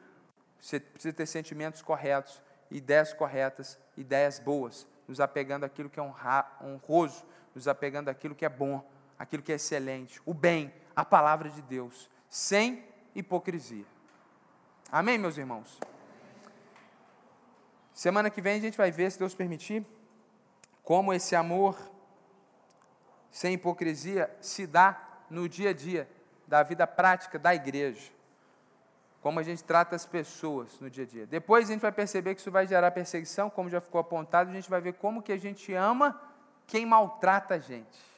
Você 0.59 0.79
precisa 0.79 1.13
ter 1.13 1.27
sentimentos 1.27 1.83
corretos, 1.83 2.41
ideias 2.71 3.13
corretas, 3.13 3.77
ideias 3.95 4.39
boas, 4.39 4.87
nos 5.07 5.19
apegando 5.19 5.63
àquilo 5.63 5.91
que 5.91 5.99
é 5.99 6.03
honroso, 6.63 7.23
nos 7.53 7.67
apegando 7.67 8.09
àquilo 8.09 8.33
que 8.33 8.45
é 8.45 8.49
bom, 8.49 8.83
aquilo 9.21 9.43
que 9.43 9.51
é 9.51 9.55
excelente, 9.55 10.19
o 10.25 10.33
bem, 10.33 10.73
a 10.95 11.05
palavra 11.05 11.47
de 11.47 11.61
Deus, 11.61 12.09
sem 12.27 12.83
hipocrisia. 13.13 13.85
Amém, 14.91 15.15
meus 15.15 15.37
irmãos? 15.37 15.79
Semana 17.93 18.31
que 18.31 18.41
vem 18.41 18.57
a 18.57 18.59
gente 18.59 18.75
vai 18.75 18.89
ver, 18.89 19.11
se 19.11 19.19
Deus 19.19 19.35
permitir, 19.35 19.85
como 20.83 21.13
esse 21.13 21.35
amor 21.35 21.77
sem 23.29 23.53
hipocrisia 23.53 24.35
se 24.41 24.65
dá 24.65 24.99
no 25.29 25.47
dia 25.47 25.69
a 25.69 25.73
dia 25.73 26.09
da 26.47 26.63
vida 26.63 26.87
prática 26.87 27.37
da 27.37 27.53
igreja. 27.53 28.11
Como 29.21 29.39
a 29.39 29.43
gente 29.43 29.63
trata 29.63 29.95
as 29.95 30.03
pessoas 30.03 30.79
no 30.79 30.89
dia 30.89 31.03
a 31.03 31.07
dia. 31.07 31.27
Depois 31.27 31.69
a 31.69 31.73
gente 31.73 31.81
vai 31.81 31.91
perceber 31.91 32.33
que 32.33 32.41
isso 32.41 32.49
vai 32.49 32.65
gerar 32.65 32.89
perseguição, 32.89 33.51
como 33.51 33.69
já 33.69 33.79
ficou 33.79 34.01
apontado, 34.01 34.49
a 34.49 34.53
gente 34.53 34.67
vai 34.67 34.81
ver 34.81 34.93
como 34.93 35.21
que 35.21 35.31
a 35.31 35.37
gente 35.37 35.71
ama 35.75 36.19
quem 36.65 36.87
maltrata 36.87 37.53
a 37.53 37.59
gente. 37.59 38.10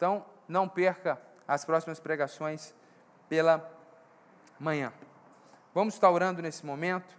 Então, 0.00 0.24
não 0.48 0.66
perca 0.66 1.20
as 1.46 1.62
próximas 1.62 2.00
pregações 2.00 2.72
pela 3.28 3.70
manhã. 4.58 4.90
Vamos 5.74 5.92
estar 5.92 6.10
orando 6.10 6.40
nesse 6.40 6.64
momento. 6.64 7.14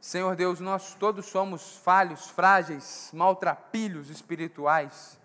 Senhor 0.00 0.34
Deus, 0.34 0.58
nós 0.58 0.94
todos 0.94 1.26
somos 1.26 1.76
falhos, 1.76 2.30
frágeis, 2.30 3.10
maltrapilhos 3.12 4.08
espirituais. 4.08 5.20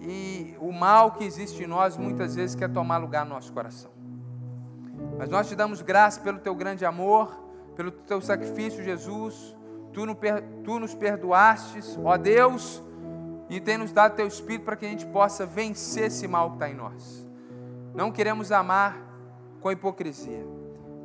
E 0.00 0.56
o 0.58 0.72
mal 0.72 1.12
que 1.12 1.24
existe 1.24 1.62
em 1.62 1.66
nós 1.66 1.98
muitas 1.98 2.34
vezes 2.34 2.56
quer 2.56 2.72
tomar 2.72 2.96
lugar 2.96 3.26
no 3.26 3.34
nosso 3.34 3.52
coração. 3.52 3.92
Mas 5.18 5.28
nós 5.28 5.48
te 5.48 5.54
damos 5.54 5.82
graça 5.82 6.20
pelo 6.20 6.38
teu 6.38 6.54
grande 6.54 6.84
amor, 6.84 7.32
pelo 7.76 7.90
teu 7.90 8.20
sacrifício, 8.20 8.82
Jesus. 8.82 9.56
Tu, 9.92 10.00
tu 10.64 10.78
nos 10.78 10.94
perdoastes, 10.94 11.98
ó 12.02 12.16
Deus, 12.16 12.82
e 13.48 13.60
tem 13.60 13.76
nos 13.76 13.92
dado 13.92 14.16
teu 14.16 14.26
Espírito 14.26 14.64
para 14.64 14.76
que 14.76 14.86
a 14.86 14.88
gente 14.88 15.06
possa 15.06 15.44
vencer 15.44 16.06
esse 16.06 16.26
mal 16.26 16.50
que 16.50 16.56
está 16.56 16.70
em 16.70 16.74
nós. 16.74 17.26
Não 17.94 18.10
queremos 18.10 18.50
amar 18.50 18.96
com 19.60 19.70
hipocrisia, 19.70 20.46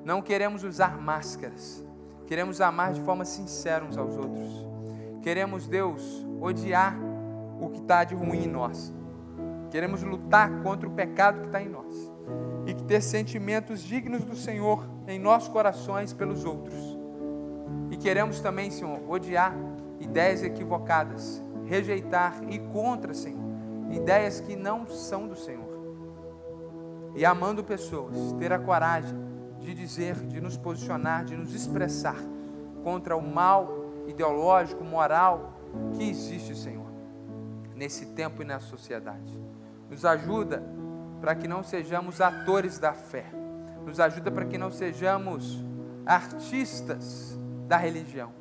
não 0.05 0.21
queremos 0.21 0.63
usar 0.63 0.97
máscaras, 0.97 1.83
queremos 2.25 2.61
amar 2.61 2.93
de 2.93 3.01
forma 3.01 3.25
sincera 3.25 3.83
uns 3.83 3.97
aos 3.97 4.15
outros. 4.15 4.65
Queremos, 5.21 5.67
Deus, 5.67 6.25
odiar 6.39 6.95
o 7.59 7.69
que 7.69 7.81
está 7.81 8.05
de 8.05 8.15
ruim 8.15 8.45
em 8.45 8.47
nós. 8.47 8.93
Queremos 9.69 10.01
lutar 10.01 10.49
contra 10.63 10.87
o 10.87 10.91
pecado 10.91 11.41
que 11.41 11.47
está 11.47 11.61
em 11.61 11.67
nós 11.67 12.16
ter 12.87 13.01
sentimentos 13.01 13.81
dignos 13.81 14.23
do 14.23 14.35
Senhor 14.35 14.87
em 15.07 15.19
nossos 15.19 15.49
corações 15.49 16.13
pelos 16.13 16.45
outros. 16.45 16.97
E 17.91 17.97
queremos 17.97 18.39
também, 18.39 18.71
Senhor, 18.71 18.99
odiar 19.09 19.53
ideias 19.99 20.41
equivocadas, 20.41 21.43
rejeitar 21.65 22.41
e 22.49 22.59
contra, 22.59 23.13
Senhor, 23.13 23.43
ideias 23.91 24.39
que 24.39 24.55
não 24.55 24.87
são 24.87 25.27
do 25.27 25.35
Senhor. 25.35 25.67
E 27.15 27.25
amando 27.25 27.63
pessoas, 27.63 28.15
ter 28.39 28.53
a 28.53 28.59
coragem 28.59 29.17
de 29.59 29.73
dizer, 29.73 30.15
de 30.15 30.39
nos 30.39 30.55
posicionar, 30.55 31.25
de 31.25 31.35
nos 31.35 31.53
expressar 31.53 32.17
contra 32.83 33.17
o 33.17 33.21
mal 33.21 33.85
ideológico, 34.07 34.83
moral 34.83 35.53
que 35.93 36.09
existe, 36.09 36.55
Senhor, 36.55 36.85
nesse 37.75 38.05
tempo 38.07 38.41
e 38.41 38.45
na 38.45 38.59
sociedade. 38.59 39.37
Nos 39.89 40.05
ajuda 40.05 40.63
para 41.19 41.35
que 41.35 41.47
não 41.47 41.63
sejamos 41.63 42.21
atores 42.21 42.79
da 42.79 42.93
fé. 42.93 43.25
Nos 43.85 43.99
ajuda 43.99 44.31
para 44.31 44.45
que 44.45 44.57
não 44.57 44.71
sejamos 44.71 45.63
artistas 46.05 47.37
da 47.67 47.77
religião. 47.77 48.31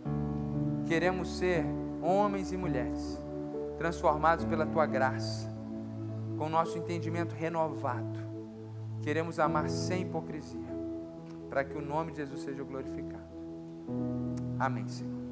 Queremos 0.87 1.39
ser 1.39 1.65
homens 2.03 2.53
e 2.53 2.57
mulheres 2.57 3.21
transformados 3.79 4.45
pela 4.45 4.67
tua 4.67 4.87
graça, 4.87 5.49
com 6.39 6.49
nosso 6.49 6.79
entendimento 6.79 7.35
renovado. 7.35 8.19
Queremos 9.03 9.39
amar 9.39 9.69
sem 9.69 10.03
hipocrisia, 10.03 10.61
para 11.49 11.65
que 11.65 11.77
o 11.77 11.83
nome 11.83 12.13
de 12.13 12.19
Jesus 12.19 12.41
seja 12.41 12.63
glorificado. 12.63 13.27
Amém, 14.59 14.89
Senhor. 14.89 15.26